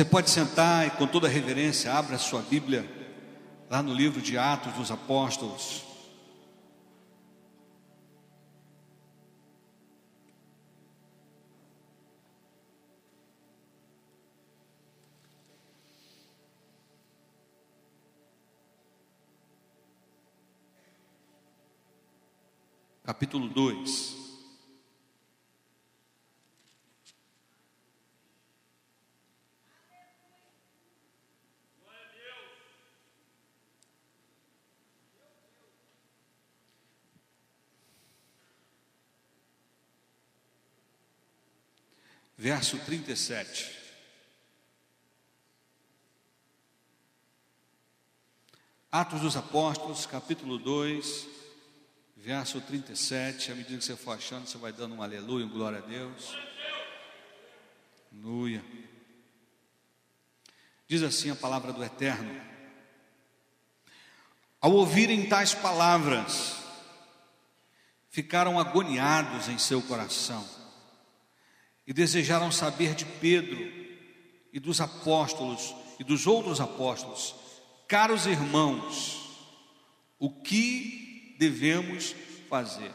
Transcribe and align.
Você 0.00 0.04
pode 0.06 0.30
sentar 0.30 0.86
e 0.86 0.90
com 0.92 1.06
toda 1.06 1.28
reverência 1.28 1.92
abra 1.92 2.16
a 2.16 2.18
sua 2.18 2.40
Bíblia 2.40 2.90
lá 3.68 3.82
no 3.82 3.92
livro 3.92 4.22
de 4.22 4.38
Atos 4.38 4.72
dos 4.72 4.90
Apóstolos. 4.90 5.84
Capítulo 23.04 23.48
2. 23.50 24.19
Verso 42.40 42.78
37. 42.78 43.70
Atos 48.90 49.20
dos 49.20 49.36
Apóstolos, 49.36 50.06
capítulo 50.06 50.56
2, 50.56 51.28
verso 52.16 52.58
37. 52.62 53.52
À 53.52 53.54
medida 53.54 53.76
que 53.76 53.84
você 53.84 53.94
for 53.94 54.12
achando, 54.12 54.46
você 54.46 54.56
vai 54.56 54.72
dando 54.72 54.94
um 54.94 55.02
aleluia, 55.02 55.44
um 55.44 55.50
glória 55.50 55.80
a 55.80 55.82
Deus. 55.82 56.34
Aleluia. 58.10 58.64
Diz 60.88 61.02
assim 61.02 61.30
a 61.30 61.36
palavra 61.36 61.74
do 61.74 61.84
Eterno: 61.84 62.40
Ao 64.62 64.72
ouvirem 64.72 65.28
tais 65.28 65.52
palavras, 65.52 66.56
ficaram 68.08 68.58
agoniados 68.58 69.46
em 69.46 69.58
seu 69.58 69.82
coração 69.82 70.59
e 71.90 71.92
desejaram 71.92 72.52
saber 72.52 72.94
de 72.94 73.04
Pedro 73.04 73.58
e 74.52 74.60
dos 74.60 74.80
apóstolos 74.80 75.74
e 75.98 76.04
dos 76.04 76.24
outros 76.24 76.60
apóstolos, 76.60 77.34
caros 77.88 78.26
irmãos, 78.26 79.18
o 80.16 80.30
que 80.30 81.34
devemos 81.36 82.14
fazer? 82.48 82.94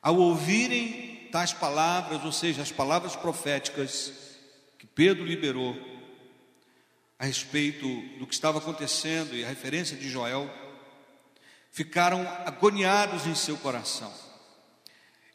Ao 0.00 0.16
ouvirem 0.16 1.28
tais 1.30 1.52
palavras, 1.52 2.24
ou 2.24 2.32
seja, 2.32 2.62
as 2.62 2.72
palavras 2.72 3.14
proféticas 3.14 4.38
que 4.78 4.86
Pedro 4.86 5.26
liberou 5.26 5.76
a 7.18 7.26
respeito 7.26 7.86
do 8.18 8.26
que 8.26 8.32
estava 8.32 8.56
acontecendo 8.56 9.36
e 9.36 9.44
a 9.44 9.48
referência 9.48 9.98
de 9.98 10.08
Joel, 10.08 10.50
ficaram 11.70 12.22
agoniados 12.46 13.26
em 13.26 13.34
seu 13.34 13.58
coração 13.58 14.31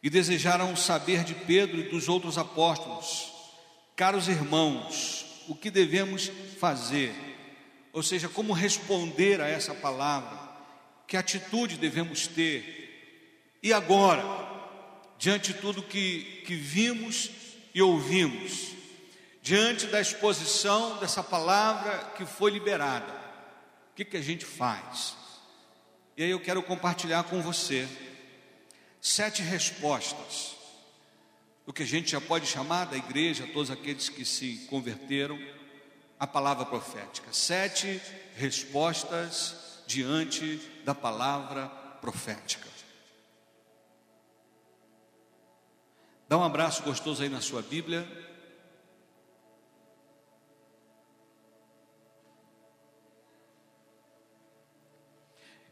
e 0.02 0.08
desejaram 0.08 0.76
saber 0.76 1.24
de 1.24 1.34
Pedro 1.34 1.80
e 1.80 1.88
dos 1.88 2.08
outros 2.08 2.38
apóstolos, 2.38 3.32
caros 3.96 4.28
irmãos, 4.28 5.44
o 5.48 5.54
que 5.54 5.70
devemos 5.70 6.30
fazer, 6.60 7.12
ou 7.92 8.02
seja, 8.02 8.28
como 8.28 8.52
responder 8.52 9.40
a 9.40 9.48
essa 9.48 9.74
palavra, 9.74 10.38
que 11.06 11.16
atitude 11.16 11.76
devemos 11.76 12.26
ter, 12.26 13.58
e 13.62 13.72
agora, 13.72 14.22
diante 15.18 15.52
de 15.52 15.58
tudo 15.58 15.82
que, 15.82 16.42
que 16.46 16.54
vimos 16.54 17.30
e 17.74 17.82
ouvimos, 17.82 18.68
diante 19.42 19.86
da 19.86 20.00
exposição 20.00 20.98
dessa 20.98 21.24
palavra 21.24 22.12
que 22.16 22.24
foi 22.24 22.52
liberada, 22.52 23.12
o 23.90 23.96
que, 23.96 24.04
que 24.04 24.16
a 24.16 24.22
gente 24.22 24.44
faz? 24.44 25.16
E 26.16 26.22
aí 26.22 26.30
eu 26.30 26.38
quero 26.38 26.62
compartilhar 26.62 27.24
com 27.24 27.40
você 27.42 27.88
sete 29.00 29.42
respostas. 29.42 30.56
O 31.66 31.72
que 31.72 31.82
a 31.82 31.86
gente 31.86 32.12
já 32.12 32.20
pode 32.20 32.46
chamar 32.46 32.86
da 32.86 32.96
igreja, 32.96 33.46
todos 33.52 33.70
aqueles 33.70 34.08
que 34.08 34.24
se 34.24 34.66
converteram, 34.70 35.38
a 36.18 36.26
palavra 36.26 36.64
profética. 36.64 37.32
Sete 37.32 38.00
respostas 38.34 39.82
diante 39.86 40.56
da 40.84 40.94
palavra 40.94 41.68
profética. 42.00 42.66
Dá 46.28 46.36
um 46.36 46.44
abraço 46.44 46.82
gostoso 46.82 47.22
aí 47.22 47.28
na 47.28 47.40
sua 47.40 47.62
Bíblia. 47.62 48.06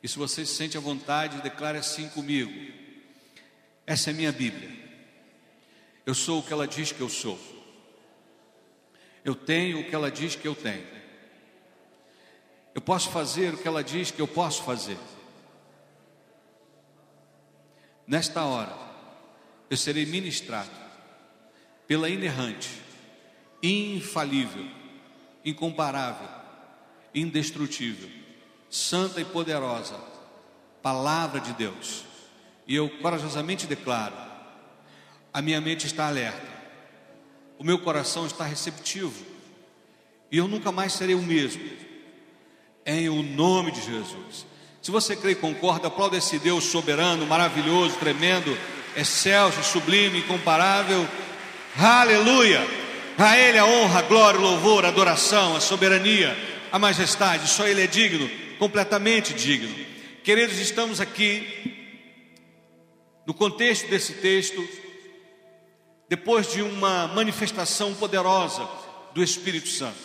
E 0.03 0.08
se 0.08 0.16
você 0.16 0.47
se 0.47 0.54
sente 0.54 0.78
à 0.78 0.81
vontade, 0.81 1.43
declare 1.43 1.78
assim 1.78 2.08
comigo. 2.08 2.86
Essa 3.87 4.11
é 4.11 4.13
minha 4.13 4.33
Bíblia. 4.33 4.71
Eu 6.05 6.15
sou 6.15 6.41
o 6.41 6.43
que 6.43 6.53
ela 6.53 6.67
diz 6.67 6.91
que 6.91 7.01
eu 7.01 7.09
sou. 7.09 7.39
Eu 9.25 9.35
tenho 9.35 9.81
o 9.81 9.85
que 9.85 9.95
ela 9.95 10.11
diz 10.11 10.35
que 10.35 10.47
eu 10.47 10.55
tenho. 10.55 10.87
Eu 12.75 12.81
posso 12.81 13.11
fazer 13.11 13.55
o 13.55 13.57
que 13.57 13.67
ela 13.67 13.83
diz 13.83 14.11
que 14.11 14.21
eu 14.21 14.29
posso 14.29 14.63
fazer. 14.65 14.99
Nesta 18.07 18.45
hora, 18.45 18.77
eu 19.71 19.77
serei 19.77 20.07
ministrado 20.07 20.71
pela 21.87 22.09
inerrante, 22.09 22.71
infalível, 23.63 24.69
incomparável, 25.45 26.29
indestrutível, 27.15 28.11
santa 28.69 29.21
e 29.21 29.25
poderosa 29.25 29.99
Palavra 30.87 31.41
de 31.41 31.53
Deus 31.55 32.06
e 32.66 32.75
eu 32.75 32.88
corajosamente 32.88 33.66
declaro: 33.66 34.15
a 35.32 35.41
minha 35.41 35.60
mente 35.60 35.87
está 35.87 36.06
alerta, 36.06 36.47
o 37.59 37.65
meu 37.65 37.78
coração 37.78 38.27
está 38.27 38.44
receptivo, 38.44 39.15
e 40.31 40.38
eu 40.38 40.49
nunca 40.49 40.72
mais 40.72 40.93
serei 40.93 41.15
o 41.15 41.22
mesmo, 41.22 41.62
em 42.84 43.09
o 43.09 43.22
nome 43.22 43.71
de 43.71 43.82
Jesus. 43.82 44.47
Se 44.82 44.91
você 44.91 45.16
crê 45.16 45.32
e 45.32 45.34
concorda, 45.34 45.88
aplauda 45.88 46.16
esse 46.16 46.38
Deus 46.38 46.65
soberano, 46.65 47.26
maravilhoso, 47.26 47.97
tremendo, 47.97 48.56
excelso, 48.97 49.62
sublime, 49.65 50.21
incomparável. 50.21 51.06
Aleluia! 51.76 52.60
A 53.19 53.37
Ele 53.37 53.59
a 53.59 53.65
honra, 53.65 54.00
a 54.00 54.03
glória, 54.03 54.38
o 54.38 54.43
louvor, 54.43 54.84
a 54.84 54.88
adoração, 54.88 55.56
a 55.56 55.60
soberania, 55.60 56.37
a 56.71 56.78
majestade, 56.78 57.49
só 57.49 57.66
Ele 57.66 57.82
é 57.82 57.87
digno, 57.87 58.31
completamente 58.59 59.32
digno. 59.32 59.75
Queridos, 60.22 60.59
estamos 60.59 61.00
aqui 61.00 61.56
no 63.26 63.34
contexto 63.34 63.88
desse 63.88 64.14
texto, 64.14 64.66
depois 66.09 66.53
de 66.53 66.62
uma 66.62 67.09
manifestação 67.09 67.92
poderosa 67.94 68.66
do 69.12 69.22
Espírito 69.22 69.69
Santo, 69.69 69.98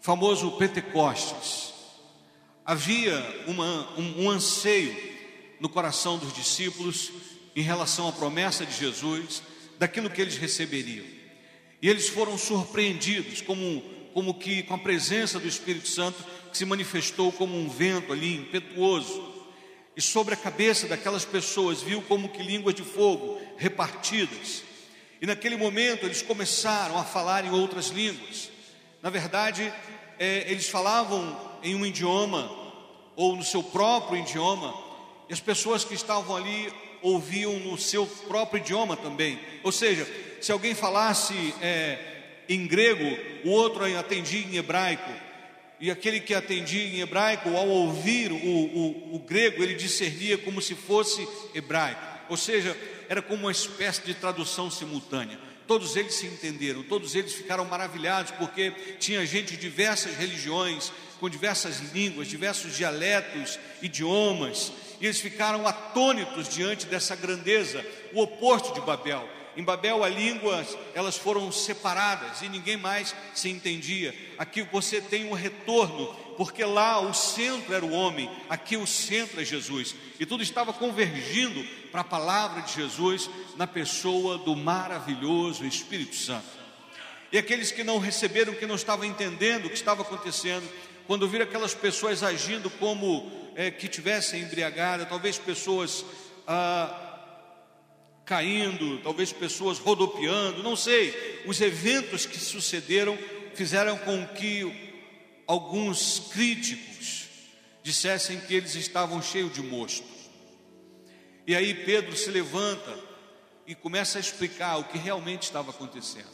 famoso 0.00 0.50
Pentecostes, 0.52 1.72
havia 2.64 3.44
uma, 3.46 3.96
um, 3.96 4.24
um 4.24 4.30
anseio 4.30 4.96
no 5.60 5.68
coração 5.68 6.18
dos 6.18 6.32
discípulos 6.32 7.12
em 7.54 7.62
relação 7.62 8.08
à 8.08 8.12
promessa 8.12 8.66
de 8.66 8.76
Jesus, 8.76 9.42
daquilo 9.78 10.10
que 10.10 10.20
eles 10.20 10.36
receberiam. 10.36 11.06
E 11.80 11.88
eles 11.88 12.08
foram 12.08 12.36
surpreendidos 12.36 13.40
como, 13.40 13.82
como 14.12 14.34
que 14.34 14.64
com 14.64 14.74
a 14.74 14.78
presença 14.78 15.38
do 15.38 15.46
Espírito 15.46 15.86
Santo 15.86 16.24
que 16.50 16.58
se 16.58 16.64
manifestou 16.64 17.30
como 17.30 17.56
um 17.56 17.68
vento 17.68 18.12
ali 18.12 18.36
impetuoso 18.36 19.27
e 19.98 20.00
sobre 20.00 20.32
a 20.32 20.36
cabeça 20.36 20.86
daquelas 20.86 21.24
pessoas 21.24 21.82
viu 21.82 22.00
como 22.02 22.28
que 22.28 22.40
línguas 22.40 22.72
de 22.72 22.84
fogo 22.84 23.42
repartidas. 23.56 24.62
E 25.20 25.26
naquele 25.26 25.56
momento 25.56 26.06
eles 26.06 26.22
começaram 26.22 26.96
a 26.96 27.02
falar 27.02 27.44
em 27.44 27.50
outras 27.50 27.88
línguas. 27.88 28.48
Na 29.02 29.10
verdade, 29.10 29.72
é, 30.16 30.48
eles 30.48 30.68
falavam 30.68 31.36
em 31.64 31.74
um 31.74 31.84
idioma 31.84 32.48
ou 33.16 33.34
no 33.34 33.42
seu 33.42 33.60
próprio 33.60 34.20
idioma, 34.20 34.72
e 35.28 35.32
as 35.32 35.40
pessoas 35.40 35.84
que 35.84 35.94
estavam 35.94 36.36
ali 36.36 36.72
ouviam 37.02 37.58
no 37.58 37.76
seu 37.76 38.06
próprio 38.06 38.60
idioma 38.60 38.96
também. 38.96 39.40
Ou 39.64 39.72
seja, 39.72 40.06
se 40.40 40.52
alguém 40.52 40.76
falasse 40.76 41.52
é, 41.60 41.98
em 42.48 42.68
grego, 42.68 43.18
o 43.44 43.50
outro 43.50 43.84
atendia 43.98 44.46
em 44.46 44.58
hebraico 44.58 45.27
e 45.80 45.90
aquele 45.90 46.20
que 46.20 46.34
atendia 46.34 46.84
em 46.84 47.00
hebraico, 47.00 47.56
ao 47.56 47.68
ouvir 47.68 48.32
o, 48.32 48.36
o, 48.36 49.14
o, 49.16 49.18
grego, 49.20 49.62
ele 49.62 49.74
discernia 49.74 50.36
como 50.36 50.60
se 50.60 50.74
fosse 50.74 51.26
hebraico, 51.54 52.00
ou 52.28 52.36
seja, 52.36 52.76
era 53.08 53.22
como 53.22 53.42
uma 53.42 53.52
espécie 53.52 54.02
de 54.02 54.14
tradução 54.14 54.70
simultânea. 54.70 55.38
Todos 55.66 55.96
eles 55.96 56.14
se 56.14 56.26
entenderam, 56.26 56.82
todos 56.82 57.14
eles 57.14 57.32
ficaram 57.32 57.64
maravilhados, 57.64 58.32
porque 58.32 58.70
tinha 58.98 59.24
gente 59.26 59.50
de 59.50 59.58
diversas 59.58 60.16
religiões, 60.16 60.90
com 61.20 61.28
diversas 61.28 61.80
línguas, 61.92 62.28
diversos 62.28 62.76
dialetos, 62.76 63.58
idiomas, 63.82 64.72
e 65.00 65.04
eles 65.04 65.20
ficaram 65.20 65.66
atônitos 65.66 66.48
diante 66.48 66.86
dessa 66.86 67.14
grandeza, 67.14 67.84
o 68.12 68.22
oposto 68.22 68.72
de 68.74 68.80
Babel. 68.80 69.28
Em 69.58 69.64
Babel, 69.64 70.04
as 70.04 70.14
línguas 70.14 70.78
elas 70.94 71.16
foram 71.16 71.50
separadas 71.50 72.42
e 72.42 72.48
ninguém 72.48 72.76
mais 72.76 73.12
se 73.34 73.48
entendia. 73.48 74.14
Aqui 74.38 74.62
você 74.62 75.00
tem 75.00 75.24
um 75.24 75.32
retorno, 75.32 76.14
porque 76.36 76.64
lá 76.64 77.00
o 77.00 77.12
centro 77.12 77.74
era 77.74 77.84
o 77.84 77.90
homem, 77.90 78.30
aqui 78.48 78.76
o 78.76 78.86
centro 78.86 79.40
é 79.40 79.44
Jesus. 79.44 79.96
E 80.20 80.24
tudo 80.24 80.44
estava 80.44 80.72
convergindo 80.72 81.60
para 81.90 82.02
a 82.02 82.04
palavra 82.04 82.62
de 82.62 82.72
Jesus 82.72 83.28
na 83.56 83.66
pessoa 83.66 84.38
do 84.38 84.54
maravilhoso 84.54 85.66
Espírito 85.66 86.14
Santo. 86.14 86.46
E 87.32 87.36
aqueles 87.36 87.72
que 87.72 87.82
não 87.82 87.98
receberam, 87.98 88.54
que 88.54 88.64
não 88.64 88.76
estavam 88.76 89.04
entendendo 89.06 89.66
o 89.66 89.70
que 89.70 89.74
estava 89.74 90.02
acontecendo, 90.02 90.68
quando 91.04 91.26
viram 91.26 91.44
aquelas 91.44 91.74
pessoas 91.74 92.22
agindo 92.22 92.70
como 92.70 93.28
é, 93.56 93.72
que 93.72 93.88
tivessem 93.88 94.40
embriagada, 94.40 95.04
talvez 95.04 95.36
pessoas 95.36 96.04
ah, 96.46 97.07
caindo, 98.28 98.98
talvez 98.98 99.32
pessoas 99.32 99.78
rodopiando, 99.78 100.62
não 100.62 100.76
sei. 100.76 101.42
Os 101.46 101.58
eventos 101.62 102.26
que 102.26 102.38
sucederam 102.38 103.18
fizeram 103.54 103.96
com 103.96 104.26
que 104.26 105.00
alguns 105.46 106.20
críticos 106.30 107.26
dissessem 107.82 108.38
que 108.38 108.54
eles 108.54 108.74
estavam 108.74 109.22
cheios 109.22 109.54
de 109.54 109.62
mosto. 109.62 110.06
E 111.46 111.56
aí 111.56 111.74
Pedro 111.86 112.14
se 112.14 112.30
levanta 112.30 112.98
e 113.66 113.74
começa 113.74 114.18
a 114.18 114.20
explicar 114.20 114.76
o 114.76 114.84
que 114.84 114.98
realmente 114.98 115.44
estava 115.44 115.70
acontecendo. 115.70 116.28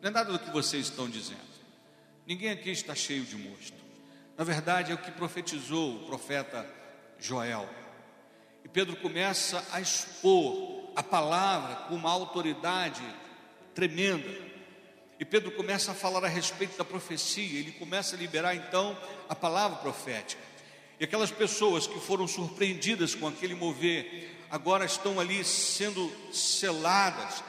Não 0.00 0.10
é 0.10 0.12
nada 0.12 0.32
do 0.32 0.38
que 0.38 0.52
vocês 0.52 0.86
estão 0.86 1.10
dizendo. 1.10 1.40
Ninguém 2.24 2.50
aqui 2.50 2.70
está 2.70 2.94
cheio 2.94 3.24
de 3.24 3.34
mosto. 3.34 3.76
Na 4.36 4.44
verdade, 4.44 4.92
é 4.92 4.94
o 4.94 4.98
que 4.98 5.10
profetizou 5.10 5.96
o 5.96 6.06
profeta 6.06 6.64
Joel. 7.18 7.68
E 8.64 8.68
Pedro 8.68 8.94
começa 8.96 9.64
a 9.72 9.80
expor 9.80 10.77
a 10.98 11.02
palavra 11.04 11.76
com 11.86 11.94
uma 11.94 12.10
autoridade 12.10 13.04
tremenda. 13.72 14.28
E 15.16 15.24
Pedro 15.24 15.52
começa 15.52 15.92
a 15.92 15.94
falar 15.94 16.24
a 16.24 16.28
respeito 16.28 16.76
da 16.76 16.84
profecia, 16.84 17.60
ele 17.60 17.70
começa 17.70 18.16
a 18.16 18.18
liberar 18.18 18.56
então 18.56 18.98
a 19.28 19.34
palavra 19.36 19.78
profética. 19.78 20.42
E 20.98 21.04
aquelas 21.04 21.30
pessoas 21.30 21.86
que 21.86 22.00
foram 22.00 22.26
surpreendidas 22.26 23.14
com 23.14 23.28
aquele 23.28 23.54
mover, 23.54 24.44
agora 24.50 24.84
estão 24.84 25.20
ali 25.20 25.44
sendo 25.44 26.10
seladas, 26.32 27.44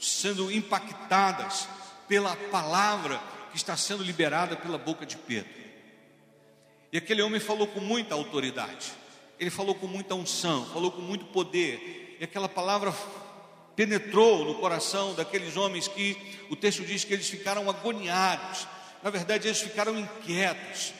sendo 0.00 0.50
impactadas 0.50 1.68
pela 2.08 2.34
palavra 2.50 3.20
que 3.50 3.58
está 3.58 3.76
sendo 3.76 4.02
liberada 4.02 4.56
pela 4.56 4.78
boca 4.78 5.04
de 5.04 5.18
Pedro. 5.18 5.52
E 6.90 6.96
aquele 6.96 7.20
homem 7.20 7.40
falou 7.40 7.66
com 7.66 7.80
muita 7.80 8.14
autoridade, 8.14 8.90
ele 9.38 9.50
falou 9.50 9.74
com 9.74 9.86
muita 9.86 10.14
unção, 10.14 10.64
falou 10.72 10.90
com 10.90 11.02
muito 11.02 11.26
poder, 11.26 12.05
e 12.18 12.24
aquela 12.24 12.48
palavra 12.48 12.94
penetrou 13.74 14.44
no 14.44 14.54
coração 14.54 15.14
daqueles 15.14 15.56
homens 15.56 15.86
que 15.86 16.16
o 16.48 16.56
texto 16.56 16.82
diz 16.82 17.04
que 17.04 17.12
eles 17.12 17.28
ficaram 17.28 17.68
agoniados, 17.68 18.66
na 19.02 19.10
verdade 19.10 19.48
eles 19.48 19.60
ficaram 19.60 19.98
inquietos. 19.98 20.94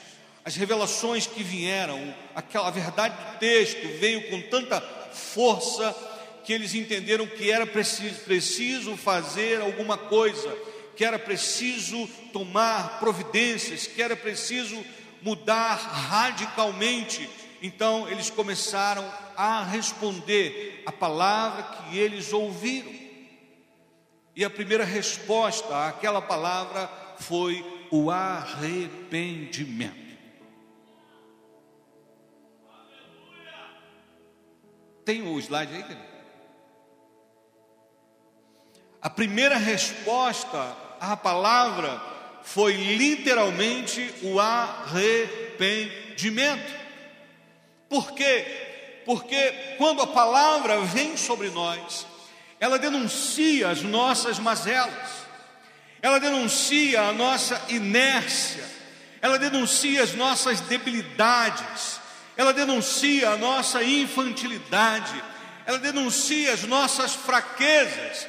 As 0.45 0.55
revelações 0.55 1.27
que 1.27 1.43
vieram, 1.43 2.15
aquela 2.35 2.71
verdade 2.71 3.17
do 3.17 3.39
texto 3.39 3.99
veio 3.99 4.31
com 4.31 4.41
tanta 4.43 4.81
força 4.81 5.95
que 6.45 6.53
eles 6.53 6.75
entenderam 6.75 7.27
que 7.27 7.51
era 7.51 7.67
preciso, 7.67 8.21
preciso 8.21 8.97
fazer 8.97 9.61
alguma 9.61 9.99
coisa, 9.99 10.57
que 10.95 11.05
era 11.05 11.19
preciso 11.19 12.07
tomar 12.33 13.01
providências, 13.01 13.87
que 13.89 14.01
era 14.01 14.15
preciso 14.15 14.85
mudar 15.23 15.75
radicalmente. 15.75 17.29
Então 17.61 18.09
eles 18.09 18.31
começaram 18.31 19.05
a 19.37 19.63
responder 19.63 20.83
a 20.87 20.93
palavra 20.93 21.63
que 21.63 21.99
eles 21.99 22.33
ouviram. 22.33 22.95
E 24.35 24.43
a 24.45 24.51
primeira 24.51 24.85
resposta 24.85 25.89
àquela 25.89 26.23
palavra 26.23 26.89
foi 27.19 27.65
o 27.91 28.11
arrependimento. 28.11 30.07
Tem 35.05 35.23
o 35.23 35.39
slide 35.39 35.75
aí, 35.75 35.83
querido? 35.85 36.17
A 39.01 39.09
primeira 39.09 39.57
resposta 39.57 40.77
à 41.01 41.17
palavra 41.17 41.99
foi 42.43 42.73
literalmente 42.73 44.13
o 44.23 44.41
arrependimento. 44.41 46.75
Por 47.89 48.13
quê? 48.13 48.76
Porque 49.07 49.53
quando 49.79 50.03
a 50.03 50.07
palavra 50.07 50.81
vem 50.81 51.17
sobre 51.17 51.49
nós, 51.49 52.05
ela 52.59 52.77
denuncia 52.77 53.69
as 53.69 53.81
nossas 53.81 54.41
mazelas, 54.41 55.27
ela 56.03 56.19
denuncia 56.19 57.03
a 57.03 57.13
nossa 57.13 57.63
inércia, 57.69 58.65
ela 59.23 59.39
denuncia 59.39 60.03
as 60.03 60.13
nossas 60.15 60.61
debilidades, 60.61 62.01
ela 62.37 62.53
denuncia 62.53 63.31
a 63.31 63.37
nossa 63.37 63.83
infantilidade, 63.83 65.23
ela 65.65 65.79
denuncia 65.79 66.53
as 66.53 66.65
nossas 66.65 67.15
fraquezas. 67.15 68.27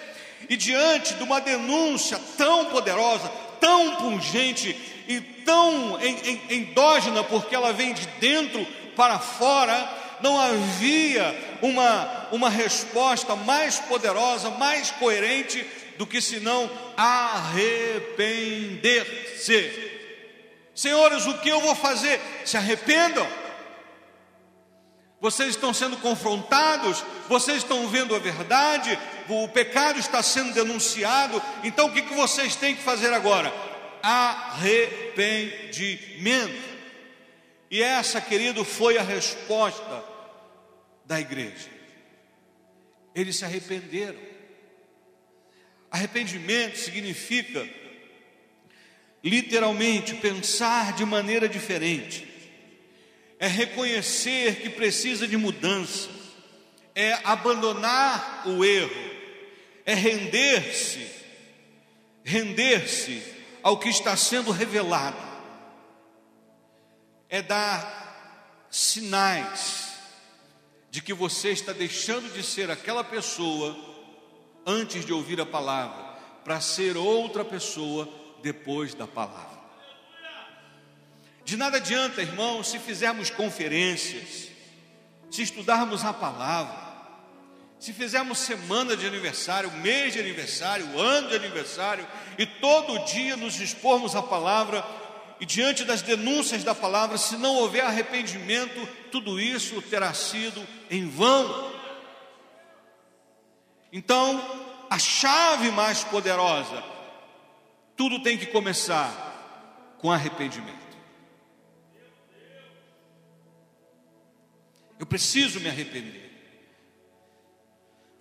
E 0.47 0.55
diante 0.55 1.15
de 1.15 1.23
uma 1.23 1.41
denúncia 1.41 2.19
tão 2.37 2.65
poderosa, 2.65 3.27
tão 3.59 3.95
pungente 3.95 4.69
e 5.07 5.19
tão 5.19 5.99
endógena, 6.49 7.23
porque 7.23 7.55
ela 7.55 7.73
vem 7.73 7.93
de 7.93 8.05
dentro 8.19 8.65
para 8.95 9.19
fora, 9.19 9.96
não 10.21 10.39
havia 10.39 11.57
uma, 11.61 12.29
uma 12.31 12.49
resposta 12.49 13.35
mais 13.35 13.77
poderosa, 13.79 14.49
mais 14.51 14.91
coerente 14.91 15.65
do 15.97 16.05
que 16.05 16.21
senão 16.21 16.69
arrepender-se. 16.95 19.87
Senhores, 20.73 21.25
o 21.25 21.39
que 21.39 21.49
eu 21.49 21.59
vou 21.59 21.75
fazer? 21.75 22.21
Se 22.45 22.55
arrependam. 22.55 23.27
Vocês 25.19 25.49
estão 25.49 25.73
sendo 25.73 25.97
confrontados, 25.97 27.03
vocês 27.27 27.57
estão 27.57 27.87
vendo 27.87 28.15
a 28.15 28.19
verdade, 28.19 28.95
o 29.27 29.47
pecado 29.47 29.99
está 29.99 30.21
sendo 30.21 30.53
denunciado, 30.53 31.41
então 31.63 31.87
o 31.87 31.91
que, 31.91 32.03
vocês 32.13 32.55
têm 32.55 32.75
que 32.75 32.83
fazer 32.83 33.11
agora? 33.11 33.51
Arrependimento. 34.03 36.77
E 37.71 37.81
essa, 37.81 38.21
querido, 38.21 38.63
foi 38.63 38.99
a 38.99 39.01
resposta 39.01 40.03
da 41.07 41.19
igreja. 41.19 41.69
Eles 43.15 43.37
se 43.37 43.45
arrependeram. 43.45 44.19
Arrependimento 45.89 46.77
significa, 46.77 47.67
literalmente, 49.23 50.13
pensar 50.15 50.93
de 50.93 51.05
maneira 51.05 51.49
diferente 51.49 52.27
é 53.39 53.47
reconhecer 53.47 54.61
que 54.61 54.69
precisa 54.69 55.27
de 55.27 55.37
mudança, 55.37 56.09
é 56.95 57.13
abandonar 57.23 58.43
o 58.47 58.65
erro, 58.65 59.11
é 59.85 59.93
render-se, 59.93 61.07
render-se 62.23 63.21
ao 63.61 63.77
que 63.77 63.89
está 63.89 64.17
sendo 64.17 64.51
revelado, 64.51 65.17
é 67.29 67.41
dar 67.41 68.67
sinais 68.71 69.86
de 70.89 71.01
que 71.01 71.13
você 71.13 71.49
está 71.49 71.73
deixando 71.73 72.31
de 72.33 72.43
ser 72.43 72.71
aquela 72.71 73.03
pessoa 73.03 73.75
antes 74.65 75.05
de 75.05 75.13
ouvir 75.13 75.39
a 75.39 75.45
palavra, 75.45 76.03
para 76.43 76.59
ser 76.59 76.97
outra 76.97 77.43
pessoa 77.45 78.07
depois 78.41 78.93
da 78.93 79.07
palavra. 79.07 79.57
De 81.45 81.55
nada 81.55 81.77
adianta, 81.77 82.21
irmão, 82.21 82.61
se 82.61 82.77
fizermos 82.77 83.29
conferências, 83.29 84.49
se 85.31 85.41
estudarmos 85.41 86.03
a 86.03 86.11
palavra, 86.11 86.87
se 87.79 87.93
fizermos 87.93 88.39
semana 88.39 88.97
de 88.97 89.05
aniversário, 89.05 89.71
mês 89.71 90.13
de 90.13 90.19
aniversário, 90.19 90.99
ano 90.99 91.29
de 91.29 91.35
aniversário, 91.35 92.05
e 92.37 92.45
todo 92.45 93.05
dia 93.05 93.37
nos 93.37 93.59
expormos 93.61 94.15
à 94.15 94.21
palavra, 94.21 94.85
e 95.39 95.45
diante 95.45 95.83
das 95.83 96.01
denúncias 96.01 96.63
da 96.63 96.73
palavra, 96.73 97.17
se 97.17 97.37
não 97.37 97.55
houver 97.55 97.85
arrependimento, 97.85 98.87
tudo 99.11 99.39
isso 99.39 99.81
terá 99.83 100.13
sido 100.13 100.65
em 100.89 101.07
vão. 101.07 101.71
Então, 103.91 104.41
a 104.89 104.97
chave 104.97 105.69
mais 105.71 106.03
poderosa, 106.03 106.83
tudo 107.95 108.21
tem 108.23 108.37
que 108.37 108.47
começar 108.47 109.95
com 109.99 110.11
arrependimento. 110.11 110.77
Eu 114.99 115.05
preciso 115.05 115.59
me 115.59 115.69
arrepender. 115.69 116.25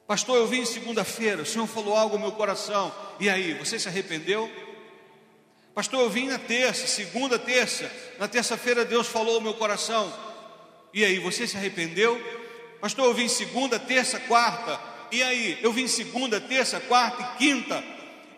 Pastor, 0.07 0.37
eu 0.37 0.47
vim 0.47 0.65
segunda-feira, 0.65 1.43
o 1.43 1.47
Senhor 1.47 1.67
falou 1.67 1.97
algo 1.97 2.17
no 2.17 2.23
meu 2.25 2.33
coração. 2.33 2.95
E 3.19 3.29
aí, 3.29 3.55
você 3.55 3.79
se 3.79 3.89
arrependeu? 3.89 4.51
Pastor, 5.77 6.01
eu 6.01 6.09
vim 6.09 6.29
na 6.29 6.39
terça, 6.39 6.87
segunda, 6.87 7.39
terça. 7.39 7.93
Na 8.19 8.27
terça-feira 8.27 8.83
Deus 8.83 9.09
falou 9.09 9.35
no 9.35 9.43
meu 9.43 9.53
coração. 9.53 10.11
E 10.91 11.05
aí, 11.05 11.19
você 11.19 11.47
se 11.47 11.55
arrependeu? 11.55 12.19
Pastor, 12.81 13.05
eu 13.05 13.13
vim 13.13 13.29
segunda, 13.29 13.79
terça, 13.79 14.19
quarta. 14.21 14.81
E 15.13 15.23
aí, 15.23 15.59
eu 15.61 15.71
vim 15.75 15.87
segunda, 15.87 16.41
terça, 16.41 16.81
quarta 16.81 17.23
e 17.23 17.37
quinta, 17.37 17.85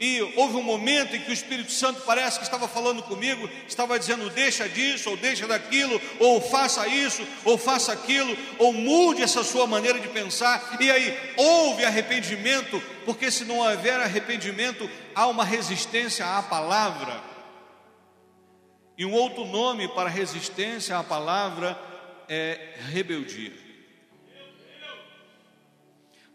e 0.00 0.20
houve 0.36 0.56
um 0.56 0.62
momento 0.62 1.16
em 1.16 1.20
que 1.20 1.30
o 1.30 1.32
Espírito 1.32 1.72
Santo 1.72 2.02
parece 2.02 2.38
que 2.38 2.44
estava 2.44 2.68
falando 2.68 3.02
comigo, 3.02 3.50
estava 3.66 3.98
dizendo: 3.98 4.30
deixa 4.30 4.68
disso, 4.68 5.10
ou 5.10 5.16
deixa 5.16 5.46
daquilo, 5.46 6.00
ou 6.20 6.40
faça 6.40 6.86
isso, 6.86 7.26
ou 7.44 7.58
faça 7.58 7.92
aquilo, 7.92 8.36
ou 8.58 8.72
mude 8.72 9.22
essa 9.22 9.42
sua 9.42 9.66
maneira 9.66 9.98
de 9.98 10.08
pensar. 10.08 10.76
E 10.80 10.90
aí, 10.90 11.34
houve 11.36 11.84
arrependimento, 11.84 12.80
porque 13.04 13.30
se 13.30 13.44
não 13.44 13.58
houver 13.58 13.98
arrependimento, 14.00 14.88
há 15.14 15.26
uma 15.26 15.44
resistência 15.44 16.24
à 16.24 16.42
palavra. 16.42 17.20
E 18.96 19.04
um 19.04 19.12
outro 19.12 19.44
nome 19.44 19.88
para 19.88 20.08
resistência 20.08 20.96
à 20.96 21.02
palavra 21.02 21.78
é 22.28 22.74
rebeldia. 22.90 23.52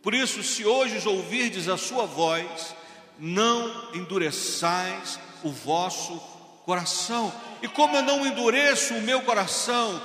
Por 0.02 0.14
isso, 0.14 0.44
se 0.44 0.66
hoje 0.66 1.08
ouvirdes 1.08 1.70
a 1.70 1.78
sua 1.78 2.06
voz, 2.06 2.76
não 3.20 3.94
endureçais 3.94 5.20
o 5.44 5.50
vosso 5.50 6.18
coração. 6.66 7.32
E 7.62 7.68
como 7.68 7.98
eu 7.98 8.02
não 8.02 8.26
endureço 8.26 8.94
o 8.96 9.02
meu 9.02 9.22
coração, 9.22 10.02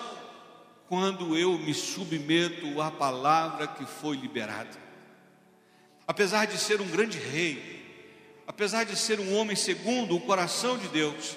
quando 0.88 1.36
eu 1.36 1.58
me 1.58 1.74
submeto 1.74 2.80
à 2.80 2.90
palavra 2.90 3.66
que 3.66 3.84
foi 3.84 4.16
liberada. 4.16 4.88
Apesar 6.06 6.46
de 6.46 6.56
ser 6.56 6.80
um 6.80 6.88
grande 6.88 7.18
rei, 7.18 7.76
apesar 8.46 8.84
de 8.84 8.96
ser 8.96 9.20
um 9.20 9.36
homem 9.36 9.54
segundo 9.54 10.16
o 10.16 10.20
coração 10.20 10.78
de 10.78 10.88
Deus, 10.88 11.36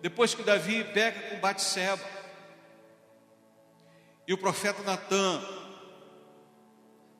depois 0.00 0.34
que 0.34 0.42
Davi 0.42 0.82
peca 0.84 1.28
com 1.28 1.40
Batseba, 1.40 2.02
e 4.26 4.32
o 4.32 4.38
profeta 4.38 4.82
Natan, 4.82 5.42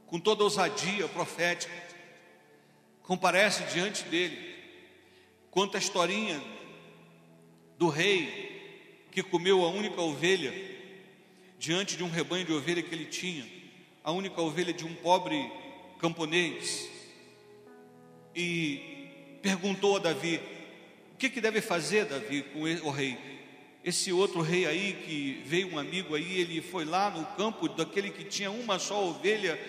com 0.06 0.18
toda 0.18 0.44
ousadia 0.44 1.08
profética, 1.08 1.89
comparece 3.10 3.64
diante 3.64 4.04
dele, 4.04 4.38
conta 5.50 5.76
a 5.76 5.80
historinha 5.80 6.40
do 7.76 7.88
rei 7.88 9.08
que 9.10 9.20
comeu 9.20 9.64
a 9.64 9.68
única 9.68 10.00
ovelha 10.00 10.54
diante 11.58 11.96
de 11.96 12.04
um 12.04 12.08
rebanho 12.08 12.44
de 12.46 12.52
ovelha 12.52 12.80
que 12.80 12.94
ele 12.94 13.06
tinha, 13.06 13.44
a 14.04 14.12
única 14.12 14.40
ovelha 14.40 14.72
de 14.72 14.84
um 14.84 14.94
pobre 14.94 15.50
camponês, 15.98 16.88
e 18.32 18.78
perguntou 19.42 19.96
a 19.96 19.98
Davi: 19.98 20.40
o 21.12 21.16
que, 21.16 21.28
que 21.28 21.40
deve 21.40 21.60
fazer, 21.60 22.04
Davi, 22.04 22.44
com 22.44 22.60
o 22.60 22.90
rei? 22.92 23.18
Esse 23.82 24.12
outro 24.12 24.40
rei 24.40 24.66
aí, 24.66 24.92
que 25.04 25.42
veio 25.44 25.72
um 25.72 25.80
amigo 25.80 26.14
aí, 26.14 26.38
ele 26.38 26.62
foi 26.62 26.84
lá 26.84 27.10
no 27.10 27.26
campo 27.34 27.68
daquele 27.68 28.10
que 28.10 28.22
tinha 28.22 28.52
uma 28.52 28.78
só 28.78 29.04
ovelha 29.04 29.60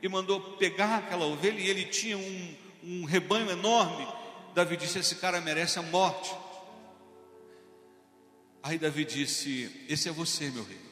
e 0.00 0.08
mandou 0.08 0.38
pegar 0.38 0.98
aquela 0.98 1.26
ovelha, 1.26 1.58
e 1.58 1.68
ele 1.68 1.84
tinha 1.86 2.16
um, 2.16 2.54
um 2.86 3.04
rebanho 3.04 3.50
enorme. 3.50 4.06
Davi 4.54 4.76
disse: 4.76 5.00
Esse 5.00 5.16
cara 5.16 5.40
merece 5.40 5.78
a 5.78 5.82
morte. 5.82 6.32
Aí 8.62 8.78
Davi 8.78 9.04
disse: 9.04 9.84
Esse 9.88 10.08
é 10.08 10.12
você, 10.12 10.48
meu 10.50 10.64
rei. 10.64 10.86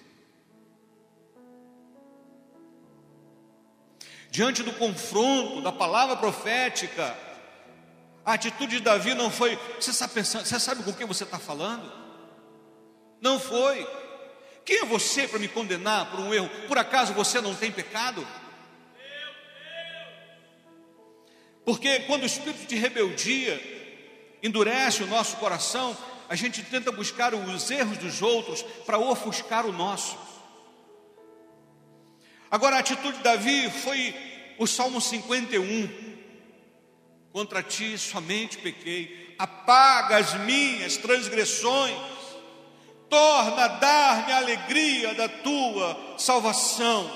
Diante 4.29 4.65
do 4.65 4.73
confronto 4.73 5.63
da 5.63 5.71
palavra 5.71 6.17
profética, 6.17 7.17
a 8.25 8.33
atitude 8.33 8.79
de 8.79 8.83
Davi 8.83 9.15
não 9.15 9.31
foi. 9.31 9.57
Você 9.79 9.93
sabe, 9.93 10.15
pensando, 10.15 10.45
você 10.45 10.59
sabe 10.59 10.83
com 10.83 10.93
quem 10.93 11.07
você 11.07 11.23
está 11.23 11.39
falando? 11.39 11.93
Não 13.21 13.39
foi. 13.39 13.87
Quem 14.65 14.81
é 14.81 14.85
você 14.85 15.29
para 15.29 15.39
me 15.39 15.47
condenar 15.47 16.11
por 16.11 16.19
um 16.19 16.35
erro? 16.35 16.51
Por 16.67 16.77
acaso 16.77 17.13
você 17.13 17.41
não 17.41 17.55
tem 17.55 17.71
pecado? 17.71 18.27
Porque 21.65 22.01
quando 22.01 22.25
o 22.25 22.27
espírito 22.27 22.67
de 22.67 22.77
rebeldia 22.77 23.61
endurece 24.43 25.03
o 25.03 25.07
nosso 25.07 25.37
coração, 25.39 25.97
a 26.29 26.35
gente 26.35 26.63
tenta 26.63 26.93
buscar 26.93 27.35
os 27.35 27.71
erros 27.71 27.99
dos 27.99 28.21
outros 28.21 28.63
para 28.85 28.99
ofuscar 28.99 29.67
o 29.67 29.73
nosso. 29.73 30.19
Agora 32.51 32.77
a 32.77 32.81
atitude 32.81 33.17
de 33.17 33.23
Davi 33.23 33.71
foi 33.71 34.15
o 34.59 34.67
Salmo 34.67 35.01
51. 35.01 36.15
Contra 37.33 37.63
ti 37.63 37.99
somente 37.99 38.59
pequei, 38.59 39.35
apaga 39.39 40.19
as 40.19 40.35
minhas 40.41 40.97
transgressões, 40.97 41.97
torna 43.09 43.65
a 43.65 43.69
dar-me 43.69 44.33
a 44.33 44.37
alegria 44.37 45.15
da 45.15 45.29
tua 45.29 46.15
salvação, 46.17 47.11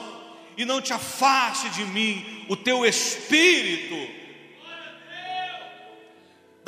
e 0.57 0.65
não 0.65 0.83
te 0.83 0.93
afaste 0.93 1.71
de 1.71 1.85
mim 1.85 2.47
o 2.49 2.57
teu 2.57 2.85
espírito 2.85 4.18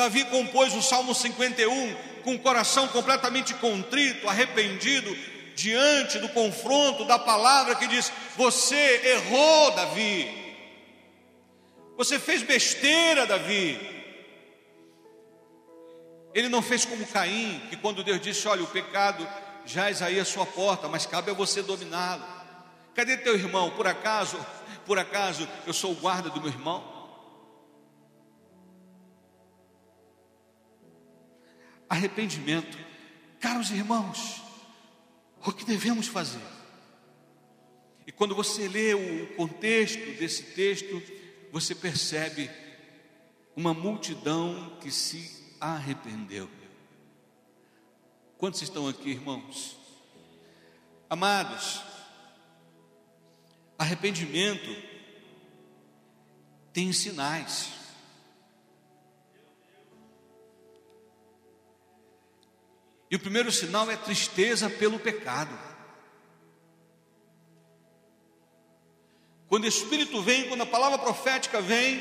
Davi 0.01 0.25
compôs 0.25 0.75
o 0.75 0.81
Salmo 0.81 1.15
51 1.15 1.95
com 2.25 2.35
o 2.35 2.39
coração 2.39 2.89
completamente 2.89 3.53
contrito, 3.53 4.31
arrependido, 4.31 5.15
diante 5.55 6.19
do 6.19 6.31
confronto 6.31 7.05
da 7.05 7.19
palavra 7.19 7.75
que 7.75 7.87
diz: 7.87 8.11
Você 8.35 9.03
errou, 9.05 9.73
Davi. 9.73 10.57
Você 11.99 12.19
fez 12.19 12.43
besteira, 12.43 13.27
Davi. 13.27 13.79
Ele 16.33 16.49
não 16.49 16.63
fez 16.63 16.87
como 16.87 17.07
Caim, 17.07 17.61
que 17.69 17.77
quando 17.77 18.03
Deus 18.03 18.23
disse: 18.23 18.49
Olha, 18.49 18.63
o 18.63 18.69
pecado 18.69 19.29
jaz 19.67 20.01
aí 20.01 20.19
a 20.19 20.25
sua 20.25 20.47
porta, 20.47 20.89
mas 20.89 21.05
cabe 21.05 21.31
a 21.31 21.35
você 21.35 21.61
dominá-lo. 21.61 22.25
Cadê 22.95 23.19
teu 23.19 23.35
irmão? 23.35 23.71
Por 23.73 23.87
acaso, 23.87 24.39
por 24.87 24.99
acaso 24.99 25.47
eu 25.67 25.75
sou 25.75 25.93
o 25.93 25.97
guarda 25.97 26.31
do 26.31 26.41
meu 26.41 26.49
irmão? 26.49 26.90
Arrependimento. 31.91 32.79
Caros 33.41 33.71
irmãos, 33.71 34.41
o 35.45 35.53
que 35.53 35.65
devemos 35.65 36.07
fazer? 36.07 36.41
E 38.07 38.13
quando 38.13 38.35
você 38.35 38.69
lê 38.69 38.95
o 38.95 39.35
contexto 39.35 40.19
desse 40.19 40.43
texto, 40.55 41.03
você 41.51 41.75
percebe 41.75 42.49
uma 43.57 43.75
multidão 43.75 44.79
que 44.81 44.91
se 44.91 45.57
arrependeu. 45.61 46.49
Quantos 48.39 48.63
estão 48.63 48.87
aqui, 48.89 49.11
irmãos? 49.11 49.77
Amados, 51.09 51.83
arrependimento 53.77 54.91
tem 56.73 56.93
sinais. 56.93 57.80
E 63.11 63.17
o 63.17 63.19
primeiro 63.19 63.51
sinal 63.51 63.91
é 63.91 63.97
tristeza 63.97 64.71
pelo 64.71 64.99
pecado. 64.99 65.59
Quando 69.49 69.65
o 69.65 69.69
Espírito 69.69 70.23
vem, 70.23 70.49
quando 70.49 70.63
a 70.63 70.67
palavra 70.67 70.97
profética 70.97 71.61
vem, 71.61 72.01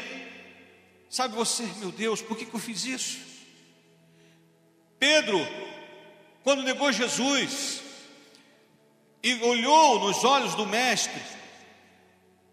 sabe 1.10 1.36
você, 1.36 1.64
meu 1.78 1.92
Deus, 1.92 2.22
por 2.22 2.38
que, 2.38 2.46
que 2.46 2.54
eu 2.54 2.60
fiz 2.60 2.86
isso? 2.86 3.18
Pedro, 5.00 5.40
quando 6.44 6.62
negou 6.62 6.92
Jesus 6.92 7.82
e 9.24 9.34
olhou 9.42 10.00
nos 10.00 10.24
olhos 10.24 10.54
do 10.54 10.68
Mestre, 10.68 11.22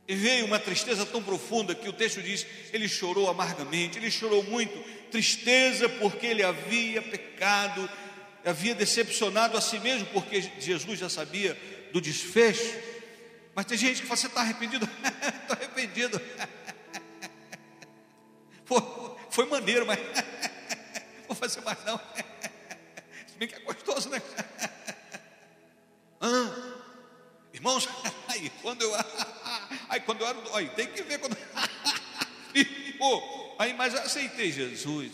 e 0.09 0.15
veio 0.15 0.47
uma 0.47 0.59
tristeza 0.59 1.05
tão 1.05 1.23
profunda 1.23 1.75
que 1.75 1.89
o 1.89 1.93
texto 1.93 2.23
diz: 2.23 2.47
ele 2.73 2.89
chorou 2.89 3.29
amargamente, 3.29 3.99
ele 3.99 4.11
chorou 4.11 4.43
muito, 4.45 4.79
tristeza 5.11 5.89
porque 5.89 6.27
ele 6.27 6.43
havia 6.43 7.03
pecado 7.03 7.89
havia 8.51 8.75
decepcionado 8.75 9.57
a 9.57 9.61
si 9.61 9.79
mesmo, 9.81 10.07
porque 10.07 10.41
Jesus 10.59 10.99
já 10.99 11.09
sabia 11.09 11.59
do 11.93 12.01
desfecho. 12.01 12.79
Mas 13.55 13.67
tem 13.67 13.77
gente 13.77 14.03
que 14.03 14.07
fala: 14.07 14.17
Você 14.17 14.27
está 14.29 14.41
arrependido? 14.41 14.87
Estou 15.43 15.57
arrependido. 15.57 16.21
Foi, 18.65 18.83
foi 19.31 19.47
maneiro, 19.47 19.87
mas 19.87 19.97
vou 21.29 21.37
fazer 21.37 21.61
mais 21.61 21.79
não. 21.85 22.01
Se 23.29 23.39
bem 23.39 23.47
que 23.47 23.55
é 23.55 23.61
gostoso, 23.61 24.09
né? 24.09 24.21
Ah, 26.21 26.53
irmãos, 27.55 27.89
aí 28.27 28.51
quando 28.61 28.83
eu, 28.83 28.93
aí 29.89 30.01
quando 30.01 30.23
eu 30.23 30.27
era, 30.27 30.39
aí 30.55 30.69
tem 30.71 30.89
que 30.89 31.01
ver 31.05 31.21
quando, 31.21 31.37
pô, 32.99 33.55
aí 33.61 33.73
mas 33.75 33.95
eu 33.95 34.01
aceitei 34.01 34.51
Jesus, 34.51 35.13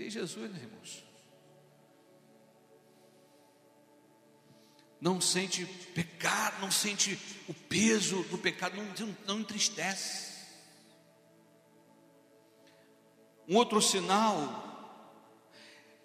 tem 0.00 0.08
Jesus, 0.08 0.50
né, 0.50 0.58
irmãos. 0.62 1.04
Não 4.98 5.20
sente 5.20 5.66
pecado, 5.94 6.58
não 6.62 6.70
sente 6.70 7.18
o 7.46 7.52
peso 7.52 8.22
do 8.24 8.38
pecado, 8.38 8.78
não, 8.78 9.16
não 9.26 9.40
entristece. 9.40 10.30
Um 13.46 13.56
outro 13.56 13.82
sinal 13.82 15.04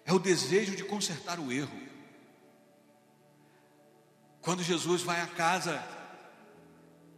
é 0.04 0.12
o 0.12 0.18
desejo 0.18 0.76
de 0.76 0.84
consertar 0.84 1.40
o 1.40 1.50
erro. 1.50 1.80
Quando 4.42 4.62
Jesus 4.62 5.00
vai 5.00 5.22
à 5.22 5.26
casa 5.26 5.82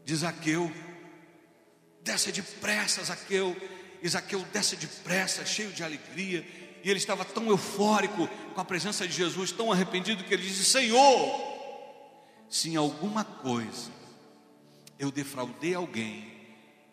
de 0.04 0.14
Zaqueu. 0.14 0.73
Desce 2.02 2.30
depressa, 2.30 3.02
Zaqueu. 3.02 3.56
E 4.00 4.08
Zaqueu 4.08 4.44
desce 4.52 4.76
depressa, 4.76 5.44
cheio 5.44 5.73
de 5.73 5.82
alegria. 5.82 6.67
E 6.82 6.90
ele 6.90 6.99
estava 6.99 7.25
tão 7.25 7.49
eufórico 7.49 8.28
com 8.54 8.61
a 8.61 8.64
presença 8.64 9.06
de 9.06 9.14
Jesus, 9.14 9.52
tão 9.52 9.73
arrependido, 9.73 10.25
que 10.25 10.32
ele 10.32 10.42
disse: 10.42 10.64
Senhor, 10.64 11.40
se 12.49 12.70
em 12.70 12.76
alguma 12.76 13.25
coisa 13.25 13.90
eu 14.99 15.11
defraudei 15.11 15.75
alguém, 15.75 16.32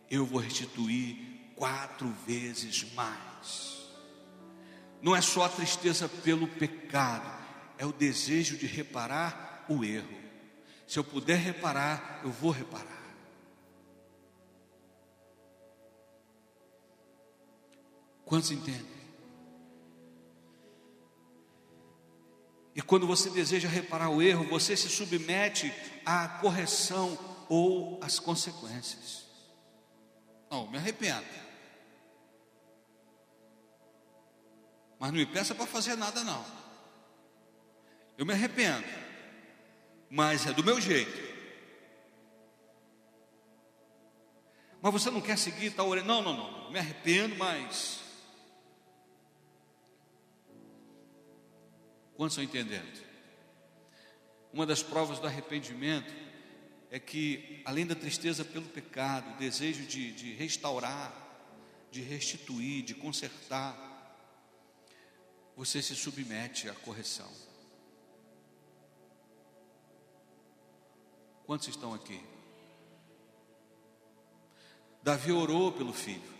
eu 0.09 0.25
vou 0.25 0.39
restituir 0.39 1.17
quatro 1.55 2.13
vezes 2.27 2.93
mais. 2.93 3.85
Não 5.01 5.15
é 5.15 5.21
só 5.21 5.43
a 5.43 5.49
tristeza 5.49 6.09
pelo 6.09 6.47
pecado, 6.47 7.31
é 7.77 7.85
o 7.85 7.93
desejo 7.93 8.57
de 8.57 8.65
reparar 8.65 9.65
o 9.69 9.83
erro. 9.83 10.25
Se 10.87 10.99
eu 10.99 11.03
puder 11.03 11.37
reparar, 11.37 12.21
eu 12.23 12.31
vou 12.31 12.51
reparar. 12.51 13.03
Quantos 18.23 18.51
entendem? 18.51 19.04
E 22.75 22.81
quando 22.81 23.07
você 23.07 23.29
deseja 23.29 23.69
reparar 23.69 24.09
o 24.09 24.21
erro, 24.21 24.49
você 24.49 24.75
se 24.75 24.89
submete 24.89 25.73
à 26.05 26.27
correção 26.27 27.17
ou 27.47 27.97
às 28.03 28.19
consequências. 28.19 29.23
Não, 30.51 30.69
me 30.69 30.77
arrependo. 30.77 31.25
Mas 34.99 35.11
não 35.11 35.19
me 35.19 35.25
peça 35.25 35.55
para 35.55 35.65
fazer 35.65 35.95
nada, 35.95 36.21
não. 36.25 36.45
Eu 38.17 38.25
me 38.25 38.33
arrependo. 38.33 38.85
Mas 40.09 40.45
é 40.45 40.51
do 40.51 40.63
meu 40.63 40.79
jeito. 40.81 41.33
Mas 44.81 44.91
você 44.91 45.09
não 45.09 45.21
quer 45.21 45.37
seguir 45.37 45.71
tal 45.71 45.87
orelha? 45.87 46.05
Não, 46.05 46.21
não, 46.21 46.35
não. 46.35 46.71
Me 46.71 46.79
arrependo, 46.79 47.35
mas 47.37 48.04
Quantos 52.15 52.37
estão 52.37 52.43
entendendo? 52.43 53.03
Uma 54.53 54.65
das 54.65 54.81
provas 54.81 55.19
do 55.19 55.27
arrependimento 55.27 56.13
é 56.89 56.99
que, 56.99 57.61
além 57.65 57.85
da 57.85 57.95
tristeza 57.95 58.45
pelo 58.45 58.67
pecado, 58.67 59.33
o 59.33 59.37
desejo 59.37 59.85
de, 59.85 60.13
de 60.13 60.33
restaurar, 60.33 61.13
de 61.91 62.01
restituir, 62.01 62.83
de 62.83 62.93
consertar, 62.93 63.75
você 65.55 65.81
se 65.81 65.95
submete 65.95 66.69
à 66.69 66.73
correção. 66.73 67.31
Quantos 71.45 71.67
estão 71.67 71.93
aqui? 71.93 72.21
Davi 75.03 75.31
orou 75.31 75.71
pelo 75.71 75.93
filho. 75.93 76.34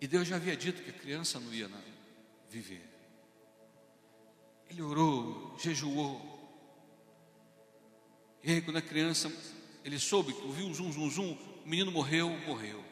E 0.00 0.06
Deus 0.06 0.26
já 0.26 0.36
havia 0.36 0.56
dito 0.56 0.82
que 0.82 0.90
a 0.90 0.94
criança 0.94 1.38
não 1.38 1.52
ia 1.52 1.70
viver. 2.48 2.82
Ele 4.70 4.82
orou, 4.82 5.56
jejuou. 5.58 6.38
E 8.42 8.50
aí, 8.50 8.62
quando 8.62 8.78
a 8.78 8.82
criança, 8.82 9.30
ele 9.84 9.98
soube, 9.98 10.32
ouviu 10.42 10.66
um 10.66 10.74
zum, 10.74 10.90
zum, 10.90 11.10
zum, 11.10 11.32
o 11.64 11.68
menino 11.68 11.90
morreu, 11.90 12.30
morreu. 12.46 12.82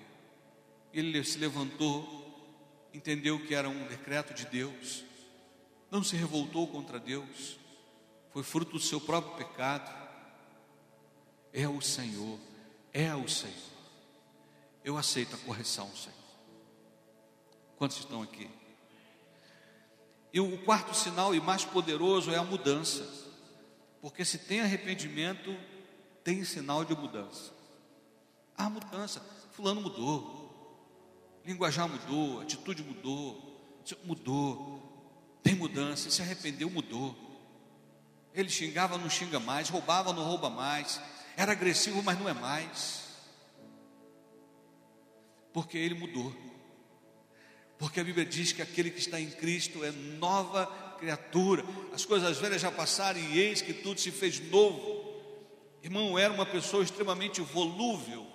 Ele 0.93 1.23
se 1.25 1.39
levantou, 1.39 2.89
entendeu 2.93 3.39
que 3.47 3.55
era 3.55 3.69
um 3.69 3.87
decreto 3.87 4.35
de 4.35 4.45
Deus, 4.47 5.05
não 5.91 6.05
se 6.05 6.17
revoltou 6.17 6.67
contra 6.67 6.99
Deus, 6.99 7.59
foi 8.33 8.43
fruto 8.43 8.73
do 8.73 8.81
seu 8.81 9.01
próprio 9.01 9.47
pecado. 9.47 9.97
É 11.53 11.67
o 11.67 11.81
Senhor, 11.81 12.39
é 12.93 13.15
o 13.15 13.27
Senhor. 13.29 13.55
Eu 14.85 14.99
aceito 14.99 15.35
a 15.35 15.39
correção, 15.39 15.91
Senhor. 15.97 16.28
Quantos 17.79 17.99
estão 17.99 18.23
aqui? 18.23 18.51
E 20.33 20.41
o 20.41 20.59
quarto 20.65 20.95
sinal 20.95 21.35
e 21.35 21.41
mais 21.41 21.65
poderoso 21.65 22.33
é 22.33 22.37
a 22.37 22.43
mudança. 22.43 23.07
Porque 24.03 24.25
se 24.25 24.39
tem 24.39 24.61
arrependimento, 24.61 25.57
tem 26.25 26.45
sinal 26.45 26.85
de 26.85 26.95
mudança. 26.95 27.53
Há 28.57 28.69
mudança. 28.69 29.21
Fulano 29.53 29.81
mudou. 29.81 30.49
Linguajar 31.45 31.89
mudou, 31.89 32.41
atitude 32.41 32.83
mudou, 32.83 33.83
mudou. 34.05 35.39
Tem 35.43 35.55
mudança, 35.55 36.11
se 36.11 36.21
arrependeu, 36.21 36.69
mudou. 36.69 37.17
Ele 38.35 38.51
xingava, 38.51 38.99
não 38.99 39.09
xinga 39.09 39.41
mais, 39.41 39.69
roubava, 39.69 40.13
não 40.13 40.25
rouba 40.25 40.51
mais. 40.51 41.01
Era 41.37 41.53
agressivo, 41.53 42.03
mas 42.03 42.19
não 42.19 42.29
é 42.29 42.35
mais. 42.35 43.05
Porque 45.53 45.79
ele 45.79 45.95
mudou. 45.95 46.48
Porque 47.79 48.01
a 48.01 48.05
Bíblia 48.05 48.27
diz 48.27 48.53
que 48.53 48.61
aquele 48.61 48.91
que 48.91 48.99
está 48.99 49.21
em 49.21 49.31
Cristo 49.31 49.85
é 49.85 49.93
nova 49.93 50.67
criatura. 50.99 51.65
As 51.93 52.05
coisas 52.05 52.37
velhas 52.39 52.61
já 52.61 52.73
passaram 52.73 53.21
e 53.21 53.39
eis 53.39 53.63
que 53.63 53.73
tudo 53.73 54.01
se 54.01 54.11
fez 54.11 54.41
novo. 54.51 55.07
Irmão, 55.83 56.19
era 56.19 56.33
uma 56.33 56.45
pessoa 56.45 56.83
extremamente 56.83 57.41
volúvel, 57.41 58.27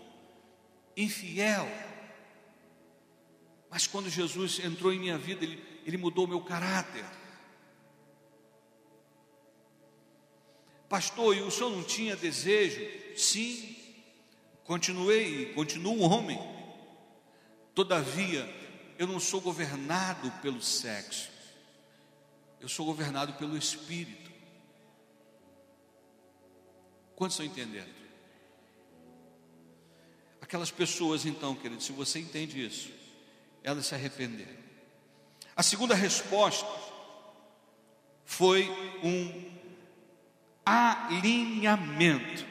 infiel. 0.95 1.67
Mas 3.69 3.85
quando 3.85 4.09
Jesus 4.09 4.59
entrou 4.59 4.93
em 4.93 4.99
minha 4.99 5.17
vida, 5.17 5.43
ele, 5.43 5.61
ele 5.85 5.97
mudou 5.97 6.25
meu 6.25 6.39
caráter. 6.39 7.03
Pastor, 10.87 11.35
e 11.35 11.41
o 11.41 11.51
senhor 11.51 11.71
não 11.71 11.83
tinha 11.83 12.15
desejo? 12.15 12.79
Sim, 13.17 13.75
continuei, 14.63 15.51
continuo 15.53 15.95
um 15.95 16.03
homem. 16.03 16.39
Todavia, 17.73 18.47
eu 19.03 19.07
não 19.07 19.19
sou 19.19 19.41
governado 19.41 20.31
pelo 20.41 20.61
sexo, 20.61 21.29
eu 22.61 22.69
sou 22.69 22.85
governado 22.85 23.33
pelo 23.33 23.57
Espírito. 23.57 24.31
Quantos 27.13 27.37
estão 27.37 27.45
entendendo? 27.45 27.93
Aquelas 30.39 30.71
pessoas, 30.71 31.25
então, 31.25 31.53
querido, 31.53 31.83
se 31.83 31.91
você 31.91 32.17
entende 32.19 32.65
isso, 32.65 32.91
elas 33.61 33.87
se 33.87 33.93
arrependeram. 33.93 34.63
A 35.53 35.61
segunda 35.61 35.95
resposta 35.95 36.65
foi 38.23 38.69
um 39.03 39.51
alinhamento. 40.65 42.45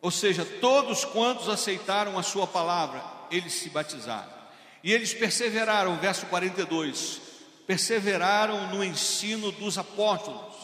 Ou 0.00 0.10
seja, 0.10 0.44
todos 0.44 1.04
quantos 1.04 1.48
aceitaram 1.48 2.18
a 2.18 2.24
sua 2.24 2.44
palavra, 2.44 3.04
eles 3.30 3.52
se 3.52 3.70
batizaram. 3.70 4.41
E 4.82 4.92
eles 4.92 5.14
perseveraram, 5.14 5.96
verso 5.98 6.26
42, 6.26 7.20
perseveraram 7.66 8.68
no 8.68 8.82
ensino 8.82 9.52
dos 9.52 9.78
apóstolos. 9.78 10.56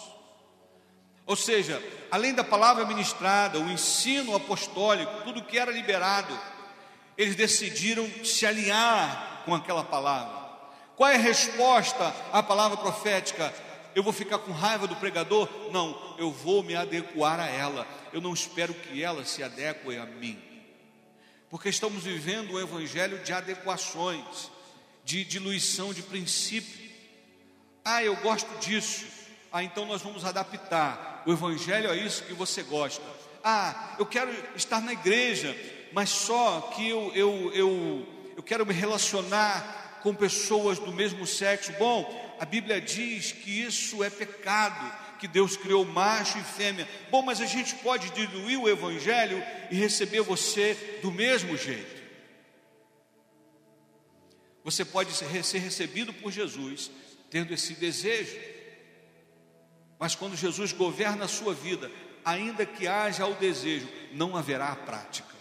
Ou 1.25 1.37
seja, 1.37 1.81
além 2.11 2.35
da 2.35 2.43
palavra 2.43 2.85
ministrada, 2.85 3.61
o 3.61 3.71
ensino 3.71 4.35
apostólico, 4.35 5.23
tudo 5.23 5.43
que 5.43 5.59
era 5.59 5.71
liberado, 5.71 6.39
eles 7.17 7.37
decidiram 7.37 8.09
se 8.25 8.45
alinhar 8.47 9.43
com 9.45 9.55
aquela 9.55 9.85
palavra. 9.85 10.37
Qual 10.97 11.09
é 11.09 11.15
a 11.15 11.19
resposta 11.19 12.13
à 12.33 12.43
palavra 12.43 12.77
profética? 12.77 13.55
Eu 13.95 14.03
vou 14.03 14.13
ficar 14.13 14.39
com 14.39 14.53
raiva 14.53 14.87
do 14.87 14.97
pregador? 14.97 15.49
Não, 15.71 16.17
eu 16.19 16.33
vou 16.33 16.63
me 16.63 16.75
adequar 16.75 17.39
a 17.39 17.47
ela. 17.47 17.87
Eu 18.13 18.21
não 18.21 18.35
espero 18.35 18.75
que 18.75 19.03
ela 19.03 19.25
se 19.25 19.43
adeque 19.43 19.97
a 19.97 20.07
mim 20.07 20.48
porque 21.51 21.69
estamos 21.69 22.05
vivendo 22.05 22.55
um 22.55 22.61
evangelho 22.61 23.19
de 23.21 23.33
adequações, 23.33 24.51
de 25.05 25.25
diluição 25.25 25.95
de 25.95 26.03
princípio. 26.03 26.91
Ah, 27.85 28.03
eu 28.03 28.15
gosto 28.17 28.49
disso. 28.59 29.07
Ah, 29.51 29.63
então 29.63 29.87
nós 29.87 30.03
vamos 30.03 30.25
adaptar. 30.25 31.23
O 31.27 31.33
evangelho 31.33 31.91
é 31.91 31.97
isso 31.97 32.25
que 32.25 32.35
você 32.35 32.63
gosta. 32.63 33.03
Ah, 33.43 33.95
eu 33.99 34.05
quero 34.05 34.31
estar 34.55 34.81
na 34.81 34.93
igreja, 34.93 35.57
mas 35.93 36.11
só 36.11 36.73
que 36.75 36.87
eu, 36.87 37.13
eu, 37.15 37.53
eu, 37.55 38.09
eu 38.37 38.43
quero 38.43 38.67
me 38.67 38.75
relacionar 38.75 40.01
com 40.03 40.15
pessoas 40.15 40.79
do 40.79 40.93
mesmo 40.93 41.27
sexo. 41.27 41.73
Bom, 41.79 42.37
a 42.39 42.45
Bíblia 42.45 42.81
diz 42.81 43.33
que 43.33 43.63
isso 43.63 44.05
é 44.05 44.11
pecado 44.11 45.08
que 45.19 45.29
Deus 45.29 45.57
criou 45.57 45.85
macho 45.85 46.39
e 46.39 46.43
fêmea. 46.43 46.89
Bom, 47.11 47.23
mas 47.23 47.41
a 47.41 47.47
gente 47.47 47.75
pode 47.77 48.11
diluir 48.11 48.59
o 48.59 48.69
Evangelho 48.69 49.43
e 49.71 49.75
receber 49.75 50.21
você 50.23 50.99
do 51.03 51.11
mesmo 51.11 51.57
jeito. 51.57 51.99
Você 54.65 54.85
pode 54.85 55.13
ser 55.13 55.59
recebido 55.59 56.13
por 56.13 56.31
Jesus 56.31 56.91
tendo 57.31 57.53
esse 57.53 57.75
desejo, 57.75 58.39
mas 59.99 60.15
quando 60.15 60.37
Jesus 60.37 60.73
governa 60.73 61.25
a 61.25 61.29
sua 61.29 61.53
vida, 61.53 61.91
ainda 62.25 62.65
que 62.65 62.87
haja 62.87 63.27
o 63.27 63.35
desejo, 63.35 63.89
não 64.13 64.37
haverá 64.37 64.69
a 64.69 64.77
prática. 64.77 65.37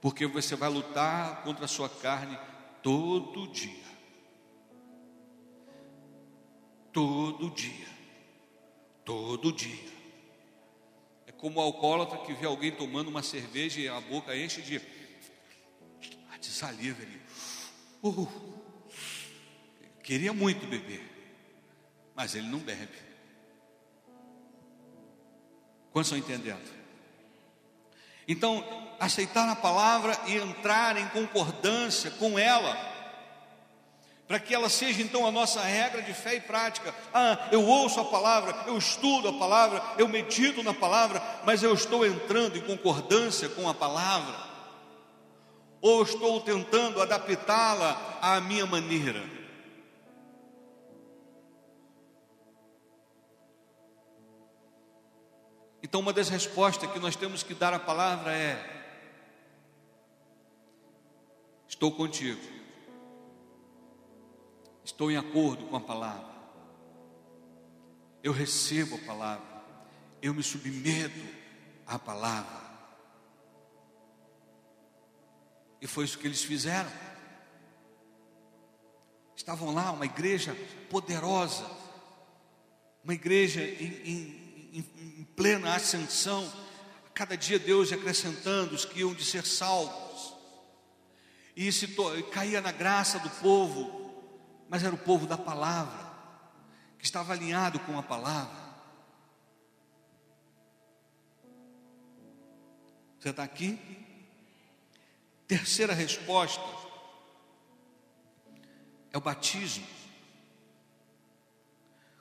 Porque 0.00 0.26
você 0.26 0.54
vai 0.54 0.68
lutar 0.68 1.42
contra 1.42 1.64
a 1.64 1.68
sua 1.68 1.88
carne 1.88 2.38
todo 2.82 3.48
dia. 3.48 3.87
Todo 6.98 7.48
dia. 7.50 7.86
Todo 9.04 9.52
dia. 9.52 9.88
É 11.28 11.30
como 11.30 11.60
o 11.60 11.62
alcoólatra 11.62 12.18
que 12.18 12.32
vê 12.32 12.44
alguém 12.44 12.72
tomando 12.72 13.06
uma 13.06 13.22
cerveja 13.22 13.80
e 13.80 13.88
a 13.88 14.00
boca 14.00 14.36
enche 14.36 14.60
de, 14.60 14.80
de 16.40 16.48
saliva. 16.48 17.00
Ele, 17.00 17.20
uh, 18.02 18.28
queria 20.02 20.32
muito 20.32 20.66
beber, 20.66 21.08
mas 22.16 22.34
ele 22.34 22.48
não 22.48 22.58
bebe. 22.58 22.98
Quantos 25.92 26.10
estão 26.10 26.18
entendendo? 26.18 26.68
Então, 28.26 28.96
aceitar 28.98 29.48
a 29.48 29.54
palavra 29.54 30.18
e 30.26 30.34
entrar 30.34 30.96
em 30.96 31.08
concordância 31.10 32.10
com 32.10 32.36
ela, 32.36 32.97
para 34.28 34.38
que 34.38 34.54
ela 34.54 34.68
seja 34.68 35.00
então 35.00 35.26
a 35.26 35.32
nossa 35.32 35.62
regra 35.62 36.02
de 36.02 36.12
fé 36.12 36.34
e 36.34 36.40
prática. 36.40 36.94
Ah, 37.14 37.48
eu 37.50 37.64
ouço 37.64 37.98
a 37.98 38.04
palavra, 38.04 38.54
eu 38.66 38.76
estudo 38.76 39.28
a 39.28 39.32
palavra, 39.32 39.82
eu 39.96 40.06
medito 40.06 40.62
na 40.62 40.74
palavra, 40.74 41.22
mas 41.46 41.62
eu 41.62 41.72
estou 41.72 42.04
entrando 42.04 42.58
em 42.58 42.60
concordância 42.60 43.48
com 43.48 43.66
a 43.66 43.72
palavra, 43.72 44.36
ou 45.80 46.02
estou 46.02 46.42
tentando 46.42 47.00
adaptá-la 47.00 48.18
à 48.20 48.38
minha 48.38 48.66
maneira. 48.66 49.38
Então, 55.82 56.02
uma 56.02 56.12
das 56.12 56.28
respostas 56.28 56.90
que 56.90 56.98
nós 56.98 57.16
temos 57.16 57.42
que 57.42 57.54
dar 57.54 57.72
à 57.72 57.78
palavra 57.78 58.36
é: 58.36 58.78
Estou 61.66 61.90
contigo, 61.92 62.57
estou 64.98 65.12
em 65.12 65.16
acordo 65.16 65.64
com 65.66 65.76
a 65.76 65.80
palavra, 65.80 66.34
eu 68.20 68.32
recebo 68.32 68.96
a 68.96 69.06
palavra, 69.06 69.46
eu 70.20 70.34
me 70.34 70.42
submeto 70.42 71.24
à 71.86 72.00
palavra. 72.00 72.66
E 75.80 75.86
foi 75.86 76.04
isso 76.04 76.18
que 76.18 76.26
eles 76.26 76.42
fizeram. 76.42 76.90
Estavam 79.36 79.72
lá, 79.72 79.92
uma 79.92 80.04
igreja 80.04 80.52
poderosa, 80.90 81.64
uma 83.04 83.14
igreja 83.14 83.62
em, 83.62 84.02
em 84.04 84.48
em, 84.72 85.20
em 85.20 85.24
plena 85.36 85.76
ascensão, 85.76 86.52
cada 87.14 87.36
dia 87.36 87.58
Deus 87.58 87.92
acrescentando 87.92 88.74
os 88.74 88.84
que 88.84 88.98
iam 88.98 89.14
de 89.14 89.24
ser 89.24 89.46
salvos, 89.46 90.34
e 91.56 91.70
se 91.70 91.88
caía 92.32 92.60
na 92.60 92.72
graça 92.72 93.20
do 93.20 93.30
povo, 93.30 94.07
mas 94.68 94.84
era 94.84 94.94
o 94.94 94.98
povo 94.98 95.26
da 95.26 95.38
palavra, 95.38 96.06
que 96.98 97.04
estava 97.04 97.32
alinhado 97.32 97.78
com 97.80 97.98
a 97.98 98.02
palavra. 98.02 98.68
Você 103.18 103.30
está 103.30 103.42
aqui? 103.42 103.78
Terceira 105.46 105.92
resposta 105.92 106.62
é 109.12 109.18
o 109.18 109.20
batismo. 109.20 109.86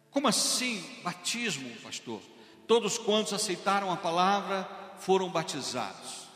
Como 0.09 0.27
assim 0.27 1.01
batismo, 1.03 1.69
pastor? 1.81 2.21
Todos 2.65 2.97
quantos 2.97 3.33
aceitaram 3.33 3.91
a 3.91 3.97
palavra 3.97 4.67
foram 4.99 5.29
batizados. 5.29 6.27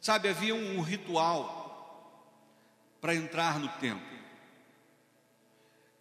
Sabe, 0.00 0.28
havia 0.28 0.54
um 0.54 0.80
ritual 0.80 1.58
para 3.00 3.14
entrar 3.14 3.58
no 3.58 3.68
templo. 3.80 4.17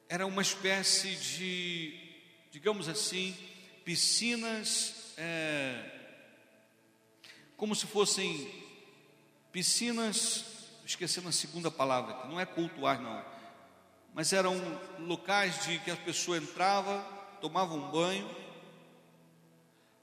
Era 0.10 0.26
uma 0.26 0.42
espécie 0.42 1.16
de, 1.16 2.00
digamos 2.50 2.88
assim, 2.88 3.36
piscinas, 3.84 5.14
é, 5.18 5.84
como 7.58 7.76
se 7.76 7.86
fossem 7.86 8.50
piscinas, 9.52 10.46
esquecendo 10.86 11.28
a 11.28 11.32
segunda 11.34 11.70
palavra, 11.70 12.14
que 12.14 12.28
não 12.30 12.40
é 12.40 12.46
cultuar, 12.46 13.02
não, 13.02 13.24
mas 14.14 14.32
eram 14.32 14.56
locais 15.00 15.66
de 15.66 15.78
que 15.80 15.92
a 15.92 15.98
pessoa 15.98 16.38
entrava, 16.38 17.02
tomava 17.42 17.74
um 17.74 17.92
banho 17.92 18.30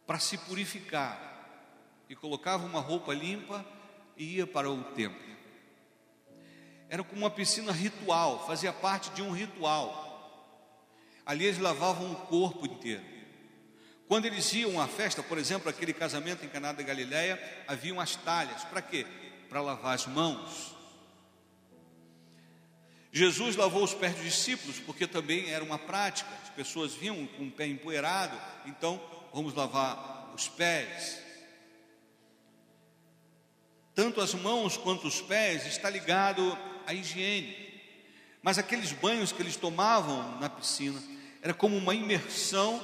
para 0.06 0.18
se 0.18 0.36
purificar 0.36 1.18
e 2.10 2.14
colocava 2.14 2.66
uma 2.66 2.80
roupa 2.80 3.14
limpa 3.14 3.64
e 4.18 4.36
ia 4.36 4.46
para 4.46 4.70
o 4.70 4.84
templo. 4.92 5.33
Era 6.88 7.02
como 7.02 7.22
uma 7.22 7.30
piscina 7.30 7.72
ritual, 7.72 8.46
fazia 8.46 8.72
parte 8.72 9.10
de 9.10 9.22
um 9.22 9.30
ritual. 9.30 10.04
Ali 11.24 11.46
eles 11.46 11.58
lavavam 11.58 12.12
o 12.12 12.16
corpo 12.26 12.66
inteiro. 12.66 13.04
Quando 14.06 14.26
eles 14.26 14.52
iam 14.52 14.80
à 14.80 14.86
festa, 14.86 15.22
por 15.22 15.38
exemplo, 15.38 15.68
aquele 15.68 15.92
casamento 15.92 16.44
em 16.44 16.48
Caná 16.48 16.72
da 16.72 16.82
Galileia, 16.82 17.40
haviam 17.66 18.00
as 18.00 18.14
talhas. 18.16 18.62
Para 18.64 18.82
quê? 18.82 19.06
Para 19.48 19.62
lavar 19.62 19.94
as 19.94 20.06
mãos. 20.06 20.74
Jesus 23.10 23.56
lavou 23.56 23.82
os 23.82 23.94
pés 23.94 24.14
dos 24.14 24.24
discípulos, 24.24 24.78
porque 24.80 25.06
também 25.06 25.50
era 25.50 25.64
uma 25.64 25.78
prática. 25.78 26.28
As 26.42 26.50
pessoas 26.50 26.94
vinham 26.94 27.26
com 27.28 27.46
o 27.46 27.50
pé 27.50 27.66
empoeirado, 27.66 28.38
então 28.66 29.00
vamos 29.32 29.54
lavar 29.54 30.32
os 30.34 30.48
pés. 30.48 31.22
Tanto 33.94 34.20
as 34.20 34.34
mãos 34.34 34.76
quanto 34.76 35.06
os 35.06 35.22
pés 35.22 35.64
está 35.66 35.88
ligado 35.88 36.58
à 36.86 36.94
higiene. 36.94 37.56
Mas 38.42 38.58
aqueles 38.58 38.92
banhos 38.92 39.32
que 39.32 39.42
eles 39.42 39.56
tomavam 39.56 40.38
na 40.38 40.48
piscina 40.48 41.02
era 41.42 41.54
como 41.54 41.76
uma 41.76 41.94
imersão 41.94 42.82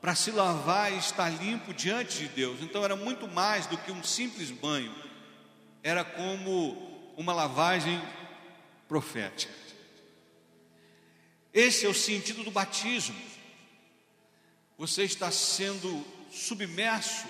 para 0.00 0.14
se 0.14 0.30
lavar 0.30 0.92
e 0.92 0.98
estar 0.98 1.28
limpo 1.28 1.74
diante 1.74 2.18
de 2.18 2.28
Deus. 2.28 2.60
Então 2.60 2.84
era 2.84 2.96
muito 2.96 3.28
mais 3.28 3.66
do 3.66 3.76
que 3.78 3.92
um 3.92 4.02
simples 4.02 4.50
banho. 4.50 4.94
Era 5.82 6.04
como 6.04 7.12
uma 7.16 7.32
lavagem 7.32 8.00
profética. 8.88 9.52
Esse 11.52 11.86
é 11.86 11.88
o 11.88 11.94
sentido 11.94 12.44
do 12.44 12.50
batismo 12.50 13.30
você 14.80 15.04
está 15.04 15.30
sendo 15.30 16.02
submerso, 16.32 17.26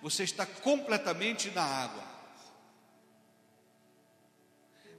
você 0.00 0.22
está 0.22 0.46
completamente 0.46 1.50
na 1.50 1.64
água. 1.64 2.01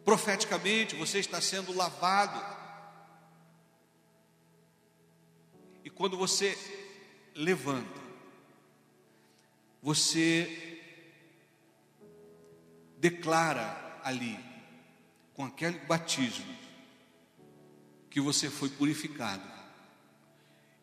Profeticamente, 0.04 0.96
você 0.96 1.20
está 1.20 1.39
sendo 1.39 1.76
lavado. 1.76 2.44
E 5.84 5.89
quando 5.89 6.18
você 6.18 6.58
levanta, 7.36 8.02
você 9.82 10.82
declara 12.98 14.00
ali, 14.04 14.39
com 15.34 15.46
aquele 15.46 15.80
batismo, 15.80 16.56
que 18.10 18.22
você 18.22 18.50
foi 18.50 18.70
purificado 18.70 19.44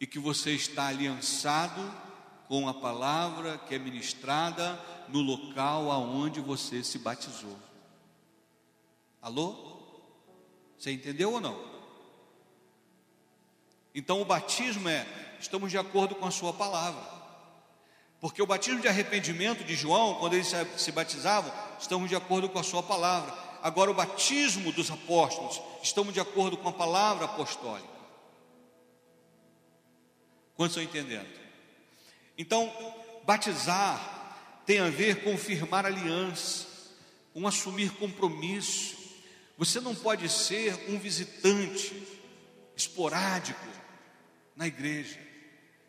e 0.01 0.07
que 0.07 0.19
você 0.19 0.51
está 0.51 0.89
aliançado 0.89 1.81
com 2.49 2.69
a 2.69 2.75
palavra 2.75 3.57
que 3.59 3.75
é 3.75 3.79
ministrada 3.79 4.77
no 5.09 5.21
local 5.21 5.91
aonde 5.91 6.41
você 6.41 6.83
se 6.83 6.99
batizou. 6.99 7.57
Alô? 9.21 9.81
Você 10.79 10.93
entendeu 10.93 11.33
ou 11.33 11.41
não? 11.41 11.71
Então 13.95 14.23
o 14.23 14.25
batismo 14.25 14.89
é, 14.89 15.07
estamos 15.39 15.71
de 15.71 15.79
acordo 15.79 16.15
com 16.15 16.27
a 16.27 16.31
sua 16.31 16.53
palavra. 16.53 17.03
Porque 18.21 18.43
o 18.43 18.47
batismo 18.47 18.81
de 18.81 18.89
arrependimento 18.89 19.65
de 19.65 19.75
João, 19.75 20.15
quando 20.15 20.35
eles 20.35 20.53
se 20.77 20.93
batizavam, 20.93 21.53
estamos 21.79 22.09
de 22.09 22.17
acordo 22.17 22.49
com 22.49 22.59
a 22.59 22.63
sua 22.63 22.83
palavra. 22.83 23.33
Agora 23.63 23.91
o 23.91 23.95
batismo 23.95 24.73
dos 24.73 24.91
apóstolos, 24.91 25.61
estamos 25.83 26.13
de 26.15 26.21
acordo 26.21 26.57
com 26.57 26.69
a 26.69 26.73
palavra 26.73 27.25
apostólica. 27.25 27.89
Quantos 30.55 30.77
estão 30.77 30.83
entendendo? 30.83 31.29
Então, 32.37 32.71
batizar 33.25 34.63
tem 34.67 34.79
a 34.79 34.91
ver 34.91 35.25
com 35.25 35.37
firmar 35.37 35.87
aliança, 35.87 36.67
com 37.33 37.47
assumir 37.47 37.91
compromisso. 37.93 39.00
Você 39.61 39.79
não 39.79 39.95
pode 39.95 40.27
ser 40.31 40.75
um 40.89 40.99
visitante 40.99 41.95
esporádico 42.75 43.69
na 44.57 44.67
igreja. 44.67 45.19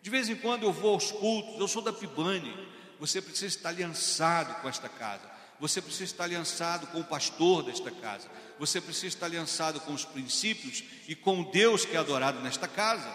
De 0.01 0.09
vez 0.09 0.27
em 0.27 0.35
quando 0.35 0.63
eu 0.63 0.73
vou 0.73 0.95
aos 0.95 1.09
cultos, 1.09 1.57
eu 1.57 1.69
sou 1.69 1.81
da 1.81 1.93
Pibane. 1.93 2.53
Você 2.99 3.21
precisa 3.21 3.45
estar 3.45 3.69
aliançado 3.69 4.55
com 4.55 4.67
esta 4.67 4.89
casa. 4.89 5.23
Você 5.57 5.81
precisa 5.81 6.03
estar 6.03 6.25
aliançado 6.25 6.85
com 6.87 6.99
o 6.99 7.05
pastor 7.05 7.63
desta 7.63 7.89
casa. 7.91 8.29
Você 8.59 8.81
precisa 8.81 9.07
estar 9.07 9.27
aliançado 9.27 9.79
com 9.79 9.93
os 9.93 10.03
princípios 10.03 10.83
e 11.07 11.15
com 11.15 11.41
Deus 11.41 11.85
que 11.85 11.95
é 11.95 11.99
adorado 11.99 12.41
nesta 12.41 12.67
casa. 12.67 13.09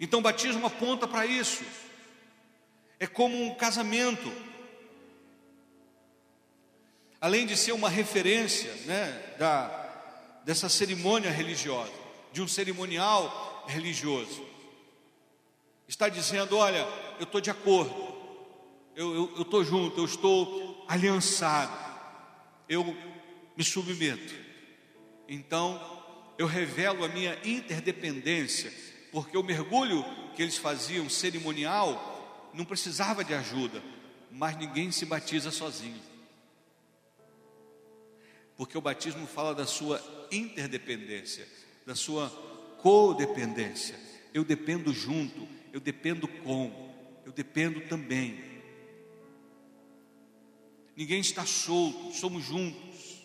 Então, 0.00 0.20
batismo 0.20 0.66
aponta 0.66 1.06
para 1.06 1.24
isso. 1.26 1.62
É 2.98 3.06
como 3.06 3.40
um 3.40 3.54
casamento. 3.54 4.49
Além 7.20 7.46
de 7.46 7.56
ser 7.56 7.72
uma 7.72 7.88
referência 7.88 8.72
né, 8.86 9.34
da, 9.38 9.68
dessa 10.44 10.68
cerimônia 10.68 11.30
religiosa, 11.30 11.92
de 12.32 12.40
um 12.40 12.48
cerimonial 12.48 13.64
religioso. 13.66 14.44
Está 15.86 16.08
dizendo: 16.08 16.56
olha, 16.56 16.86
eu 17.18 17.24
estou 17.24 17.40
de 17.40 17.50
acordo, 17.50 18.14
eu 18.94 19.42
estou 19.42 19.64
junto, 19.64 20.00
eu 20.00 20.04
estou 20.04 20.84
aliançado, 20.88 21.72
eu 22.68 22.96
me 23.56 23.64
submeto. 23.64 24.34
Então, 25.28 25.80
eu 26.38 26.46
revelo 26.46 27.04
a 27.04 27.08
minha 27.08 27.38
interdependência, 27.44 28.72
porque 29.12 29.36
o 29.36 29.42
mergulho 29.42 30.04
que 30.34 30.42
eles 30.42 30.56
faziam 30.56 31.08
cerimonial 31.08 32.50
não 32.54 32.64
precisava 32.64 33.22
de 33.22 33.34
ajuda, 33.34 33.82
mas 34.30 34.56
ninguém 34.56 34.90
se 34.90 35.04
batiza 35.04 35.50
sozinho. 35.50 36.09
Porque 38.60 38.76
o 38.76 38.80
batismo 38.82 39.26
fala 39.26 39.54
da 39.54 39.64
sua 39.64 39.98
interdependência, 40.30 41.48
da 41.86 41.94
sua 41.94 42.28
codependência. 42.76 43.98
Eu 44.34 44.44
dependo 44.44 44.92
junto, 44.92 45.48
eu 45.72 45.80
dependo 45.80 46.28
com, 46.28 46.70
eu 47.24 47.32
dependo 47.32 47.80
também. 47.88 48.38
Ninguém 50.94 51.20
está 51.20 51.46
solto, 51.46 52.12
somos 52.12 52.44
juntos. 52.44 53.22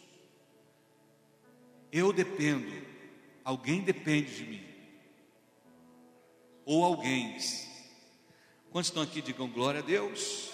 Eu 1.92 2.14
dependo, 2.14 2.72
alguém 3.44 3.82
depende 3.82 4.38
de 4.38 4.46
mim. 4.46 4.66
Ou 6.64 6.82
alguém. 6.82 7.38
Quantos 8.72 8.88
estão 8.88 9.04
aqui, 9.04 9.22
digam 9.22 9.50
glória 9.50 9.82
a 9.82 9.84
Deus. 9.84 10.52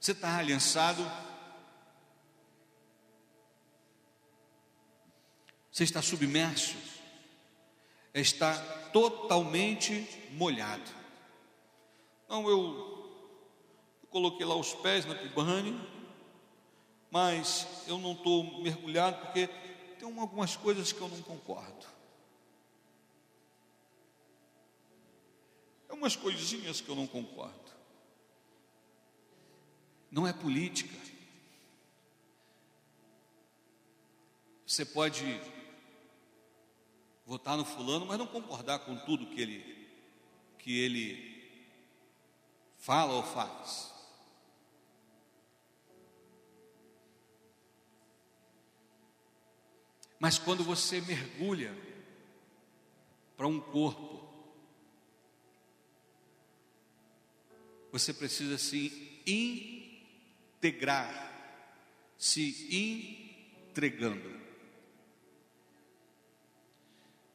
Você 0.00 0.12
está 0.12 0.38
aliançado? 0.38 1.04
Você 5.76 5.84
está 5.84 6.00
submerso? 6.00 6.74
Está 8.14 8.58
totalmente 8.94 10.08
molhado. 10.30 10.90
Não, 12.26 12.48
eu, 12.48 12.58
eu 14.02 14.08
coloquei 14.08 14.46
lá 14.46 14.56
os 14.56 14.72
pés 14.72 15.04
na 15.04 15.14
pibane, 15.14 15.78
mas 17.10 17.84
eu 17.86 17.98
não 17.98 18.12
estou 18.12 18.62
mergulhado 18.62 19.20
porque 19.20 19.48
tem 19.98 20.18
algumas 20.18 20.56
coisas 20.56 20.92
que 20.92 21.00
eu 21.02 21.10
não 21.10 21.20
concordo. 21.20 21.86
É 25.90 25.92
umas 25.92 26.16
coisinhas 26.16 26.80
que 26.80 26.88
eu 26.88 26.96
não 26.96 27.06
concordo. 27.06 27.70
Não 30.10 30.26
é 30.26 30.32
política. 30.32 30.98
Você 34.66 34.82
pode 34.82 35.54
votar 37.26 37.56
no 37.56 37.64
fulano, 37.64 38.06
mas 38.06 38.18
não 38.18 38.26
concordar 38.26 38.78
com 38.80 38.96
tudo 38.96 39.26
que 39.26 39.40
ele 39.40 39.76
que 40.58 40.80
ele 40.80 41.36
fala 42.78 43.12
ou 43.14 43.22
faz. 43.22 43.92
Mas 50.18 50.38
quando 50.38 50.64
você 50.64 51.00
mergulha 51.00 51.76
para 53.36 53.46
um 53.46 53.60
corpo, 53.60 54.26
você 57.92 58.12
precisa 58.12 58.58
se 58.58 59.22
integrar, 59.26 61.12
se 62.18 62.66
entregando. 63.70 64.45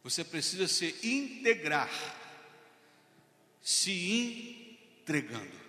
Você 0.03 0.23
precisa 0.23 0.67
se 0.67 0.95
integrar, 1.03 1.89
se 3.61 4.77
entregando. 5.01 5.61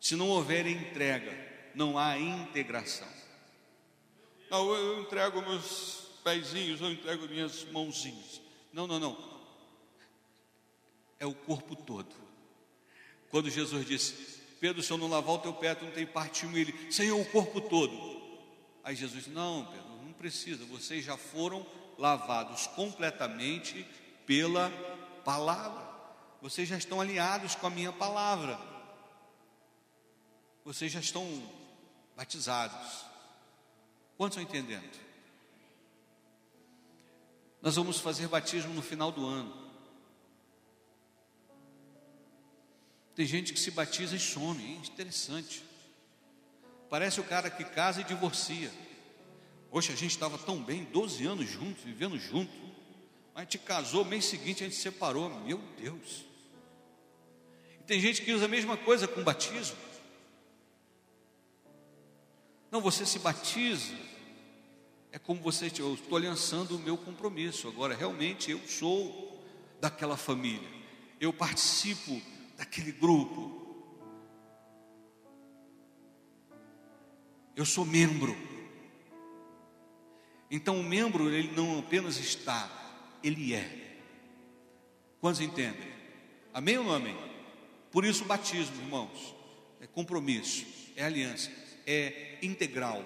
Se 0.00 0.16
não 0.16 0.28
houver 0.28 0.66
entrega, 0.66 1.32
não 1.74 1.98
há 1.98 2.18
integração. 2.18 3.08
Não, 4.50 4.74
eu 4.74 5.02
entrego 5.02 5.40
meus 5.42 6.08
pezinhos, 6.24 6.80
eu 6.80 6.90
entrego 6.90 7.28
minhas 7.28 7.64
mãozinhas. 7.64 8.40
Não, 8.72 8.86
não, 8.86 8.98
não. 8.98 9.38
É 11.20 11.26
o 11.26 11.34
corpo 11.34 11.76
todo. 11.76 12.14
Quando 13.30 13.50
Jesus 13.50 13.86
disse, 13.86 14.40
Pedro, 14.60 14.82
se 14.82 14.90
eu 14.90 14.98
não 14.98 15.08
lavar 15.08 15.36
o 15.36 15.38
teu 15.38 15.52
pé, 15.52 15.74
tu 15.74 15.84
não 15.84 15.92
tem 15.92 16.06
parte 16.06 16.46
em 16.46 16.56
ele. 16.56 16.92
Senhor, 16.92 17.20
o 17.20 17.24
corpo 17.26 17.60
todo. 17.60 18.18
Aí 18.82 18.96
Jesus 18.96 19.24
disse, 19.24 19.34
não, 19.34 19.66
Pedro, 19.66 19.88
não 20.04 20.12
precisa, 20.12 20.64
vocês 20.64 21.04
já 21.04 21.16
foram 21.16 21.66
lavados 21.98 22.68
completamente 22.68 23.84
pela 24.24 24.70
palavra. 25.24 25.86
Vocês 26.40 26.68
já 26.68 26.78
estão 26.78 27.00
alinhados 27.00 27.56
com 27.56 27.66
a 27.66 27.70
minha 27.70 27.92
palavra. 27.92 28.58
Vocês 30.64 30.92
já 30.92 31.00
estão 31.00 31.26
batizados. 32.16 33.04
Quantos 34.16 34.38
estão 34.38 34.42
entendendo? 34.42 34.98
Nós 37.60 37.74
vamos 37.74 37.98
fazer 37.98 38.28
batismo 38.28 38.72
no 38.72 38.82
final 38.82 39.10
do 39.10 39.26
ano. 39.26 39.68
Tem 43.16 43.26
gente 43.26 43.52
que 43.52 43.58
se 43.58 43.72
batiza 43.72 44.14
e 44.14 44.20
some, 44.20 44.62
hein? 44.62 44.80
interessante. 44.84 45.64
Parece 46.88 47.20
o 47.20 47.24
cara 47.24 47.50
que 47.50 47.64
casa 47.64 48.00
e 48.00 48.04
divorcia. 48.04 48.70
Poxa, 49.70 49.92
a 49.92 49.96
gente 49.96 50.12
estava 50.12 50.38
tão 50.38 50.62
bem, 50.62 50.84
12 50.84 51.26
anos 51.26 51.48
juntos, 51.48 51.84
vivendo 51.84 52.18
junto. 52.18 52.50
A 53.34 53.40
gente 53.42 53.58
casou, 53.58 54.04
mês 54.04 54.24
seguinte 54.24 54.64
a 54.64 54.66
gente 54.66 54.76
se 54.76 54.82
separou. 54.82 55.28
Meu 55.40 55.58
Deus. 55.78 56.24
E 57.78 57.82
tem 57.84 58.00
gente 58.00 58.22
que 58.22 58.32
usa 58.32 58.46
a 58.46 58.48
mesma 58.48 58.76
coisa 58.76 59.06
com 59.06 59.22
batismo. 59.22 59.76
Não, 62.70 62.80
você 62.80 63.06
se 63.06 63.18
batiza. 63.18 63.94
É 65.12 65.18
como 65.18 65.40
você, 65.40 65.70
eu 65.78 65.94
estou 65.94 66.16
aliançando 66.18 66.76
o 66.76 66.78
meu 66.78 66.96
compromisso. 66.96 67.68
Agora, 67.68 67.94
realmente, 67.94 68.50
eu 68.50 68.60
sou 68.66 69.42
daquela 69.80 70.16
família. 70.16 70.68
Eu 71.20 71.32
participo 71.32 72.20
daquele 72.56 72.92
grupo. 72.92 73.86
Eu 77.54 77.64
sou 77.64 77.84
membro. 77.84 78.36
Então 80.50 80.80
o 80.80 80.84
membro 80.84 81.30
ele 81.30 81.52
não 81.54 81.78
apenas 81.78 82.18
está, 82.18 82.70
ele 83.22 83.54
é. 83.54 83.98
Quantos 85.20 85.40
entendem? 85.40 85.88
Amém 86.54 86.78
ou 86.78 86.84
não 86.84 86.94
amém? 86.94 87.16
Por 87.90 88.04
isso 88.04 88.24
o 88.24 88.26
batismo, 88.26 88.76
irmãos, 88.76 89.34
é 89.80 89.86
compromisso, 89.86 90.66
é 90.96 91.04
aliança, 91.04 91.50
é 91.86 92.38
integral. 92.42 93.04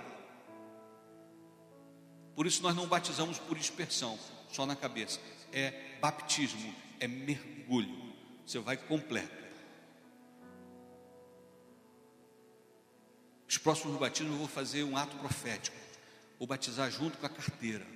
Por 2.34 2.46
isso 2.46 2.62
nós 2.62 2.74
não 2.74 2.86
batizamos 2.86 3.38
por 3.38 3.58
dispersão, 3.58 4.18
só 4.50 4.64
na 4.64 4.76
cabeça. 4.76 5.20
É 5.52 5.96
baptismo, 6.00 6.74
é 6.98 7.06
mergulho. 7.06 8.12
Você 8.46 8.58
vai 8.58 8.76
completo. 8.76 9.42
Os 13.48 13.58
próximos 13.58 13.98
batismos 13.98 14.32
eu 14.32 14.38
vou 14.38 14.48
fazer 14.48 14.82
um 14.82 14.96
ato 14.96 15.16
profético 15.18 15.81
ou 16.42 16.46
batizar 16.48 16.90
junto 16.90 17.18
com 17.18 17.24
a 17.24 17.28
carteira. 17.28 17.86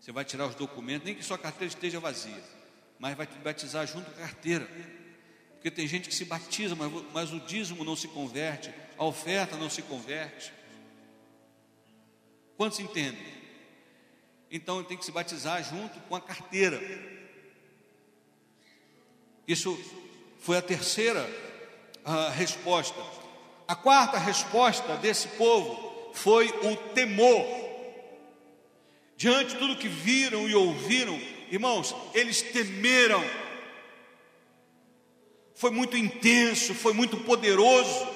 Você 0.00 0.10
vai 0.10 0.24
tirar 0.24 0.46
os 0.46 0.54
documentos, 0.54 1.04
nem 1.04 1.14
que 1.14 1.22
sua 1.22 1.36
carteira 1.36 1.66
esteja 1.66 2.00
vazia, 2.00 2.42
mas 2.98 3.14
vai 3.14 3.26
te 3.26 3.36
batizar 3.40 3.86
junto 3.86 4.10
com 4.10 4.16
a 4.16 4.26
carteira. 4.26 4.66
Porque 5.52 5.70
tem 5.70 5.86
gente 5.86 6.08
que 6.08 6.14
se 6.14 6.24
batiza, 6.24 6.74
mas, 6.74 6.90
mas 7.12 7.32
o 7.34 7.40
dízimo 7.40 7.84
não 7.84 7.94
se 7.94 8.08
converte, 8.08 8.72
a 8.96 9.04
oferta 9.04 9.58
não 9.58 9.68
se 9.68 9.82
converte. 9.82 10.50
Quantos 12.56 12.80
entendem? 12.80 13.26
Então 14.50 14.82
tem 14.82 14.96
que 14.96 15.04
se 15.04 15.12
batizar 15.12 15.62
junto 15.62 16.00
com 16.08 16.16
a 16.16 16.20
carteira. 16.22 16.80
Isso 19.46 19.78
foi 20.38 20.56
a 20.56 20.62
terceira 20.62 21.28
a 22.02 22.30
resposta. 22.30 22.98
A 23.66 23.74
quarta 23.74 24.16
resposta 24.16 24.96
desse 24.96 25.28
povo 25.28 25.87
foi 26.22 26.48
o 26.62 26.76
temor. 26.94 27.46
Diante 29.16 29.54
de 29.54 29.56
tudo 29.56 29.76
que 29.76 29.88
viram 29.88 30.48
e 30.48 30.54
ouviram, 30.54 31.18
irmãos, 31.50 31.94
eles 32.14 32.40
temeram. 32.42 33.24
Foi 35.54 35.70
muito 35.70 35.96
intenso, 35.96 36.74
foi 36.74 36.92
muito 36.92 37.16
poderoso. 37.18 38.06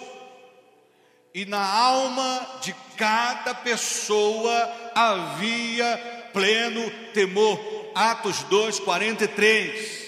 E 1.34 1.44
na 1.44 1.64
alma 1.64 2.60
de 2.62 2.74
cada 2.96 3.54
pessoa 3.54 4.92
havia 4.94 6.30
pleno 6.32 6.90
temor. 7.12 7.58
Atos 7.94 8.42
2, 8.44 8.80
43. 8.80 10.02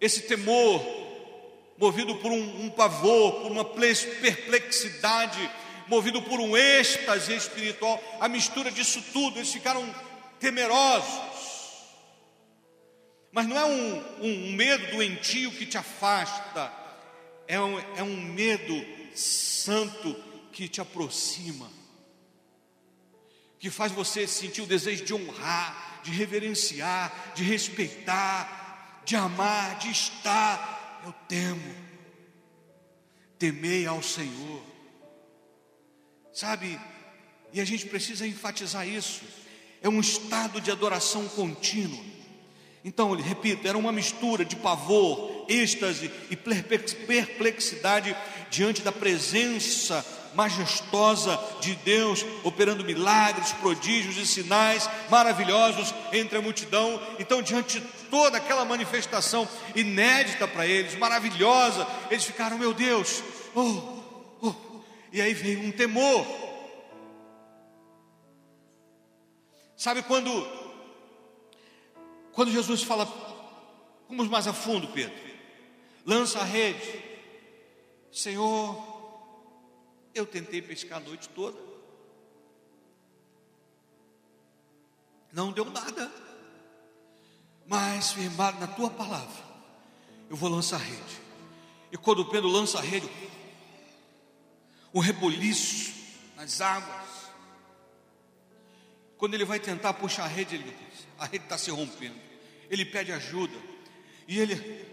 Esse 0.00 0.22
temor 0.22 0.95
movido 1.78 2.16
por 2.16 2.30
um, 2.32 2.64
um 2.64 2.70
pavor, 2.70 3.42
por 3.42 3.52
uma 3.52 3.64
perplexidade, 3.64 5.50
movido 5.86 6.22
por 6.22 6.40
um 6.40 6.56
êxtase 6.56 7.34
espiritual, 7.34 8.02
a 8.20 8.28
mistura 8.28 8.70
disso 8.70 9.02
tudo, 9.12 9.38
eles 9.38 9.52
ficaram 9.52 9.84
temerosos. 10.40 11.36
Mas 13.30 13.46
não 13.46 13.56
é 13.56 13.64
um, 13.66 14.04
um, 14.22 14.52
medo 14.52 14.92
doentio 14.92 15.50
que 15.50 15.66
te 15.66 15.76
afasta, 15.76 16.72
é 17.46 17.60
um, 17.60 17.78
é 17.96 18.02
um 18.02 18.16
medo 18.16 18.84
santo 19.14 20.16
que 20.52 20.68
te 20.68 20.80
aproxima, 20.80 21.70
que 23.58 23.68
faz 23.68 23.92
você 23.92 24.26
sentir 24.26 24.62
o 24.62 24.66
desejo 24.66 25.04
de 25.04 25.12
honrar, 25.12 26.00
de 26.02 26.10
reverenciar, 26.12 27.32
de 27.34 27.44
respeitar, 27.44 29.02
de 29.04 29.16
amar, 29.16 29.78
de 29.78 29.90
estar. 29.90 30.75
Eu 31.04 31.12
temo, 31.28 31.74
temei 33.38 33.86
ao 33.86 34.02
Senhor, 34.02 34.62
sabe? 36.32 36.78
E 37.52 37.60
a 37.60 37.64
gente 37.64 37.86
precisa 37.86 38.26
enfatizar 38.26 38.86
isso. 38.88 39.22
É 39.82 39.88
um 39.88 40.00
estado 40.00 40.60
de 40.60 40.70
adoração 40.70 41.28
contínua. 41.28 42.04
Então, 42.84 43.12
repito, 43.14 43.66
era 43.66 43.76
uma 43.76 43.90
mistura 43.90 44.44
de 44.44 44.56
pavor, 44.56 45.44
êxtase 45.48 46.10
e 46.30 46.36
perplexidade 46.36 48.16
diante 48.50 48.82
da 48.82 48.92
presença 48.92 50.04
majestosa 50.36 51.40
de 51.60 51.74
Deus, 51.76 52.24
operando 52.44 52.84
milagres, 52.84 53.52
prodígios 53.52 54.16
e 54.18 54.26
sinais 54.26 54.88
maravilhosos 55.10 55.92
entre 56.12 56.38
a 56.38 56.42
multidão. 56.42 57.00
Então, 57.18 57.42
diante 57.42 57.80
de 57.80 57.86
toda 58.10 58.36
aquela 58.36 58.64
manifestação 58.64 59.48
inédita 59.74 60.46
para 60.46 60.66
eles, 60.66 60.94
maravilhosa, 60.96 61.86
eles 62.10 62.24
ficaram, 62.24 62.58
meu 62.58 62.72
Deus, 62.72 63.22
oh, 63.54 64.02
oh. 64.42 64.54
e 65.12 65.20
aí 65.20 65.32
veio 65.32 65.60
um 65.60 65.72
temor. 65.72 66.26
Sabe 69.76 70.02
quando, 70.02 70.30
quando 72.32 72.52
Jesus 72.52 72.82
fala, 72.82 73.06
vamos 74.08 74.28
mais 74.28 74.46
a 74.46 74.52
fundo, 74.52 74.88
Pedro, 74.88 75.14
lança 76.04 76.40
a 76.40 76.44
rede, 76.44 77.04
Senhor, 78.10 78.95
eu 80.18 80.26
tentei 80.26 80.62
pescar 80.62 80.98
a 80.98 81.00
noite 81.00 81.28
toda. 81.28 81.58
Não 85.32 85.52
deu 85.52 85.66
nada. 85.66 86.10
Mas, 87.66 88.12
firmado 88.12 88.58
na 88.58 88.66
tua 88.66 88.88
palavra, 88.88 89.44
eu 90.30 90.36
vou 90.36 90.48
lançar 90.48 90.76
a 90.76 90.84
rede. 90.84 91.20
E 91.92 91.96
quando 91.96 92.20
o 92.20 92.30
Pedro 92.30 92.48
lança 92.48 92.78
a 92.78 92.82
rede, 92.82 93.08
o 94.92 95.00
reboliço 95.00 95.92
nas 96.36 96.60
águas. 96.60 97.26
Quando 99.18 99.34
ele 99.34 99.44
vai 99.44 99.58
tentar 99.58 99.94
puxar 99.94 100.24
a 100.24 100.28
rede, 100.28 100.54
ele, 100.54 100.76
a 101.18 101.26
rede 101.26 101.44
está 101.44 101.58
se 101.58 101.70
rompendo. 101.70 102.18
Ele 102.70 102.84
pede 102.84 103.12
ajuda. 103.12 103.56
E 104.28 104.38
ele 104.38 104.85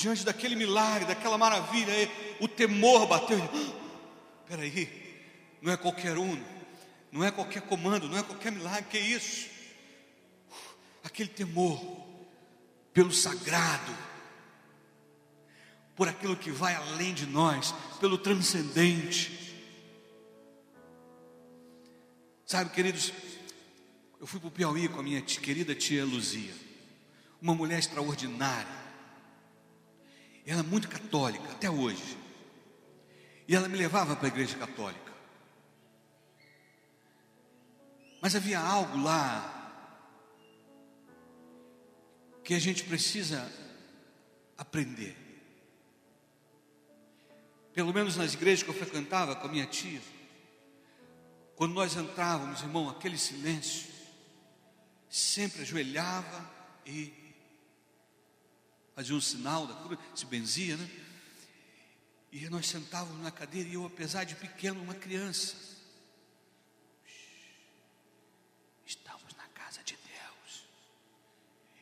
diante 0.00 0.24
daquele 0.24 0.56
milagre, 0.56 1.04
daquela 1.04 1.36
maravilha, 1.36 1.92
o 2.40 2.48
temor 2.48 3.06
bateu. 3.06 3.38
Espera 4.42 4.62
aí, 4.64 4.88
não 5.60 5.70
é 5.70 5.76
qualquer 5.76 6.16
um, 6.16 6.42
não 7.12 7.22
é 7.22 7.30
qualquer 7.30 7.60
comando, 7.60 8.08
não 8.08 8.16
é 8.16 8.22
qualquer 8.22 8.50
milagre, 8.50 8.86
que 8.90 8.96
é 8.96 9.00
isso? 9.00 9.50
Aquele 11.04 11.28
temor 11.28 11.78
pelo 12.94 13.12
sagrado, 13.12 13.94
por 15.94 16.08
aquilo 16.08 16.34
que 16.34 16.50
vai 16.50 16.74
além 16.74 17.12
de 17.12 17.26
nós, 17.26 17.74
pelo 18.00 18.16
transcendente. 18.16 19.54
Sabe, 22.46 22.70
queridos, 22.70 23.12
eu 24.18 24.26
fui 24.26 24.40
para 24.40 24.48
o 24.48 24.50
Piauí 24.50 24.88
com 24.88 24.98
a 24.98 25.02
minha 25.02 25.20
querida 25.20 25.74
tia 25.74 26.04
Luzia, 26.04 26.54
uma 27.40 27.54
mulher 27.54 27.78
extraordinária 27.78 28.79
ela 30.50 30.60
é 30.60 30.64
muito 30.64 30.88
católica, 30.88 31.48
até 31.52 31.70
hoje. 31.70 32.18
E 33.46 33.54
ela 33.54 33.68
me 33.68 33.76
levava 33.78 34.16
para 34.16 34.26
a 34.26 34.28
igreja 34.28 34.58
católica. 34.58 35.12
Mas 38.20 38.34
havia 38.34 38.58
algo 38.58 39.00
lá 39.00 39.56
que 42.42 42.52
a 42.52 42.58
gente 42.58 42.82
precisa 42.82 43.48
aprender. 44.58 45.16
Pelo 47.72 47.94
menos 47.94 48.16
nas 48.16 48.34
igrejas 48.34 48.64
que 48.64 48.70
eu 48.70 48.74
frequentava 48.74 49.36
com 49.36 49.46
a 49.46 49.50
minha 49.52 49.66
tia, 49.66 50.02
quando 51.54 51.74
nós 51.74 51.94
entrávamos, 51.94 52.62
irmão, 52.62 52.90
aquele 52.90 53.16
silêncio, 53.16 53.86
sempre 55.08 55.62
ajoelhava 55.62 56.50
e 56.84 57.19
fazia 58.94 59.14
um 59.14 59.20
sinal 59.20 59.66
da 59.66 59.74
cruz, 59.74 59.98
se 60.14 60.26
benzia, 60.26 60.76
né? 60.76 60.90
E 62.32 62.48
nós 62.48 62.66
sentávamos 62.68 63.22
na 63.22 63.30
cadeira 63.30 63.68
e 63.68 63.74
eu, 63.74 63.84
apesar 63.84 64.24
de 64.24 64.36
pequeno, 64.36 64.80
uma 64.80 64.94
criança, 64.94 65.56
estamos 68.86 69.34
na 69.34 69.46
casa 69.48 69.82
de 69.82 69.96
Deus. 69.96 70.64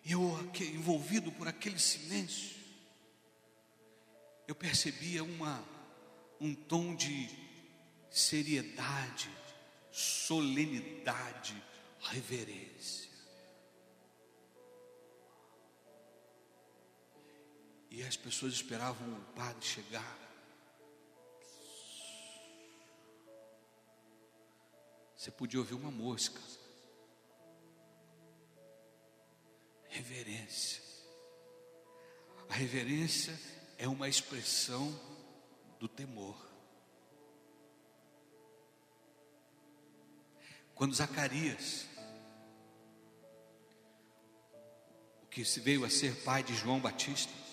E 0.04 0.12
eu, 0.12 0.50
envolvido 0.74 1.30
por 1.32 1.46
aquele 1.46 1.78
silêncio, 1.78 2.56
eu 4.46 4.54
percebia 4.54 5.22
uma, 5.22 5.62
um 6.40 6.54
tom 6.54 6.94
de 6.94 7.28
seriedade, 8.10 9.30
solenidade, 9.92 11.62
reverência. 12.00 13.07
E 17.98 18.04
as 18.04 18.16
pessoas 18.16 18.52
esperavam 18.52 19.12
o 19.12 19.20
padre 19.34 19.66
chegar. 19.66 20.16
Você 25.16 25.32
podia 25.32 25.58
ouvir 25.58 25.74
uma 25.74 25.90
mosca. 25.90 26.40
Reverência. 29.88 30.80
A 32.48 32.54
reverência 32.54 33.37
é 33.76 33.88
uma 33.88 34.08
expressão 34.08 34.92
do 35.80 35.88
temor. 35.88 36.37
Quando 40.72 40.94
Zacarias, 40.94 41.88
o 45.20 45.26
que 45.26 45.44
se 45.44 45.58
veio 45.58 45.84
a 45.84 45.90
ser 45.90 46.14
pai 46.22 46.44
de 46.44 46.54
João 46.54 46.78
Batista, 46.78 47.47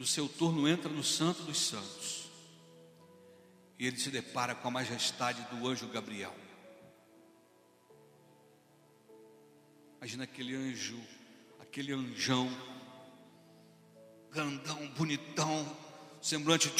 no 0.00 0.06
seu 0.06 0.26
turno 0.26 0.66
entra 0.66 0.90
no 0.90 1.04
Santo 1.04 1.42
dos 1.42 1.60
Santos. 1.60 2.30
E 3.78 3.86
ele 3.86 3.98
se 3.98 4.10
depara 4.10 4.54
com 4.54 4.66
a 4.66 4.70
majestade 4.70 5.42
do 5.54 5.68
anjo 5.68 5.86
Gabriel. 5.88 6.34
Imagina 9.98 10.24
aquele 10.24 10.56
anjo, 10.56 10.98
aquele 11.60 11.92
anjão, 11.92 12.48
grandão, 14.32 14.88
bonitão, 14.96 15.76
semblante. 16.22 16.72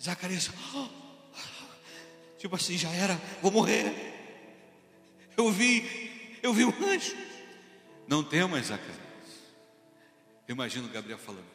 Zacarias, 0.00 0.52
oh, 0.72 0.88
tipo 2.38 2.54
assim, 2.54 2.78
já 2.78 2.92
era, 2.92 3.20
vou 3.42 3.50
morrer. 3.50 4.14
Eu 5.36 5.50
vi, 5.50 6.38
eu 6.44 6.54
vi 6.54 6.64
um 6.64 6.84
anjo. 6.84 7.16
Não 8.06 8.22
temas, 8.22 8.66
Zacarias. 8.66 9.05
Eu 10.46 10.54
imagino 10.54 10.88
Gabriel 10.88 11.18
falando: 11.18 11.46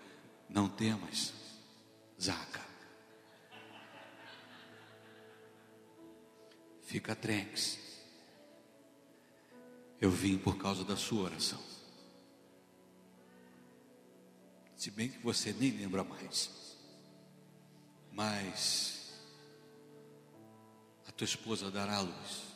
Não 0.49 0.67
temas, 0.67 1.33
Zaca. 2.19 2.61
Fica 6.81 7.15
tranks. 7.15 7.79
Eu 9.99 10.11
vim 10.11 10.37
por 10.37 10.57
causa 10.57 10.83
da 10.83 10.97
sua 10.97 11.23
oração. 11.23 11.61
Se 14.75 14.89
bem 14.89 15.09
que 15.09 15.19
você 15.19 15.53
nem 15.53 15.71
lembra 15.71 16.03
mais. 16.03 16.75
Mas 18.11 19.13
a 21.07 21.11
tua 21.11 21.25
esposa 21.25 21.71
dará 21.71 21.97
a 21.97 22.01
luz. 22.01 22.51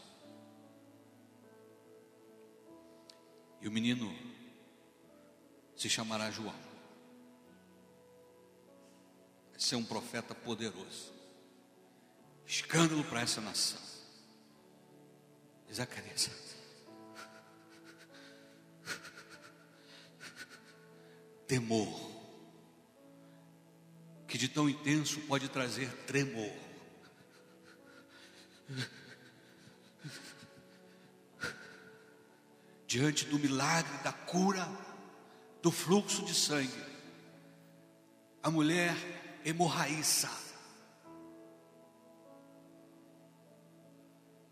E 3.62 3.68
o 3.68 3.72
menino 3.72 4.14
se 5.76 5.90
chamará 5.90 6.32
João. 6.32 6.56
Vai 9.52 9.60
ser 9.60 9.76
um 9.76 9.86
profeta 9.86 10.34
poderoso. 10.34 11.14
Escândalo 12.46 13.04
para 13.04 13.22
essa 13.22 13.42
nação. 13.42 13.82
Zacarias. 15.74 16.30
Temor. 21.48 22.16
que 24.36 24.38
de 24.38 24.50
tão 24.50 24.70
intenso 24.70 25.22
pode 25.22 25.48
trazer 25.48 25.90
tremor. 26.06 26.52
Diante 32.86 33.24
do 33.26 33.40
milagre 33.40 33.98
da 34.04 34.12
cura 34.12 34.68
do 35.66 35.72
fluxo 35.72 36.24
de 36.24 36.36
sangue, 36.36 36.86
a 38.44 38.52
mulher 38.52 38.96
hemorraíça, 39.44 40.30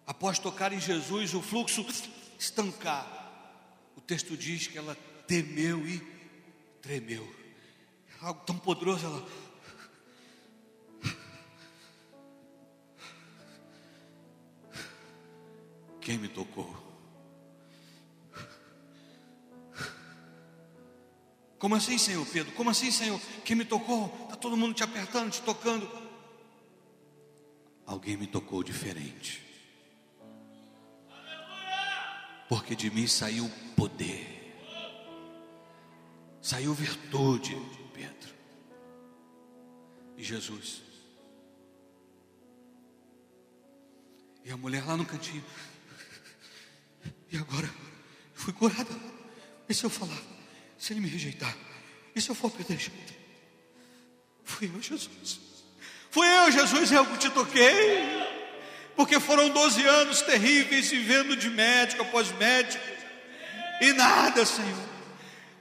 após 0.07 0.39
tocar 0.39 0.73
em 0.73 0.79
Jesus, 0.79 1.35
o 1.35 1.41
fluxo 1.43 1.85
estancar, 2.39 3.05
o 3.95 4.01
texto 4.01 4.35
diz 4.35 4.65
que 4.65 4.75
ela 4.75 4.95
temeu 5.27 5.87
e 5.87 5.99
tremeu. 6.81 7.31
Algo 8.19 8.43
tão 8.43 8.57
poderoso, 8.57 9.05
ela 9.05 9.23
Quem 16.01 16.17
me 16.17 16.27
tocou? 16.27 16.92
Como 21.63 21.75
assim, 21.75 21.97
Senhor 21.97 22.25
Pedro? 22.25 22.51
Como 22.55 22.69
assim, 22.69 22.91
Senhor? 22.91 23.17
Quem 23.45 23.55
me 23.55 23.63
tocou? 23.63 24.13
Está 24.23 24.35
todo 24.35 24.57
mundo 24.57 24.73
te 24.73 24.83
apertando, 24.83 25.31
te 25.31 25.41
tocando. 25.41 25.89
Alguém 27.85 28.17
me 28.17 28.27
tocou 28.27 28.61
diferente. 28.61 29.41
Porque 32.49 32.75
de 32.75 32.91
mim 32.91 33.07
saiu 33.07 33.49
poder, 33.77 34.59
saiu 36.41 36.73
virtude, 36.73 37.55
Pedro. 37.93 38.35
E 40.17 40.21
Jesus. 40.21 40.81
E 44.43 44.51
a 44.51 44.57
mulher 44.57 44.85
lá 44.85 44.97
no 44.97 45.05
cantinho. 45.05 45.45
E 47.31 47.37
agora, 47.37 47.73
fui 48.33 48.51
curada. 48.51 48.91
E 49.69 49.73
se 49.73 49.85
eu 49.85 49.89
falar? 49.89 50.32
Se 50.83 50.91
ele 50.91 50.99
me 50.99 51.07
rejeitar? 51.07 51.55
E 52.13 52.19
se 52.19 52.29
eu 52.29 52.35
for 52.35 52.47
apedrejado? 52.47 52.97
Fui 54.43 54.67
eu, 54.67 54.81
Jesus. 54.81 55.39
Fui 56.11 56.27
eu, 56.27 56.51
Jesus, 56.51 56.91
eu 56.91 57.05
que 57.05 57.19
te 57.19 57.29
toquei. 57.29 58.03
Porque 58.93 59.17
foram 59.17 59.47
12 59.47 59.81
anos 59.81 60.21
terríveis 60.23 60.89
vivendo 60.89 61.37
de 61.37 61.49
médico 61.49 62.01
após 62.01 62.33
médico. 62.33 62.83
E 63.79 63.93
nada, 63.93 64.45
Senhor. 64.45 64.89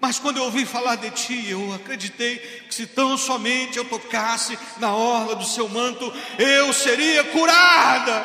Mas 0.01 0.19
quando 0.19 0.39
eu 0.39 0.43
ouvi 0.43 0.67
falar 0.67 0.97
de 0.97 1.09
Ti, 1.13 1.51
eu 1.51 1.73
acreditei 1.73 2.39
que 2.69 2.75
se 2.75 2.89
tão 2.89 3.17
somente 3.17 3.79
eu 3.79 3.85
tocasse 3.85 4.59
na 4.81 4.93
orla 4.93 5.37
do 5.37 5.45
Seu 5.45 5.69
manto, 5.69 6.13
eu 6.37 6.73
seria 6.73 7.23
curada. 7.23 8.25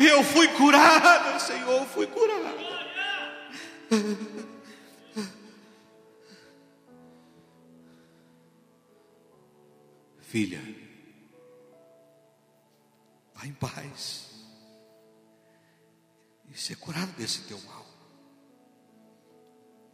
E 0.00 0.06
eu 0.08 0.24
fui 0.24 0.48
curada, 0.48 1.38
Senhor, 1.38 1.86
fui 1.86 2.08
curada. 2.08 2.64
Filha, 10.34 10.60
vá 13.36 13.46
em 13.46 13.52
paz 13.52 14.32
e 16.50 16.58
ser 16.58 16.74
curado 16.74 17.12
desse 17.12 17.42
teu 17.42 17.56
mal. 17.60 17.86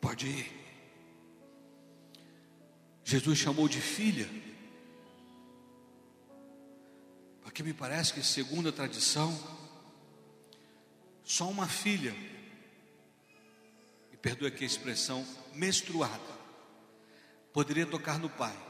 Pode 0.00 0.28
ir. 0.28 0.50
Jesus 3.04 3.36
chamou 3.36 3.68
de 3.68 3.82
filha, 3.82 4.26
porque 7.42 7.62
me 7.62 7.74
parece 7.74 8.14
que, 8.14 8.22
segundo 8.22 8.70
a 8.70 8.72
tradição, 8.72 9.38
só 11.22 11.50
uma 11.50 11.68
filha 11.68 12.14
perdoe 14.22 14.48
aqui 14.48 14.64
a 14.64 14.66
expressão, 14.66 15.22
menstruada, 15.52 16.32
poderia 17.52 17.84
tocar 17.84 18.18
no 18.18 18.30
pai, 18.30 18.69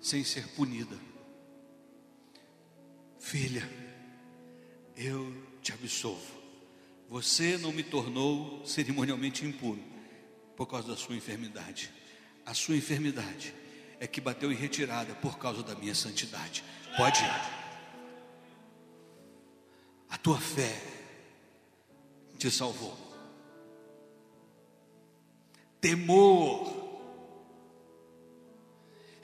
sem 0.00 0.24
ser 0.24 0.46
punida. 0.48 0.96
Filha, 3.18 3.68
eu 4.96 5.34
te 5.62 5.72
absolvo. 5.72 6.38
Você 7.08 7.56
não 7.58 7.72
me 7.72 7.82
tornou 7.82 8.64
cerimonialmente 8.64 9.44
impuro 9.44 9.82
por 10.56 10.66
causa 10.66 10.88
da 10.88 10.96
sua 10.96 11.16
enfermidade. 11.16 11.92
A 12.44 12.54
sua 12.54 12.76
enfermidade 12.76 13.54
é 14.00 14.06
que 14.06 14.20
bateu 14.20 14.52
em 14.52 14.56
retirada 14.56 15.14
por 15.16 15.38
causa 15.38 15.62
da 15.62 15.74
minha 15.74 15.94
santidade. 15.94 16.64
Pode 16.96 17.20
ir. 17.20 17.58
A 20.10 20.16
tua 20.16 20.40
fé 20.40 20.80
te 22.38 22.50
salvou 22.50 23.08
temor. 25.80 26.87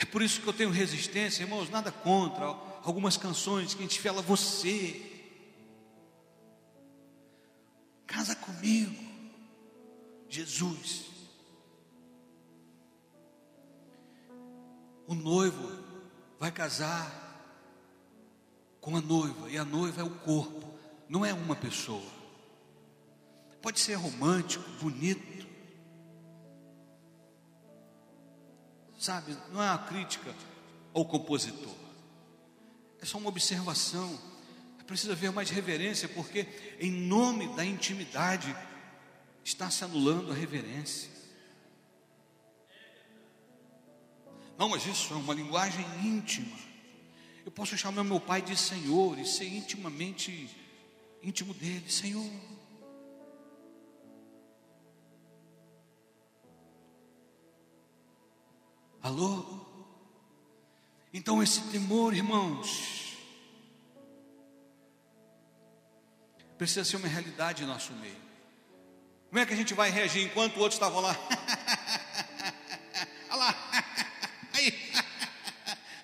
É 0.04 0.06
por 0.06 0.20
isso 0.20 0.42
que 0.42 0.46
eu 0.46 0.52
tenho 0.52 0.68
resistência, 0.68 1.44
irmãos, 1.44 1.70
nada 1.70 1.90
contra 1.90 2.44
algumas 2.82 3.16
canções 3.16 3.72
que 3.72 3.80
a 3.80 3.86
gente 3.86 4.02
fala 4.02 4.20
você. 4.20 5.00
Casa 8.06 8.36
comigo, 8.36 8.94
Jesus. 10.28 11.06
O 15.06 15.14
noivo 15.14 15.72
vai 16.38 16.52
casar 16.52 17.10
com 18.82 18.98
a 18.98 19.00
noiva, 19.00 19.50
e 19.50 19.56
a 19.56 19.64
noiva 19.64 20.02
é 20.02 20.04
o 20.04 20.10
corpo, 20.10 20.68
não 21.08 21.24
é 21.24 21.32
uma 21.32 21.56
pessoa. 21.56 22.12
Pode 23.62 23.80
ser 23.80 23.94
romântico, 23.94 24.68
bonito, 24.82 25.33
Sabe, 29.04 29.36
não 29.52 29.62
é 29.62 29.68
uma 29.68 29.76
crítica 29.76 30.34
ao 30.94 31.04
compositor, 31.04 31.74
é 33.02 33.04
só 33.04 33.18
uma 33.18 33.28
observação. 33.28 34.18
Precisa 34.86 35.12
haver 35.12 35.30
mais 35.30 35.50
reverência, 35.50 36.08
porque 36.08 36.46
em 36.80 36.90
nome 36.90 37.54
da 37.54 37.62
intimidade 37.62 38.56
está 39.44 39.70
se 39.70 39.84
anulando 39.84 40.32
a 40.32 40.34
reverência. 40.34 41.10
Não, 44.56 44.70
mas 44.70 44.86
isso 44.86 45.12
é 45.12 45.16
uma 45.18 45.34
linguagem 45.34 45.84
íntima. 46.02 46.56
Eu 47.44 47.52
posso 47.52 47.76
chamar 47.76 48.04
meu 48.04 48.20
pai 48.20 48.40
de 48.40 48.56
Senhor 48.56 49.18
e 49.18 49.26
ser 49.26 49.48
intimamente 49.48 50.48
íntimo 51.22 51.52
dele, 51.52 51.90
Senhor. 51.90 52.24
Alô? 59.04 59.44
Então 61.12 61.42
esse 61.42 61.60
temor, 61.64 62.14
irmãos, 62.14 63.14
precisa 66.56 66.86
ser 66.86 66.96
uma 66.96 67.06
realidade 67.06 67.62
em 67.62 67.66
nosso 67.66 67.92
meio. 67.92 68.16
Como 69.28 69.38
é 69.38 69.44
que 69.44 69.52
a 69.52 69.56
gente 69.56 69.74
vai 69.74 69.90
reagir 69.90 70.24
enquanto 70.24 70.56
outros 70.56 70.76
estavam 70.76 71.02
lá? 71.02 71.12
Olha 73.28 73.36
lá, 73.36 73.52
aí, 74.54 74.72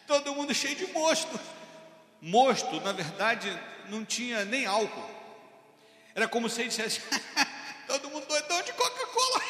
todo 0.06 0.34
mundo 0.34 0.52
cheio 0.52 0.76
de 0.76 0.92
mosto. 0.92 1.40
Mosto, 2.20 2.82
na 2.82 2.92
verdade, 2.92 3.48
não 3.88 4.04
tinha 4.04 4.44
nem 4.44 4.66
álcool. 4.66 5.10
Era 6.14 6.28
como 6.28 6.50
se 6.50 6.60
ele 6.60 6.68
dissesse: 6.68 7.00
todo 7.86 8.10
mundo 8.10 8.26
doidão 8.26 8.60
de 8.60 8.74
Coca-Cola, 8.74 9.42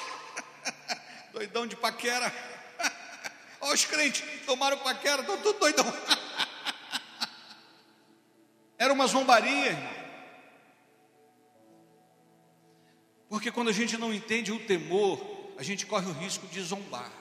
doidão 1.33 1.67
de 1.67 1.75
paquera. 1.75 2.60
Olha 3.61 3.75
os 3.75 3.85
crentes, 3.85 4.23
tomaram 4.47 4.79
paquera, 4.79 5.21
estão 5.21 5.37
tudo 5.43 5.59
doidão. 5.59 5.85
Era 8.79 8.93
uma 8.93 9.07
zombaria, 9.07 9.67
irmão. 9.67 10.01
Porque 13.29 13.53
quando 13.53 13.69
a 13.69 13.73
gente 13.73 13.97
não 13.97 14.13
entende 14.13 14.51
o 14.51 14.67
temor, 14.67 15.55
a 15.57 15.63
gente 15.63 15.87
corre 15.87 16.07
o 16.07 16.13
risco 16.13 16.47
de 16.47 16.61
zombar. 16.63 17.13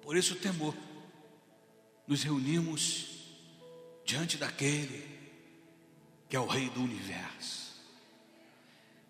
Por 0.00 0.16
isso 0.16 0.34
o 0.34 0.38
temor. 0.38 0.74
Nos 2.06 2.22
reunimos 2.22 3.08
diante 4.04 4.36
daquele 4.36 5.16
que 6.28 6.36
é 6.36 6.40
o 6.40 6.46
rei 6.46 6.68
do 6.70 6.82
universo, 6.82 7.80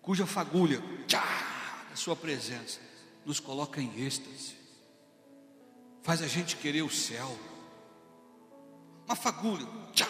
cuja 0.01 0.25
fagulha, 0.25 0.81
tchá, 1.07 1.56
sua 1.97 2.15
presença 2.15 2.79
nos 3.25 3.39
coloca 3.39 3.81
em 3.81 4.05
êxtase, 4.05 4.55
faz 6.03 6.21
a 6.21 6.27
gente 6.27 6.55
querer 6.55 6.83
o 6.83 6.91
céu. 6.91 7.35
Uma 9.07 9.15
fagulha, 9.15 9.65
tchá, 9.93 10.07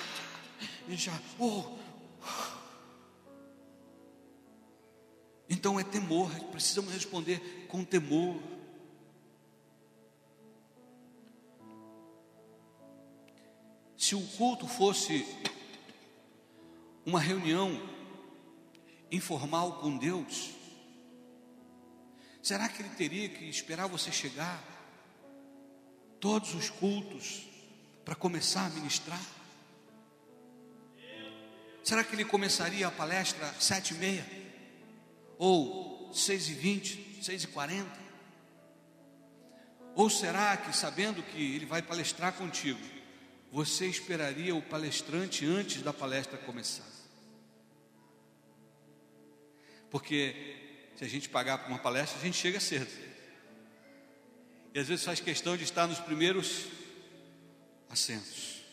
e 0.86 0.98
já, 0.98 1.18
oh, 1.40 1.64
Então 5.50 5.80
é 5.80 5.84
temor, 5.86 6.30
precisamos 6.52 6.92
responder 6.92 7.66
com 7.70 7.86
temor. 7.86 8.38
Se 13.98 14.14
o 14.14 14.28
culto 14.36 14.68
fosse 14.68 15.26
uma 17.06 17.22
reunião 17.22 17.82
informal 19.10 19.80
com 19.80 19.98
Deus, 19.98 20.57
será 22.48 22.70
que 22.70 22.82
ele 22.82 22.90
teria 22.92 23.28
que 23.28 23.44
esperar 23.44 23.88
você 23.88 24.10
chegar 24.10 24.64
todos 26.18 26.56
os 26.56 26.70
cultos 26.70 27.46
para 28.06 28.16
começar 28.16 28.68
a 28.68 28.70
ministrar? 28.70 29.22
Será 31.84 32.06
que 32.06 32.16
ele 32.16 32.24
começaria 32.24 32.88
a 32.88 32.92
palestra 32.92 33.50
às 33.50 33.66
sete 33.66 33.94
e 33.94 33.98
meia? 33.98 34.26
Ou 35.38 36.10
seis 36.14 36.48
e 36.48 36.54
vinte, 36.54 37.22
seis 37.22 37.44
e 37.44 37.48
quarenta? 37.48 38.00
Ou 39.94 40.10
será 40.10 40.56
que, 40.56 40.74
sabendo 40.74 41.22
que 41.22 41.56
ele 41.56 41.66
vai 41.66 41.82
palestrar 41.82 42.32
contigo, 42.32 42.80
você 43.52 43.88
esperaria 43.88 44.56
o 44.56 44.62
palestrante 44.62 45.46
antes 45.46 45.82
da 45.82 45.92
palestra 45.92 46.38
começar? 46.38 46.88
Porque 49.90 50.67
se 50.98 51.04
a 51.04 51.08
gente 51.08 51.30
pagar 51.30 51.60
por 51.60 51.70
uma 51.70 51.78
palestra, 51.78 52.18
a 52.18 52.22
gente 52.22 52.36
chega 52.36 52.60
cedo. 52.60 52.90
E 54.74 54.80
às 54.80 54.88
vezes 54.88 55.06
faz 55.06 55.20
questão 55.20 55.56
de 55.56 55.64
estar 55.64 55.86
nos 55.86 56.00
primeiros 56.00 56.66
assentos. 57.88 58.64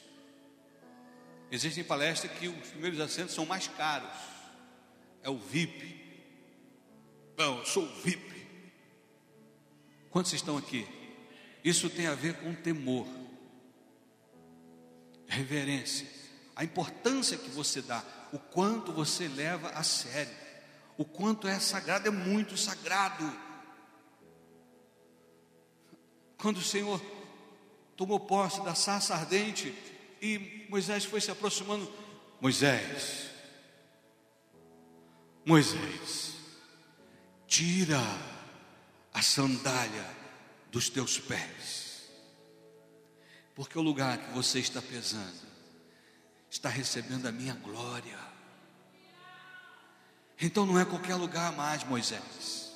Existem 1.50 1.84
palestras 1.84 2.32
que 2.32 2.48
os 2.48 2.68
primeiros 2.68 2.98
assentos 2.98 3.34
são 3.34 3.44
mais 3.44 3.68
caros. 3.68 4.16
É 5.22 5.28
o 5.28 5.36
VIP. 5.36 6.02
Não, 7.36 7.58
eu 7.58 7.66
sou 7.66 7.84
o 7.84 7.94
VIP. 8.00 8.34
Quantos 10.10 10.32
estão 10.32 10.56
aqui? 10.56 10.88
Isso 11.62 11.90
tem 11.90 12.06
a 12.06 12.14
ver 12.14 12.34
com 12.38 12.54
temor, 12.54 13.06
reverência, 15.26 16.06
a 16.56 16.64
importância 16.64 17.36
que 17.36 17.50
você 17.50 17.82
dá, 17.82 18.02
o 18.32 18.38
quanto 18.38 18.92
você 18.92 19.28
leva 19.28 19.68
a 19.70 19.82
sério, 19.82 20.43
o 20.96 21.04
quanto 21.04 21.48
é 21.48 21.58
sagrado, 21.58 22.08
é 22.08 22.10
muito 22.10 22.56
sagrado. 22.56 23.24
Quando 26.38 26.58
o 26.58 26.62
Senhor 26.62 27.00
tomou 27.96 28.20
posse 28.20 28.62
da 28.64 28.74
sarça 28.74 29.14
ardente 29.14 29.74
e 30.20 30.66
Moisés 30.68 31.04
foi 31.04 31.20
se 31.20 31.30
aproximando, 31.30 31.90
Moisés, 32.40 33.30
Moisés, 35.44 36.34
tira 37.46 38.00
a 39.12 39.22
sandália 39.22 40.06
dos 40.70 40.88
teus 40.88 41.18
pés, 41.18 42.10
porque 43.54 43.78
o 43.78 43.82
lugar 43.82 44.18
que 44.18 44.32
você 44.32 44.58
está 44.58 44.82
pesando 44.82 45.44
está 46.50 46.68
recebendo 46.68 47.26
a 47.26 47.32
minha 47.32 47.54
glória. 47.54 48.33
Então 50.40 50.66
não 50.66 50.78
é 50.78 50.84
qualquer 50.84 51.14
lugar 51.14 51.52
mais, 51.52 51.84
Moisés. 51.84 52.72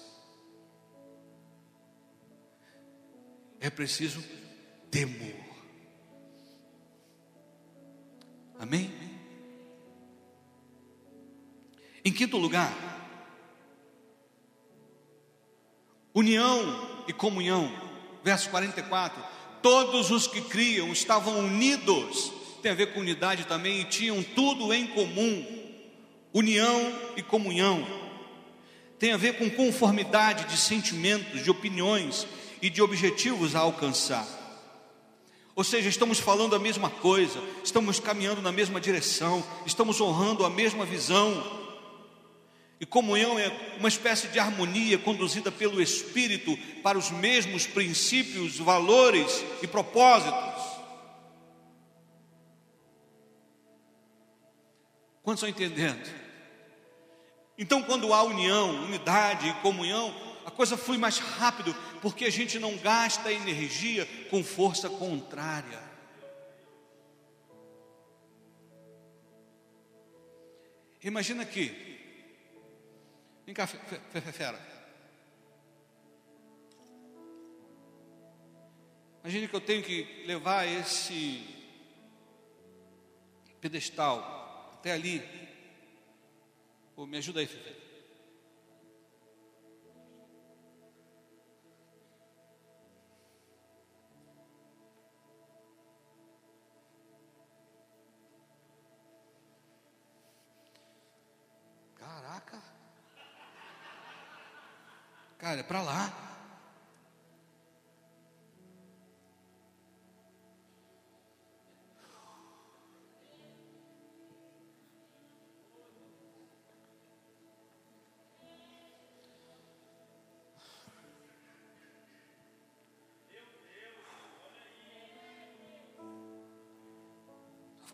É 3.61 3.69
preciso 3.69 4.23
temor. 4.91 5.35
Amém? 8.59 8.93
Em 12.05 12.13
quinto 12.13 12.37
lugar, 12.37 12.73
união 16.15 17.05
e 17.07 17.13
comunhão 17.13 17.89
verso 18.23 18.51
44. 18.51 19.23
Todos 19.63 20.11
os 20.11 20.27
que 20.27 20.41
criam 20.43 20.93
estavam 20.93 21.39
unidos, 21.39 22.33
tem 22.63 22.73
a 22.73 22.75
ver 22.75 22.93
com 22.93 23.01
unidade 23.01 23.45
também, 23.47 23.81
e 23.81 23.85
tinham 23.85 24.23
tudo 24.23 24.73
em 24.73 24.87
comum, 24.89 25.58
união 26.33 26.93
e 27.17 27.23
comunhão. 27.23 27.87
Tem 28.99 29.13
a 29.13 29.17
ver 29.17 29.39
com 29.39 29.49
conformidade 29.49 30.45
de 30.47 30.57
sentimentos, 30.57 31.43
de 31.43 31.51
opiniões 31.51 32.27
e 32.61 32.69
de 32.69 32.83
objetivos 32.83 33.55
a 33.55 33.61
alcançar. 33.61 34.27
Ou 35.55 35.65
seja, 35.65 35.89
estamos 35.89 36.19
falando 36.19 36.55
a 36.55 36.59
mesma 36.59 36.89
coisa, 36.89 37.43
estamos 37.65 37.99
caminhando 37.99 38.41
na 38.41 38.53
mesma 38.53 38.81
direção, 38.81 39.45
estamos 39.67 40.01
honrando 40.01 40.45
a 40.45 40.51
mesma 40.51 40.85
visão, 40.85 41.59
e 42.81 42.87
comunhão 42.87 43.39
é 43.39 43.53
uma 43.79 43.89
espécie 43.89 44.29
de 44.29 44.39
harmonia 44.39 44.99
conduzida 44.99 45.51
pelo 45.51 45.83
Espírito 45.83 46.57
para 46.83 46.97
os 46.97 47.11
mesmos 47.11 47.67
princípios, 47.67 48.59
valores 48.59 49.45
e 49.61 49.67
propósitos. 49.67 50.78
Quantos 55.29 55.43
estão 55.43 55.67
entendendo? 55.67 56.09
Então, 57.59 57.83
quando 57.83 58.15
há 58.15 58.23
união, 58.23 58.85
unidade 58.85 59.47
e 59.47 59.53
comunhão, 59.61 60.15
a 60.47 60.51
coisa 60.51 60.75
flui 60.75 60.97
mais 60.97 61.19
rápido, 61.19 61.77
porque 62.01 62.25
a 62.25 62.31
gente 62.31 62.59
não 62.59 62.79
gasta 62.79 63.31
energia 63.31 64.09
com 64.31 64.43
força 64.43 64.89
contrária. 64.89 65.83
Imagina 71.05 71.45
que 71.45 71.75
Vem 73.45 73.55
cá, 73.55 73.67
fera. 73.67 74.59
Imagine 79.23 79.47
que 79.47 79.57
eu 79.57 79.61
tenho 79.61 79.83
que 79.83 80.25
levar 80.27 80.67
esse 80.67 81.47
pedestal 83.61 84.38
até 84.79 84.93
ali. 84.93 85.23
Pô, 86.95 87.07
me 87.07 87.19
ajuda 87.19 87.41
aí, 87.41 87.47
Fefe. 87.47 87.89
Cara, 105.39 105.61
é 105.61 105.63
para 105.63 105.81
lá. 105.81 106.28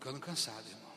Ficando 0.04 0.20
cansado, 0.20 0.68
irmão. 0.68 0.92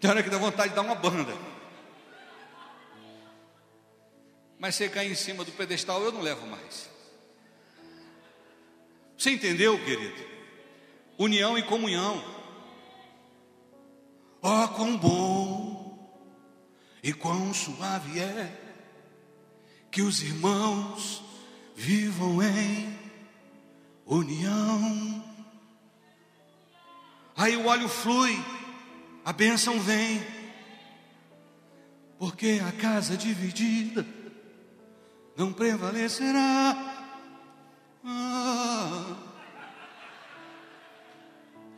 Tem 0.00 0.10
hora 0.10 0.24
que 0.24 0.28
dá 0.28 0.38
vontade 0.38 0.70
de 0.70 0.74
dar 0.74 0.82
uma 0.82 0.96
banda. 0.96 1.32
Mas 4.58 4.74
você 4.74 4.88
cair 4.88 5.12
em 5.12 5.14
cima 5.14 5.44
do 5.44 5.52
pedestal, 5.52 6.02
eu 6.02 6.10
não 6.10 6.20
levo 6.20 6.48
mais. 6.48 6.90
Você 9.16 9.30
entendeu, 9.30 9.78
querido? 9.84 10.20
União 11.16 11.56
e 11.56 11.62
comunhão. 11.62 12.38
Oh, 14.40 14.68
quão 14.68 14.96
bom 14.96 15.27
e 17.08 17.12
quão 17.14 17.54
suave 17.54 18.20
é 18.20 18.52
que 19.90 20.02
os 20.02 20.20
irmãos 20.20 21.24
vivam 21.74 22.42
em 22.42 22.98
união. 24.04 25.24
Aí 27.34 27.56
o 27.56 27.64
óleo 27.64 27.88
flui 27.88 28.38
a 29.24 29.32
bênção 29.32 29.80
vem, 29.80 30.22
porque 32.18 32.60
a 32.62 32.72
casa 32.72 33.16
dividida 33.16 34.04
não 35.34 35.50
prevalecerá. 35.50 36.76
Ah, 38.04 39.16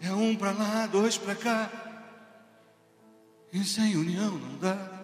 é 0.03 0.13
um 0.13 0.35
para 0.35 0.51
lá, 0.51 0.87
dois 0.89 1.17
para 1.17 1.37
cá, 1.37 1.71
e 3.53 3.65
sem 3.65 3.97
união 3.97 4.37
não 4.37 4.59
dá. 4.59 5.00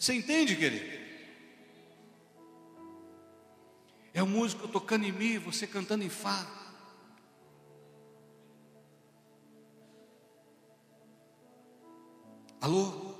Você 0.00 0.14
entende, 0.14 0.56
querido? 0.56 0.98
É 4.14 4.22
o 4.22 4.26
músico 4.26 4.66
tocando 4.66 5.04
em 5.04 5.12
mim, 5.12 5.38
você 5.38 5.66
cantando 5.66 6.02
em 6.02 6.08
fá. 6.08 6.46
Alô? 12.62 13.14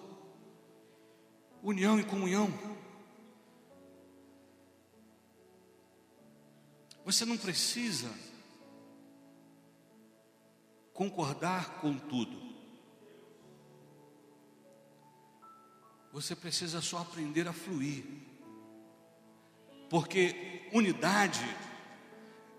União 1.62 2.00
e 2.00 2.04
comunhão. 2.04 2.48
Você 7.04 7.26
não 7.26 7.36
precisa 7.36 8.08
concordar 10.94 11.78
com 11.82 11.98
tudo. 11.98 12.49
Você 16.12 16.34
precisa 16.34 16.80
só 16.80 16.98
aprender 16.98 17.46
a 17.46 17.52
fluir. 17.52 18.02
Porque 19.88 20.68
unidade 20.72 21.44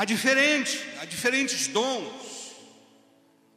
Há 0.00 0.06
diferente, 0.06 0.82
há 0.98 1.04
diferentes 1.04 1.66
dons. 1.66 2.54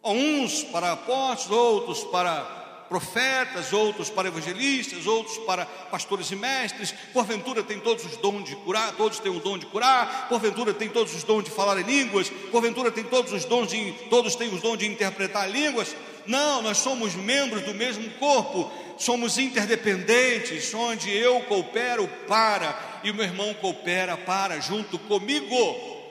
Uns 0.03 0.61
para 0.61 0.91
apóstolos, 0.91 1.57
outros 1.57 2.03
para 2.03 2.41
profetas, 2.89 3.71
outros 3.71 4.09
para 4.09 4.27
evangelistas, 4.27 5.07
outros 5.07 5.37
para 5.45 5.65
pastores 5.65 6.29
e 6.31 6.35
mestres. 6.35 6.93
Porventura 7.13 7.63
tem 7.63 7.79
todos 7.79 8.03
os 8.03 8.17
dons 8.17 8.43
de 8.43 8.57
curar, 8.57 8.91
todos 8.97 9.19
têm 9.19 9.31
o 9.31 9.39
dom 9.39 9.57
de 9.57 9.67
curar. 9.67 10.27
Porventura 10.27 10.73
tem 10.73 10.89
todos 10.89 11.15
os 11.15 11.23
dons 11.23 11.45
de 11.45 11.49
falar 11.49 11.79
em 11.79 11.83
línguas. 11.85 12.29
Porventura 12.51 12.91
tem 12.91 13.05
todos 13.05 13.31
os 13.31 13.45
dons 13.45 13.69
de, 13.69 13.93
todos 14.09 14.35
têm 14.35 14.53
os 14.53 14.59
dons 14.59 14.77
de 14.77 14.85
interpretar 14.85 15.49
línguas. 15.49 15.95
Não, 16.27 16.61
nós 16.61 16.77
somos 16.79 17.15
membros 17.15 17.61
do 17.61 17.73
mesmo 17.73 18.09
corpo, 18.15 18.69
somos 18.97 19.37
interdependentes, 19.37 20.73
onde 20.73 21.09
eu 21.09 21.39
coopero 21.43 22.05
para 22.27 22.99
e 23.01 23.11
o 23.11 23.15
meu 23.15 23.23
irmão 23.23 23.53
coopera 23.53 24.17
para 24.17 24.59
junto 24.59 24.99
comigo. 24.99 26.02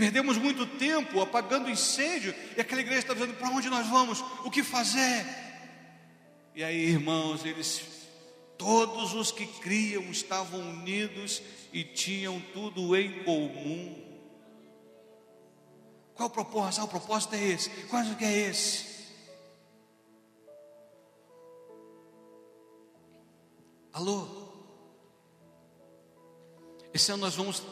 Perdemos 0.00 0.38
muito 0.38 0.64
tempo 0.64 1.20
apagando 1.20 1.68
incêndio 1.68 2.34
e 2.56 2.60
aquela 2.62 2.80
igreja 2.80 3.00
está 3.00 3.12
dizendo: 3.12 3.34
para 3.34 3.50
onde 3.50 3.68
nós 3.68 3.86
vamos? 3.86 4.24
O 4.46 4.50
que 4.50 4.62
fazer? 4.62 5.26
E 6.54 6.64
aí, 6.64 6.86
irmãos, 6.86 7.44
eles, 7.44 7.82
todos 8.56 9.12
os 9.12 9.30
que 9.30 9.46
criam 9.46 10.04
estavam 10.04 10.58
unidos 10.58 11.42
e 11.70 11.84
tinham 11.84 12.40
tudo 12.54 12.96
em 12.96 13.22
comum. 13.24 13.94
Qual 16.14 16.30
o 16.30 16.32
propósito? 16.32 16.80
Ah, 16.80 16.84
o 16.84 16.88
propósito 16.88 17.34
é 17.34 17.44
esse. 17.48 17.68
Qual 17.68 18.02
que 18.16 18.24
é 18.24 18.48
esse? 18.48 18.86
Alô? 23.92 24.26
Esse 26.94 27.12
ano 27.12 27.20
nós 27.20 27.34
vamos 27.34 27.62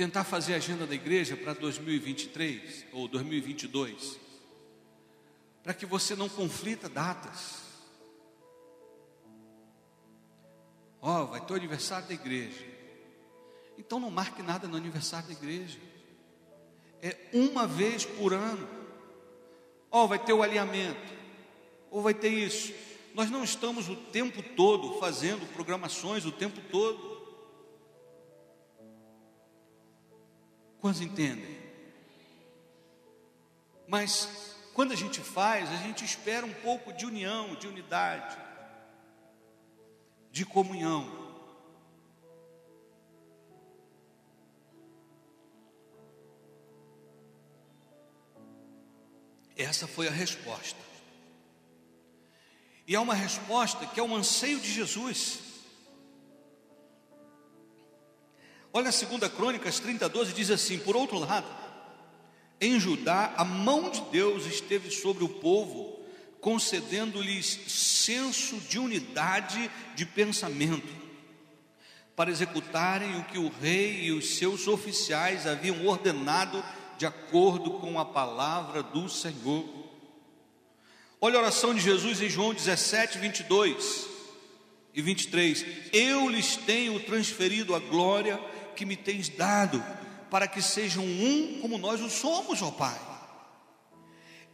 tentar 0.00 0.24
fazer 0.24 0.54
a 0.54 0.56
agenda 0.56 0.86
da 0.86 0.94
igreja 0.94 1.36
para 1.36 1.52
2023 1.52 2.86
ou 2.90 3.06
2022, 3.06 4.18
para 5.62 5.74
que 5.74 5.84
você 5.84 6.16
não 6.16 6.26
conflita 6.26 6.88
datas. 6.88 7.58
Ó, 11.02 11.24
oh, 11.24 11.26
vai 11.26 11.44
ter 11.44 11.52
o 11.52 11.56
aniversário 11.56 12.08
da 12.08 12.14
igreja. 12.14 12.66
Então 13.76 14.00
não 14.00 14.10
marque 14.10 14.42
nada 14.42 14.66
no 14.66 14.74
aniversário 14.74 15.26
da 15.26 15.34
igreja. 15.34 15.78
É 17.02 17.14
uma 17.34 17.66
vez 17.66 18.06
por 18.06 18.32
ano. 18.32 18.66
Ó, 19.90 20.04
oh, 20.04 20.08
vai 20.08 20.18
ter 20.18 20.32
o 20.32 20.42
alinhamento. 20.42 21.12
Ou 21.90 22.00
vai 22.00 22.14
ter 22.14 22.30
isso. 22.30 22.72
Nós 23.14 23.30
não 23.30 23.44
estamos 23.44 23.86
o 23.90 23.96
tempo 23.96 24.42
todo 24.56 24.98
fazendo 24.98 25.46
programações 25.52 26.24
o 26.24 26.32
tempo 26.32 26.58
todo. 26.70 27.09
Quantos 30.80 31.00
entendem? 31.00 31.60
Mas 33.86 34.56
quando 34.72 34.92
a 34.92 34.96
gente 34.96 35.20
faz, 35.20 35.70
a 35.70 35.76
gente 35.76 36.04
espera 36.04 36.46
um 36.46 36.54
pouco 36.54 36.92
de 36.92 37.04
união, 37.04 37.54
de 37.56 37.66
unidade, 37.66 38.36
de 40.30 40.46
comunhão. 40.46 41.28
Essa 49.56 49.86
foi 49.86 50.08
a 50.08 50.10
resposta. 50.10 50.78
E 52.86 52.94
é 52.94 53.00
uma 53.00 53.14
resposta 53.14 53.86
que 53.86 54.00
é 54.00 54.02
um 54.02 54.16
anseio 54.16 54.58
de 54.58 54.72
Jesus. 54.72 55.49
Olha 58.72 58.90
a 58.90 58.92
segunda 58.92 59.28
Crônicas 59.28 59.80
30, 59.80 60.08
12, 60.08 60.32
diz 60.32 60.50
assim: 60.50 60.78
Por 60.78 60.96
outro 60.96 61.18
lado, 61.18 61.46
em 62.60 62.78
Judá 62.78 63.34
a 63.36 63.44
mão 63.44 63.90
de 63.90 64.00
Deus 64.12 64.46
esteve 64.46 64.90
sobre 64.90 65.24
o 65.24 65.28
povo, 65.28 65.98
concedendo-lhes 66.40 67.46
senso 67.66 68.56
de 68.60 68.78
unidade 68.78 69.70
de 69.96 70.06
pensamento, 70.06 70.88
para 72.14 72.30
executarem 72.30 73.18
o 73.18 73.24
que 73.24 73.38
o 73.38 73.48
rei 73.48 74.04
e 74.04 74.12
os 74.12 74.36
seus 74.36 74.68
oficiais 74.68 75.46
haviam 75.46 75.86
ordenado 75.86 76.62
de 76.96 77.06
acordo 77.06 77.72
com 77.78 77.98
a 77.98 78.04
palavra 78.04 78.82
do 78.82 79.08
Senhor. 79.08 79.64
Olha 81.20 81.36
a 81.36 81.42
oração 81.42 81.74
de 81.74 81.80
Jesus 81.80 82.22
em 82.22 82.30
João 82.30 82.54
17, 82.54 83.18
22 83.18 84.06
e 84.94 85.02
23. 85.02 85.66
Eu 85.92 86.28
lhes 86.28 86.56
tenho 86.56 87.00
transferido 87.00 87.74
a 87.74 87.78
glória 87.78 88.38
que 88.74 88.84
me 88.84 88.96
tens 88.96 89.28
dado, 89.28 89.82
para 90.30 90.46
que 90.46 90.62
sejam 90.62 91.04
um 91.04 91.60
como 91.60 91.78
nós 91.78 92.00
o 92.00 92.08
somos, 92.08 92.62
ó 92.62 92.70
Pai. 92.70 92.98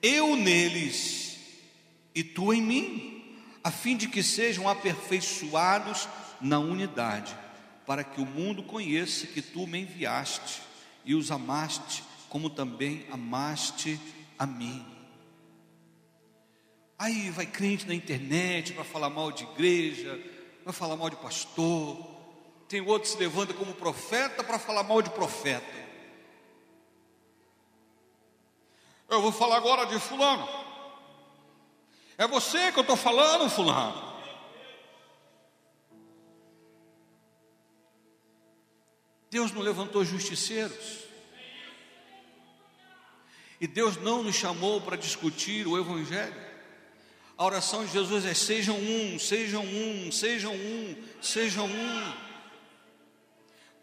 Eu 0.03 0.37
neles 0.37 1.39
e 2.15 2.25
tu 2.25 2.53
em 2.53 2.63
mim, 2.63 3.37
a 3.63 3.71
fim 3.71 3.97
de 3.97 4.09
que 4.09 4.23
sejam 4.23 4.69
aperfeiçoados 4.69 6.09
na 6.41 6.59
unidade, 6.59 7.37
para 7.87 8.03
que 8.03 8.21
o 8.21 8.27
mundo 8.27 8.63
conheça 8.63 9.27
que 9.27 9.43
tu 9.43 9.67
me 9.67 9.81
enviaste 9.81 10.63
e 11.05 11.15
os 11.15 11.31
amaste, 11.31 12.03
como 12.29 12.49
também 12.51 13.07
amaste 13.11 14.01
a 14.39 14.47
mim. 14.47 14.85
Aí 16.99 17.31
vai 17.31 17.47
crente 17.47 17.87
na 17.87 17.95
internet 17.95 18.73
para 18.73 18.85
falar 18.85 19.11
mal 19.11 19.31
de 19.31 19.45
igreja, 19.45 20.19
vai 20.65 20.73
falar 20.73 20.97
mal 20.97 21.11
de 21.11 21.17
pastor, 21.17 22.16
tem 22.69 22.81
outro 22.81 23.03
que 23.03 23.09
se 23.09 23.19
levanta 23.19 23.55
como 23.55 23.75
profeta 23.75 24.43
para 24.43 24.59
falar 24.59 24.83
mal 24.83 25.01
de 25.01 25.11
profeta. 25.11 25.87
Eu 29.09 29.23
vou 29.23 29.31
falar 29.31 29.57
agora 29.57 29.87
de 29.87 29.99
fulano. 30.01 30.49
É 32.19 32.27
você 32.27 32.73
que 32.73 32.79
eu 32.79 32.83
estou 32.83 32.97
falando, 32.97 33.49
fulano. 33.49 34.17
Deus 39.31 39.53
não 39.53 39.61
levantou 39.61 40.05
justiceiros. 40.05 41.05
E 43.61 43.67
Deus 43.67 43.97
não 43.97 44.23
nos 44.23 44.35
chamou 44.35 44.81
para 44.81 44.97
discutir 44.97 45.67
o 45.67 45.79
Evangelho. 45.79 46.47
A 47.39 47.45
oração 47.45 47.85
de 47.85 47.93
Jesus 47.93 48.25
é: 48.25 48.35
sejam 48.35 48.77
um, 48.77 49.19
sejam 49.19 49.63
um, 49.63 50.11
sejam 50.11 50.55
um, 50.55 51.05
sejam 51.21 51.67
um. 51.67 52.26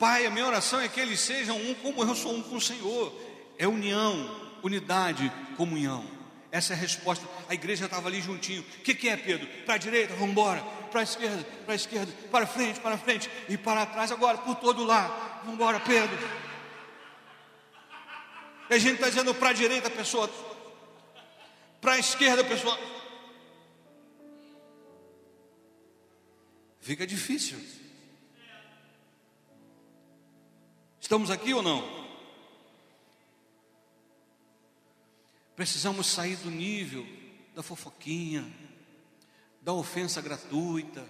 Pai, 0.03 0.25
a 0.25 0.29
minha 0.29 0.45
oração 0.45 0.81
é 0.81 0.89
que 0.89 0.99
eles 0.99 1.17
sejam 1.21 1.55
um 1.55 1.73
como 1.75 2.03
eu 2.03 2.13
sou 2.13 2.35
um 2.35 2.43
com 2.43 2.57
o 2.57 2.61
Senhor. 2.61 3.17
É 3.57 3.65
união, 3.65 4.51
unidade, 4.61 5.31
comunhão. 5.55 6.05
Essa 6.51 6.73
é 6.73 6.75
a 6.75 6.77
resposta. 6.77 7.25
A 7.47 7.53
igreja 7.53 7.85
estava 7.85 8.09
ali 8.09 8.19
juntinho. 8.19 8.63
O 8.63 8.81
que, 8.81 8.93
que 8.93 9.07
é, 9.07 9.15
Pedro? 9.15 9.47
Para 9.65 9.75
a 9.75 9.77
direita, 9.77 10.13
vamos 10.15 10.31
embora. 10.31 10.61
Para 10.91 10.99
a 10.99 11.03
esquerda, 11.03 11.47
para 11.63 11.71
a 11.71 11.75
esquerda. 11.77 12.11
Para 12.29 12.45
frente, 12.45 12.81
para 12.81 12.97
frente. 12.97 13.29
E 13.47 13.55
para 13.55 13.85
trás 13.85 14.11
agora, 14.11 14.39
por 14.39 14.55
todo 14.55 14.83
lado. 14.83 15.13
Vamos 15.45 15.53
embora, 15.53 15.79
Pedro. 15.79 16.19
E 18.69 18.73
a 18.73 18.77
gente 18.77 18.95
está 18.95 19.07
dizendo 19.07 19.33
para 19.33 19.51
a 19.51 19.53
direita, 19.53 19.89
pessoa. 19.89 20.29
Para 21.79 21.93
a 21.93 21.97
esquerda, 21.97 22.43
pessoa. 22.43 22.77
Fica 26.81 27.07
difícil. 27.07 27.82
Estamos 31.03 31.29
aqui 31.29 31.53
ou 31.53 31.61
não? 31.61 31.83
Precisamos 35.53 36.07
sair 36.07 36.37
do 36.37 36.49
nível 36.49 37.05
da 37.53 37.61
fofoquinha, 37.61 38.49
da 39.61 39.73
ofensa 39.73 40.21
gratuita. 40.21 41.05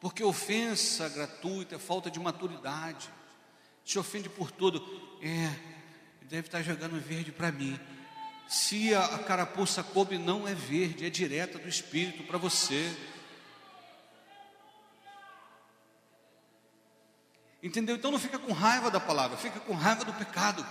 Porque 0.00 0.24
ofensa 0.24 1.08
gratuita 1.08 1.76
é 1.76 1.78
falta 1.78 2.10
de 2.10 2.18
maturidade. 2.18 3.08
Se 3.84 4.00
ofende 4.00 4.28
por 4.28 4.50
tudo. 4.50 4.84
É, 5.22 5.54
deve 6.22 6.48
estar 6.48 6.60
jogando 6.60 7.00
verde 7.00 7.30
para 7.30 7.52
mim. 7.52 7.78
Se 8.48 8.92
a, 8.92 9.04
a 9.14 9.18
carapuça 9.20 9.84
coube 9.84 10.18
não 10.18 10.48
é 10.48 10.56
verde, 10.56 11.06
é 11.06 11.08
direta 11.08 11.56
do 11.56 11.68
Espírito 11.68 12.24
para 12.24 12.36
você. 12.36 12.92
Entendeu? 17.62 17.96
Então 17.96 18.10
não 18.10 18.18
fica 18.18 18.38
com 18.38 18.52
raiva 18.52 18.90
da 18.90 19.00
palavra, 19.00 19.36
fica 19.36 19.58
com 19.60 19.74
raiva 19.74 20.04
do 20.04 20.12
pecado. 20.12 20.64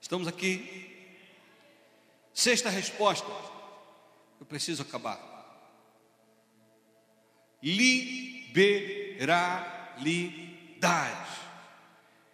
Estamos 0.00 0.28
aqui. 0.28 0.90
Sexta 2.34 2.68
resposta. 2.68 3.26
Eu 4.38 4.44
preciso 4.44 4.82
acabar. 4.82 5.18
Liberalidade. 7.62 9.04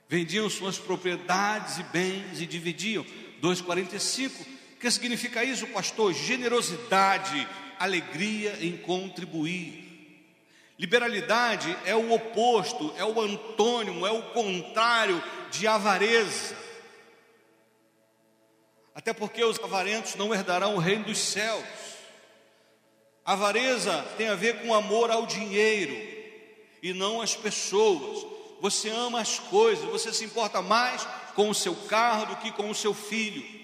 Vendiam 0.09 0.51
suas 0.51 0.77
propriedades 0.81 1.79
e 1.79 1.85
bens 1.85 2.41
e 2.41 2.47
dividiam. 2.47 3.05
2,45. 3.41 4.50
O 4.81 4.83
que 4.83 4.91
significa 4.91 5.45
isso, 5.45 5.67
pastor? 5.67 6.15
Generosidade, 6.15 7.47
alegria 7.79 8.57
em 8.63 8.79
contribuir. 8.79 10.25
Liberalidade 10.79 11.77
é 11.85 11.95
o 11.95 12.11
oposto, 12.11 12.91
é 12.97 13.05
o 13.05 13.21
antônimo, 13.21 14.07
é 14.07 14.11
o 14.11 14.23
contrário 14.33 15.23
de 15.51 15.67
avareza. 15.67 16.57
Até 18.95 19.13
porque 19.13 19.45
os 19.45 19.63
avarentos 19.63 20.15
não 20.15 20.33
herdarão 20.33 20.77
o 20.77 20.79
reino 20.79 21.05
dos 21.05 21.19
céus. 21.19 21.63
Avareza 23.23 24.03
tem 24.17 24.31
a 24.31 24.35
ver 24.35 24.63
com 24.63 24.73
amor 24.73 25.11
ao 25.11 25.27
dinheiro 25.27 25.95
e 26.83 26.95
não 26.95 27.21
às 27.21 27.37
pessoas. 27.37 28.27
Você 28.63 28.89
ama 28.89 29.21
as 29.21 29.39
coisas, 29.39 29.85
você 29.85 30.11
se 30.11 30.25
importa 30.25 30.63
mais 30.63 31.07
com 31.35 31.51
o 31.51 31.55
seu 31.55 31.77
carro 31.77 32.35
do 32.35 32.37
que 32.37 32.51
com 32.51 32.71
o 32.71 32.75
seu 32.75 32.95
filho 32.95 33.60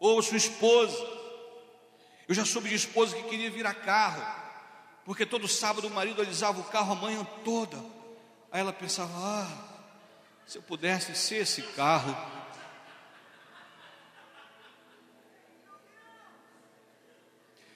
ou 0.00 0.22
sua 0.22 0.36
esposa. 0.36 0.98
Eu 2.26 2.34
já 2.34 2.44
soube 2.44 2.68
de 2.68 2.74
esposa 2.74 3.16
que 3.16 3.22
queria 3.24 3.50
virar 3.50 3.74
carro 3.74 4.38
porque 5.08 5.24
todo 5.24 5.48
sábado 5.48 5.86
o 5.86 5.90
marido 5.90 6.20
alisava 6.20 6.60
o 6.60 6.64
carro 6.64 6.92
a 6.92 6.94
manhã 6.94 7.26
toda. 7.42 7.78
Aí 8.52 8.60
ela 8.60 8.74
pensava: 8.74 9.10
ah, 9.16 9.48
se 10.46 10.58
eu 10.58 10.62
pudesse 10.62 11.14
ser 11.14 11.36
esse 11.36 11.62
carro. 11.62 12.14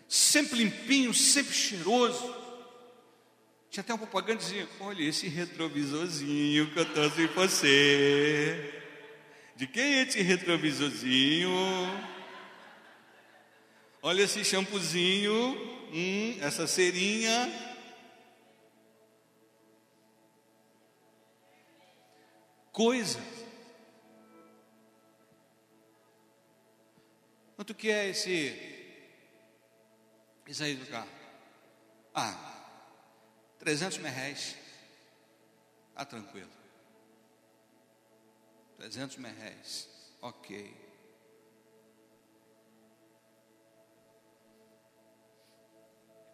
Sempre 0.07 0.59
limpinho, 0.59 1.14
sempre 1.14 1.55
cheiroso. 1.55 2.37
Tinha 3.70 3.81
até 3.81 3.95
uma 3.95 4.07
propaganda 4.07 4.41
dizia: 4.41 4.68
Olha 4.79 5.03
esse 5.03 5.27
retrovisorzinho 5.27 6.70
que 6.70 6.81
eu 6.81 6.93
trouxe 6.93 7.23
em 7.23 7.27
você. 7.29 8.82
De 9.57 9.67
quem 9.67 9.95
é 9.95 10.03
esse 10.03 10.23
retrovisorzinho? 10.23 11.51
Olha 14.03 14.23
esse 14.23 14.45
shampoozinho 14.45 15.73
hum, 15.93 16.39
essa 16.41 16.67
cerinha. 16.67 17.51
Coisa. 22.73 23.21
Quanto 27.55 27.75
que 27.75 27.91
é 27.91 28.09
esse? 28.09 28.71
Isso 30.49 30.65
aí 30.65 30.75
do 30.75 30.87
carro? 30.87 31.09
Ah, 32.15 32.37
300 33.59 33.99
mil 33.99 34.11
reais. 34.11 34.57
Ah, 35.95 36.05
tranquilo. 36.05 36.62
300 38.83 39.16
mil. 39.18 39.30
Ok. 40.20 40.76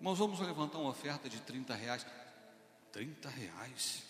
Nós 0.01 0.19
vamos 0.19 0.41
levantar 0.41 0.79
uma 0.79 0.89
oferta 0.89 1.29
de 1.29 1.41
30 1.43 1.75
reais. 1.75 2.07
30 2.91 3.29
reais. 3.29 4.03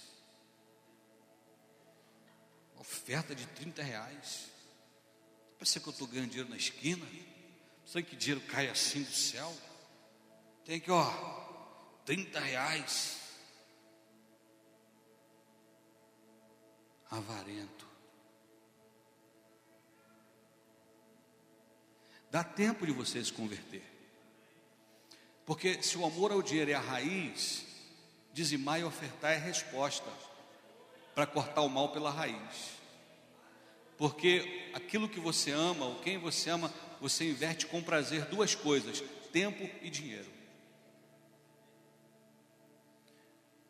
Oferta 2.76 3.34
de 3.34 3.44
30 3.44 3.82
reais. 3.82 4.48
Pensa 5.58 5.80
que 5.80 5.88
eu 5.88 5.92
estou 5.92 6.06
ganhando 6.06 6.30
dinheiro 6.30 6.48
na 6.48 6.56
esquina? 6.56 7.04
Pensa 7.84 8.02
que 8.02 8.14
dinheiro 8.14 8.40
cai 8.42 8.68
assim 8.68 9.02
do 9.02 9.12
céu? 9.12 9.52
Tem 10.64 10.78
que, 10.78 10.92
ó, 10.92 11.10
30 12.04 12.38
reais. 12.38 13.18
Avarento. 17.10 17.87
Dá 22.30 22.44
tempo 22.44 22.86
de 22.86 22.92
você 22.92 23.24
se 23.24 23.32
converter. 23.32 23.82
Porque 25.46 25.82
se 25.82 25.96
o 25.96 26.04
amor 26.04 26.30
ao 26.30 26.42
dinheiro 26.42 26.70
é 26.70 26.74
a 26.74 26.80
raiz, 26.80 27.64
dizimar 28.32 28.78
e 28.78 28.84
ofertar 28.84 29.32
é 29.32 29.36
a 29.36 29.40
resposta 29.40 30.10
para 31.14 31.26
cortar 31.26 31.62
o 31.62 31.68
mal 31.68 31.90
pela 31.90 32.10
raiz. 32.10 32.78
Porque 33.96 34.70
aquilo 34.74 35.08
que 35.08 35.18
você 35.18 35.50
ama, 35.50 35.86
ou 35.86 36.00
quem 36.00 36.18
você 36.18 36.50
ama, 36.50 36.72
você 37.00 37.28
inverte 37.28 37.66
com 37.66 37.82
prazer 37.82 38.26
duas 38.26 38.54
coisas: 38.54 39.02
tempo 39.32 39.68
e 39.82 39.88
dinheiro. 39.88 40.30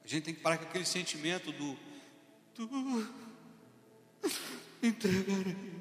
A 0.05 0.09
gente 0.09 0.25
tem 0.25 0.35
que 0.35 0.41
parar 0.41 0.59
com 0.59 0.65
aquele 0.65 0.85
sentimento 0.85 1.53
do 1.53 1.79
tu 2.55 2.69
entregarei 4.83 5.78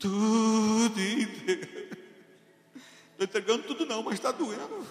tudo 0.00 0.98
entregarei. 0.98 1.90
Estou 3.12 3.24
entregando 3.24 3.62
tudo 3.64 3.84
não, 3.84 4.02
mas 4.02 4.14
está 4.14 4.32
doendo. 4.32 4.86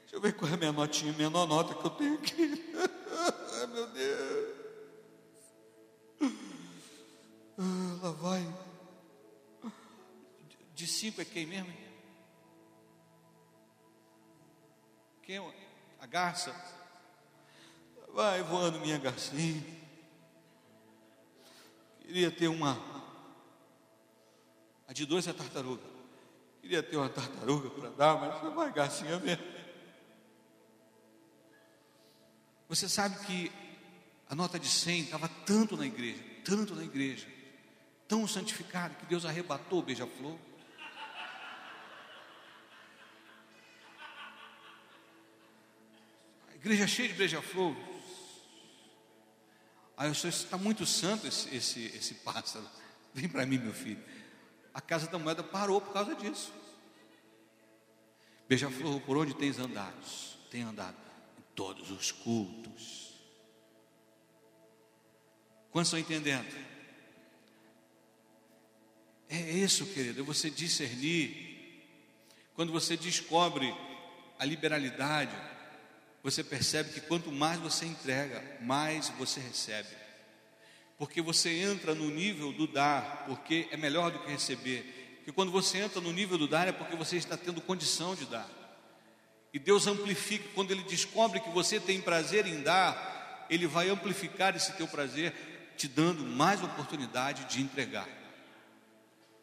Deixa 0.00 0.16
eu 0.16 0.20
ver 0.20 0.34
qual 0.34 0.50
é 0.50 0.54
a 0.54 0.56
minha 0.56 0.72
notinha, 0.72 1.12
minha 1.12 1.28
nota 1.28 1.74
que 1.74 1.84
eu 1.84 1.90
tenho 1.90 2.14
aqui. 2.14 2.74
Ai 3.60 3.66
meu 3.66 3.86
Deus. 3.88 4.58
Ah, 7.58 7.98
lá 8.02 8.10
vai. 8.12 8.54
De 10.74 10.86
cinco 10.86 11.20
é 11.20 11.24
quem 11.24 11.44
mesmo? 11.44 11.72
Quem? 15.22 15.36
É 15.36 15.52
a 16.00 16.06
garça? 16.06 16.54
Vai 18.14 18.42
voando 18.42 18.80
minha 18.80 18.96
garcinha. 18.96 19.77
Queria 22.08 22.30
ter 22.30 22.48
uma 22.48 22.72
a 24.86 24.94
de 24.94 25.04
dois 25.04 25.28
é 25.28 25.32
tartaruga. 25.34 25.82
Queria 26.62 26.82
ter 26.82 26.96
uma 26.96 27.10
tartaruga 27.10 27.68
para 27.68 27.90
dar, 27.90 28.18
mas 28.18 28.40
foi 28.40 28.48
uma 28.48 28.70
garcinha 28.70 29.18
mesmo. 29.18 29.44
Você 32.66 32.88
sabe 32.88 33.26
que 33.26 33.52
a 34.26 34.34
nota 34.34 34.58
de 34.58 34.70
100 34.70 35.02
estava 35.02 35.28
tanto 35.44 35.76
na 35.76 35.84
igreja, 35.84 36.24
tanto 36.46 36.74
na 36.74 36.82
igreja, 36.82 37.26
tão 38.08 38.26
santificada, 38.26 38.94
que 38.94 39.04
Deus 39.04 39.26
arrebatou 39.26 39.80
o 39.80 39.82
beija-flor. 39.82 40.38
A 46.50 46.54
igreja 46.54 46.84
é 46.84 46.88
cheia 46.88 47.08
de 47.08 47.14
beija-flor. 47.14 47.76
Aí 49.98 50.08
eu 50.08 50.14
sou, 50.14 50.30
está 50.30 50.56
muito 50.56 50.86
santo 50.86 51.26
esse, 51.26 51.52
esse, 51.54 51.86
esse 51.86 52.14
pássaro. 52.14 52.64
Vem 53.12 53.28
para 53.28 53.44
mim, 53.44 53.58
meu 53.58 53.74
filho. 53.74 54.02
A 54.72 54.80
Casa 54.80 55.08
da 55.08 55.18
Moeda 55.18 55.42
parou 55.42 55.80
por 55.80 55.92
causa 55.92 56.14
disso. 56.14 56.52
Beija-flor, 58.48 59.00
por 59.00 59.16
onde 59.16 59.34
tens 59.34 59.58
andado? 59.58 59.96
Tem 60.52 60.62
andado 60.62 60.96
em 61.36 61.42
todos 61.56 61.90
os 61.90 62.12
cultos. 62.12 63.12
Quantos 65.72 65.88
estão 65.88 65.98
entendendo? 65.98 66.46
É 69.28 69.50
isso, 69.50 69.84
querido, 69.86 70.20
é 70.20 70.22
você 70.22 70.48
discernir. 70.48 71.84
Quando 72.54 72.70
você 72.70 72.96
descobre 72.96 73.74
a 74.38 74.44
liberalidade, 74.44 75.34
você 76.30 76.44
percebe 76.44 76.92
que 76.92 77.00
quanto 77.00 77.30
mais 77.30 77.58
você 77.60 77.86
entrega, 77.86 78.42
mais 78.60 79.08
você 79.18 79.40
recebe 79.40 79.98
porque 80.98 81.22
você 81.22 81.60
entra 81.60 81.94
no 81.94 82.10
nível 82.10 82.52
do 82.52 82.66
dar, 82.66 83.24
porque 83.26 83.68
é 83.70 83.76
melhor 83.76 84.10
do 84.10 84.18
que 84.18 84.30
receber. 84.30 85.14
Porque 85.18 85.30
quando 85.30 85.52
você 85.52 85.78
entra 85.78 86.00
no 86.00 86.12
nível 86.12 86.36
do 86.36 86.48
dar 86.48 86.66
é 86.66 86.72
porque 86.72 86.96
você 86.96 87.16
está 87.16 87.36
tendo 87.36 87.60
condição 87.60 88.16
de 88.16 88.26
dar. 88.26 88.48
E 89.54 89.60
Deus 89.60 89.86
amplifica, 89.86 90.46
quando 90.54 90.72
Ele 90.72 90.82
descobre 90.82 91.38
que 91.38 91.50
você 91.50 91.78
tem 91.78 92.00
prazer 92.00 92.46
em 92.46 92.62
dar, 92.62 93.46
Ele 93.48 93.66
vai 93.66 93.88
amplificar 93.88 94.56
esse 94.56 94.72
teu 94.72 94.88
prazer, 94.88 95.32
te 95.76 95.86
dando 95.86 96.24
mais 96.24 96.62
oportunidade 96.62 97.44
de 97.44 97.62
entregar. 97.62 98.08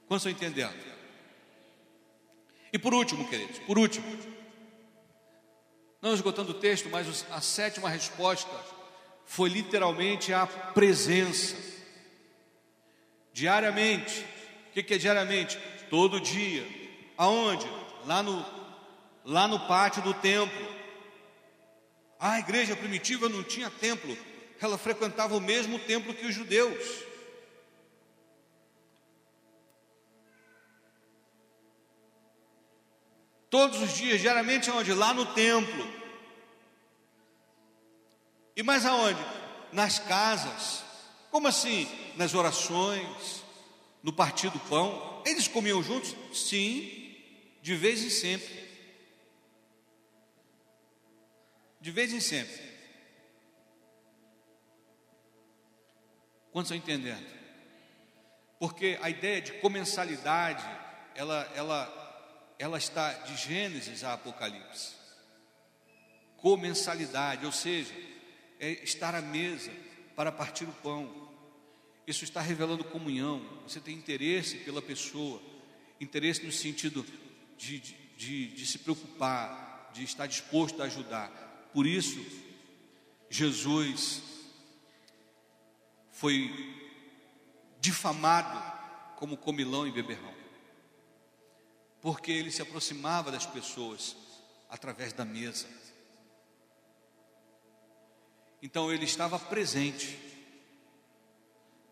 Quantos 0.07 0.25
estão 0.25 0.47
entendendo? 0.47 0.75
E 2.71 2.77
por 2.77 2.93
último, 2.93 3.29
queridos, 3.29 3.59
por 3.59 3.79
último, 3.79 4.05
não 6.06 6.14
esgotando 6.14 6.51
o 6.51 6.60
texto, 6.60 6.88
mas 6.88 7.26
a 7.32 7.41
sétima 7.41 7.89
resposta 7.89 8.51
foi 9.26 9.49
literalmente 9.49 10.32
a 10.32 10.45
presença. 10.45 11.56
Diariamente, 13.34 14.24
o 14.70 14.84
que 14.84 14.93
é 14.93 14.97
diariamente? 14.99 15.58
Todo 15.89 16.22
dia. 16.22 16.64
Aonde? 17.18 17.68
Lá 18.06 18.22
no, 18.22 18.45
lá 19.26 19.47
no 19.47 19.60
pátio 19.62 20.03
do 20.03 20.14
templo. 20.14 20.76
A 22.20 22.38
igreja 22.38 22.76
primitiva 22.76 23.28
não 23.28 23.41
tinha 23.41 23.72
templo, 23.72 24.16
ela 24.62 24.78
frequentava 24.78 25.36
o 25.36 25.41
mesmo 25.41 25.80
templo 25.80 26.14
que 26.14 26.28
os 26.28 26.36
judeus. 26.36 26.86
Todos 33.56 33.82
os 33.82 33.93
dias, 33.95 34.20
diariamente, 34.20 34.70
aonde? 34.70 34.91
Lá 34.91 35.14
no 35.14 35.28
templo. 35.28 35.88
E 38.53 38.62
mais 38.62 38.86
aonde? 38.86 39.26
Nas 39.72 39.97
casas. 39.97 40.84
Como 41.32 41.47
assim? 41.47 41.88
Nas 42.18 42.34
orações, 42.34 43.45
no 44.03 44.12
partir 44.12 44.49
do 44.49 44.60
pão. 44.60 45.24
Eles 45.26 45.47
comiam 45.47 45.82
juntos? 45.82 46.14
Sim, 46.34 47.16
de 47.62 47.76
vez 47.78 48.03
em 48.03 48.10
sempre. 48.10 48.70
De 51.80 51.91
vez 51.91 52.12
em 52.12 52.20
sempre. 52.20 52.62
Quantos 56.51 56.70
estão 56.70 56.76
entendendo? 56.76 57.26
Porque 58.60 58.99
a 59.01 59.10
ideia 59.10 59.41
de 59.41 59.53
comensalidade, 59.62 60.68
ela, 61.16 61.49
ela, 61.56 62.05
ela 62.58 62.78
está 62.78 63.14
de 63.14 63.36
Gênesis 63.36 64.03
a 64.03 64.14
Apocalipse. 64.14 64.93
Comensalidade, 66.38 67.45
ou 67.45 67.51
seja, 67.51 67.93
é 68.60 68.84
estar 68.84 69.16
à 69.16 69.22
mesa 69.22 69.72
para 70.16 70.32
partir 70.32 70.66
o 70.66 70.74
pão. 70.74 71.30
Isso 72.08 72.24
está 72.24 72.41
revelando 72.41 72.84
comunhão. 72.84 73.41
Você 73.68 73.80
tem 73.80 73.95
interesse 73.95 74.58
pela 74.58 74.82
pessoa, 74.82 75.41
interesse 75.99 76.45
no 76.45 76.51
sentido 76.51 77.06
de, 77.58 77.80
de, 77.80 78.47
de 78.47 78.66
se 78.66 78.80
preocupar, 78.80 79.91
de 79.93 80.03
estar 80.03 80.28
disposto 80.28 80.82
a 80.82 80.86
ajudar. 80.86 81.30
Por 81.74 81.86
isso, 81.86 82.24
Jesus 83.30 84.22
foi 86.12 86.49
difamado 87.82 88.74
como 89.18 89.38
comilão 89.38 89.88
e 89.88 89.91
beberrão, 89.91 90.34
porque 92.06 92.32
ele 92.32 92.51
se 92.51 92.62
aproximava 92.62 93.32
das 93.32 93.47
pessoas 93.47 94.16
através 94.70 95.12
da 95.12 95.26
mesa. 95.26 95.66
Então 98.62 98.93
ele 98.93 99.06
estava 99.06 99.39
presente, 99.39 100.16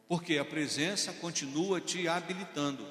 porque 0.07 0.38
a 0.38 0.45
presença 0.45 1.11
continua 1.14 1.82
te 1.82 2.07
habilitando. 2.07 2.86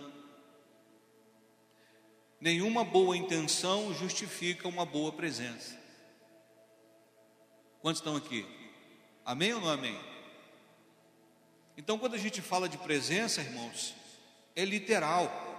Nenhuma 2.41 2.85
boa 2.85 3.16
intenção 3.16 3.95
justifica 3.95 4.66
uma 4.66 4.85
boa 4.85 5.12
presença. 5.12 5.79
Quantos 7.81 8.01
estão 8.01 8.16
aqui? 8.16 8.45
Amém 9.25 9.55
ou 9.55 9.61
não 9.61 9.68
amém? 9.68 9.97
Então, 11.77 12.01
quando 12.01 12.14
a 12.14 12.18
gente 12.18 12.43
fala 12.43 12.68
de 12.68 12.79
presença, 12.79 13.41
irmãos, 13.41 13.95
é 14.57 14.64
literal. 14.64 15.51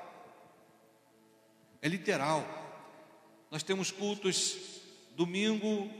É 1.83 1.87
literal. 1.87 2.43
Nós 3.51 3.61
temos 3.61 3.91
cultos 3.91 4.57
domingo, 5.15 5.91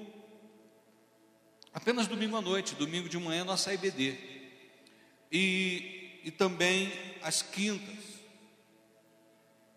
Apenas 1.73 2.05
domingo 2.05 2.37
à 2.37 2.41
noite, 2.41 2.75
domingo 2.75 3.09
de 3.09 3.17
manhã, 3.17 3.43
nossa 3.43 3.73
IBD. 3.73 4.15
E, 5.31 6.21
e 6.23 6.31
também 6.31 6.93
às 7.23 7.41
quintas. 7.41 8.03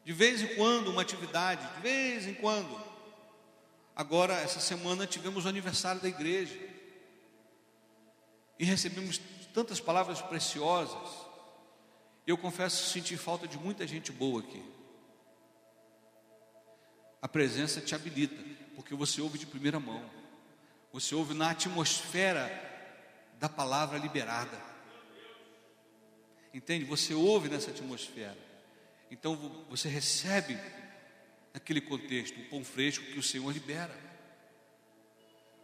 De 0.04 0.12
vez 0.12 0.42
em 0.42 0.54
quando, 0.54 0.88
uma 0.88 1.00
atividade, 1.00 1.66
de 1.74 1.80
vez 1.80 2.26
em 2.26 2.34
quando. 2.34 2.78
Agora, 3.94 4.34
essa 4.34 4.60
semana, 4.60 5.06
tivemos 5.06 5.46
o 5.46 5.48
aniversário 5.48 6.00
da 6.02 6.08
igreja. 6.08 6.56
E 8.58 8.64
recebemos 8.64 9.18
tantas 9.54 9.80
palavras 9.80 10.20
preciosas. 10.20 11.26
Eu 12.26 12.36
confesso 12.36 12.92
sentir 12.92 13.16
falta 13.16 13.48
de 13.48 13.56
muita 13.56 13.86
gente 13.86 14.12
boa 14.12 14.40
aqui. 14.40 14.62
A 17.26 17.28
presença 17.28 17.80
te 17.80 17.92
habilita, 17.92 18.40
porque 18.76 18.94
você 18.94 19.20
ouve 19.20 19.36
de 19.36 19.46
primeira 19.46 19.80
mão. 19.80 20.00
Você 20.92 21.12
ouve 21.12 21.34
na 21.34 21.50
atmosfera 21.50 22.48
da 23.40 23.48
palavra 23.48 23.98
liberada. 23.98 24.56
Entende? 26.54 26.84
Você 26.84 27.14
ouve 27.14 27.48
nessa 27.48 27.72
atmosfera. 27.72 28.38
Então 29.10 29.34
você 29.68 29.88
recebe 29.88 30.56
naquele 31.52 31.80
contexto 31.80 32.38
o 32.38 32.44
pão 32.44 32.64
fresco 32.64 33.04
que 33.06 33.18
o 33.18 33.22
Senhor 33.24 33.50
libera. 33.52 33.98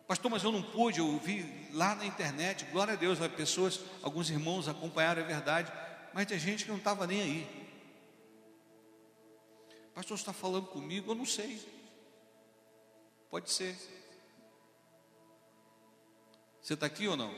Pastor, 0.09 0.33
mas 0.33 0.43
eu 0.43 0.51
não 0.51 0.65
pude, 0.65 0.99
eu 0.99 1.17
vi 1.21 1.47
lá 1.73 1.95
na 1.95 2.05
internet, 2.05 2.65
glória 2.73 2.95
a 2.95 2.97
Deus, 2.97 3.21
pessoas, 3.37 3.79
alguns 4.03 4.29
irmãos 4.31 4.67
acompanharam, 4.67 5.23
é 5.23 5.25
verdade, 5.25 5.73
mas 6.13 6.27
tem 6.27 6.41
gente 6.41 6.65
que 6.65 6.71
não 6.73 6.79
estava 6.79 7.07
nem 7.07 7.21
aí. 7.21 7.62
Pastor, 9.95 10.17
está 10.17 10.33
falando 10.33 10.67
comigo? 10.69 11.11
Eu 11.11 11.15
não 11.15 11.27
sei. 11.27 11.61
Pode 13.31 13.51
ser. 13.51 13.77
Você 16.63 16.75
está 16.75 16.87
aqui 16.87 17.09
ou 17.09 17.17
não? 17.17 17.35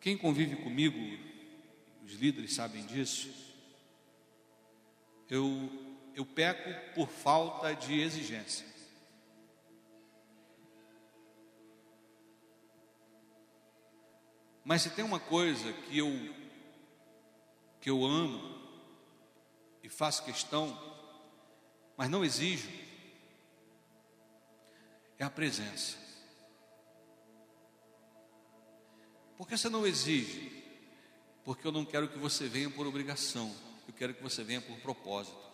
Quem 0.00 0.16
convive 0.16 0.56
comigo, 0.62 0.96
os 2.04 2.12
líderes 2.12 2.54
sabem 2.54 2.86
disso, 2.86 3.28
eu, 5.28 5.70
eu 6.14 6.24
peco 6.24 6.94
por 6.94 7.08
falta 7.08 7.74
de 7.74 8.00
exigência. 8.00 8.66
Mas 14.64 14.82
se 14.82 14.90
tem 14.90 15.04
uma 15.04 15.18
coisa 15.18 15.72
que 15.72 15.98
eu 15.98 16.08
que 17.88 17.90
eu 17.90 18.04
amo 18.04 18.38
e 19.82 19.88
faço 19.88 20.22
questão, 20.22 20.78
mas 21.96 22.10
não 22.10 22.22
exijo, 22.22 22.68
é 25.18 25.24
a 25.24 25.30
presença. 25.30 25.96
Por 29.38 29.48
que 29.48 29.56
você 29.56 29.70
não 29.70 29.86
exige? 29.86 30.52
Porque 31.42 31.66
eu 31.66 31.72
não 31.72 31.82
quero 31.82 32.10
que 32.10 32.18
você 32.18 32.46
venha 32.46 32.68
por 32.68 32.86
obrigação, 32.86 33.50
eu 33.86 33.94
quero 33.94 34.12
que 34.12 34.22
você 34.22 34.44
venha 34.44 34.60
por 34.60 34.78
propósito, 34.80 35.50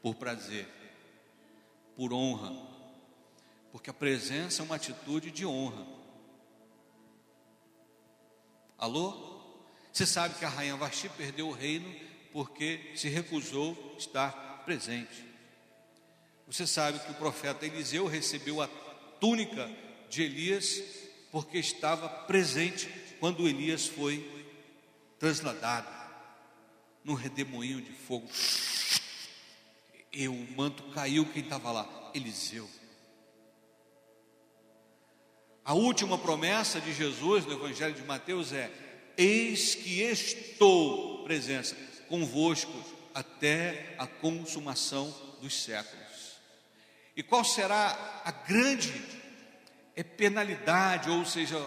por 0.00 0.14
prazer, 0.14 0.68
por 1.96 2.12
honra, 2.12 2.52
porque 3.72 3.90
a 3.90 3.94
presença 3.94 4.62
é 4.62 4.64
uma 4.64 4.76
atitude 4.76 5.32
de 5.32 5.44
honra. 5.44 6.03
Alô? 8.84 9.16
Você 9.90 10.04
sabe 10.04 10.34
que 10.34 10.44
a 10.44 10.48
rainha 10.50 10.76
Vasti 10.76 11.08
perdeu 11.08 11.48
o 11.48 11.52
reino 11.52 11.90
porque 12.34 12.92
se 12.94 13.08
recusou 13.08 13.96
estar 13.98 14.30
presente. 14.66 15.24
Você 16.46 16.66
sabe 16.66 16.98
que 16.98 17.10
o 17.10 17.14
profeta 17.14 17.64
Eliseu 17.64 18.06
recebeu 18.06 18.60
a 18.60 18.68
túnica 19.18 19.70
de 20.10 20.22
Elias 20.22 20.82
porque 21.32 21.56
estava 21.56 22.10
presente 22.26 22.86
quando 23.18 23.48
Elias 23.48 23.86
foi 23.86 24.22
trasladado 25.18 25.88
no 27.02 27.14
redemoinho 27.14 27.80
de 27.80 27.92
fogo. 27.92 28.28
E 30.12 30.28
o 30.28 30.46
manto 30.54 30.82
caiu, 30.90 31.24
quem 31.32 31.42
estava 31.42 31.72
lá? 31.72 32.10
Eliseu. 32.12 32.68
A 35.64 35.72
última 35.72 36.18
promessa 36.18 36.80
de 36.80 36.92
Jesus 36.92 37.46
no 37.46 37.52
Evangelho 37.52 37.94
de 37.94 38.02
Mateus 38.02 38.52
é: 38.52 38.70
Eis 39.16 39.74
que 39.74 40.02
estou, 40.02 41.24
presença, 41.24 41.74
convosco 42.08 42.72
até 43.14 43.94
a 43.98 44.06
consumação 44.06 45.14
dos 45.40 45.62
séculos. 45.62 46.34
E 47.16 47.22
qual 47.22 47.44
será 47.44 48.22
a 48.24 48.30
grande 48.30 48.92
penalidade, 50.02 51.08
ou 51.10 51.24
seja, 51.24 51.58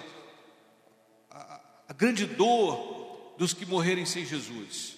a, 1.29 1.61
a 1.87 1.93
grande 1.93 2.25
dor 2.25 3.35
dos 3.37 3.53
que 3.53 3.65
morrerem 3.65 4.05
sem 4.05 4.25
Jesus. 4.25 4.95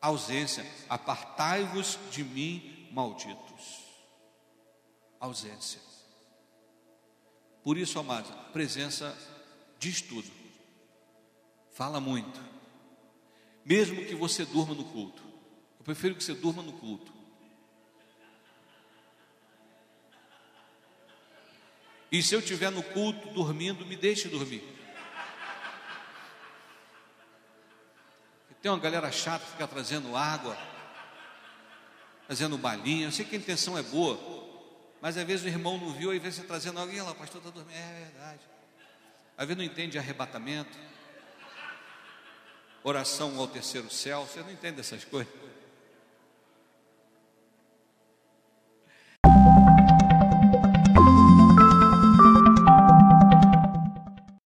Ausência, 0.00 0.64
apartai-vos 0.88 1.98
de 2.10 2.22
mim, 2.22 2.88
malditos. 2.92 3.84
Ausência. 5.18 5.87
Por 7.68 7.76
isso, 7.76 7.98
amados, 7.98 8.30
presença 8.50 9.14
diz 9.78 10.00
tudo, 10.00 10.26
fala 11.70 12.00
muito, 12.00 12.40
mesmo 13.62 14.06
que 14.06 14.14
você 14.14 14.46
durma 14.46 14.74
no 14.74 14.84
culto. 14.84 15.22
Eu 15.78 15.84
prefiro 15.84 16.14
que 16.14 16.24
você 16.24 16.32
durma 16.32 16.62
no 16.62 16.72
culto. 16.72 17.12
E 22.10 22.22
se 22.22 22.34
eu 22.34 22.38
estiver 22.38 22.70
no 22.70 22.82
culto 22.82 23.28
dormindo, 23.34 23.84
me 23.84 23.96
deixe 23.96 24.28
dormir. 24.28 24.64
Tem 28.62 28.72
uma 28.72 28.78
galera 28.78 29.12
chata 29.12 29.44
que 29.44 29.50
fica 29.50 29.68
trazendo 29.68 30.16
água, 30.16 30.56
trazendo 32.26 32.56
balinha. 32.56 33.08
Eu 33.08 33.12
sei 33.12 33.26
que 33.26 33.36
a 33.36 33.38
intenção 33.38 33.76
é 33.76 33.82
boa, 33.82 34.37
mas 35.00 35.16
às 35.16 35.24
vezes 35.26 35.44
o 35.44 35.48
irmão 35.48 35.78
não 35.78 35.92
viu, 35.92 36.10
aí 36.10 36.18
vem 36.18 36.30
você 36.30 36.42
trazendo 36.42 36.80
alguém 36.80 37.00
lá, 37.00 37.12
o 37.12 37.14
pastor 37.14 37.40
está 37.40 37.50
dormindo. 37.50 37.76
É 37.76 38.04
verdade. 38.10 38.40
Às 39.36 39.46
vezes 39.46 39.56
não 39.56 39.64
entende 39.64 39.98
arrebatamento, 39.98 40.76
oração 42.82 43.38
ao 43.38 43.46
terceiro 43.46 43.90
céu, 43.90 44.26
você 44.26 44.40
não 44.40 44.50
entende 44.50 44.80
essas 44.80 45.04
coisas. 45.04 45.32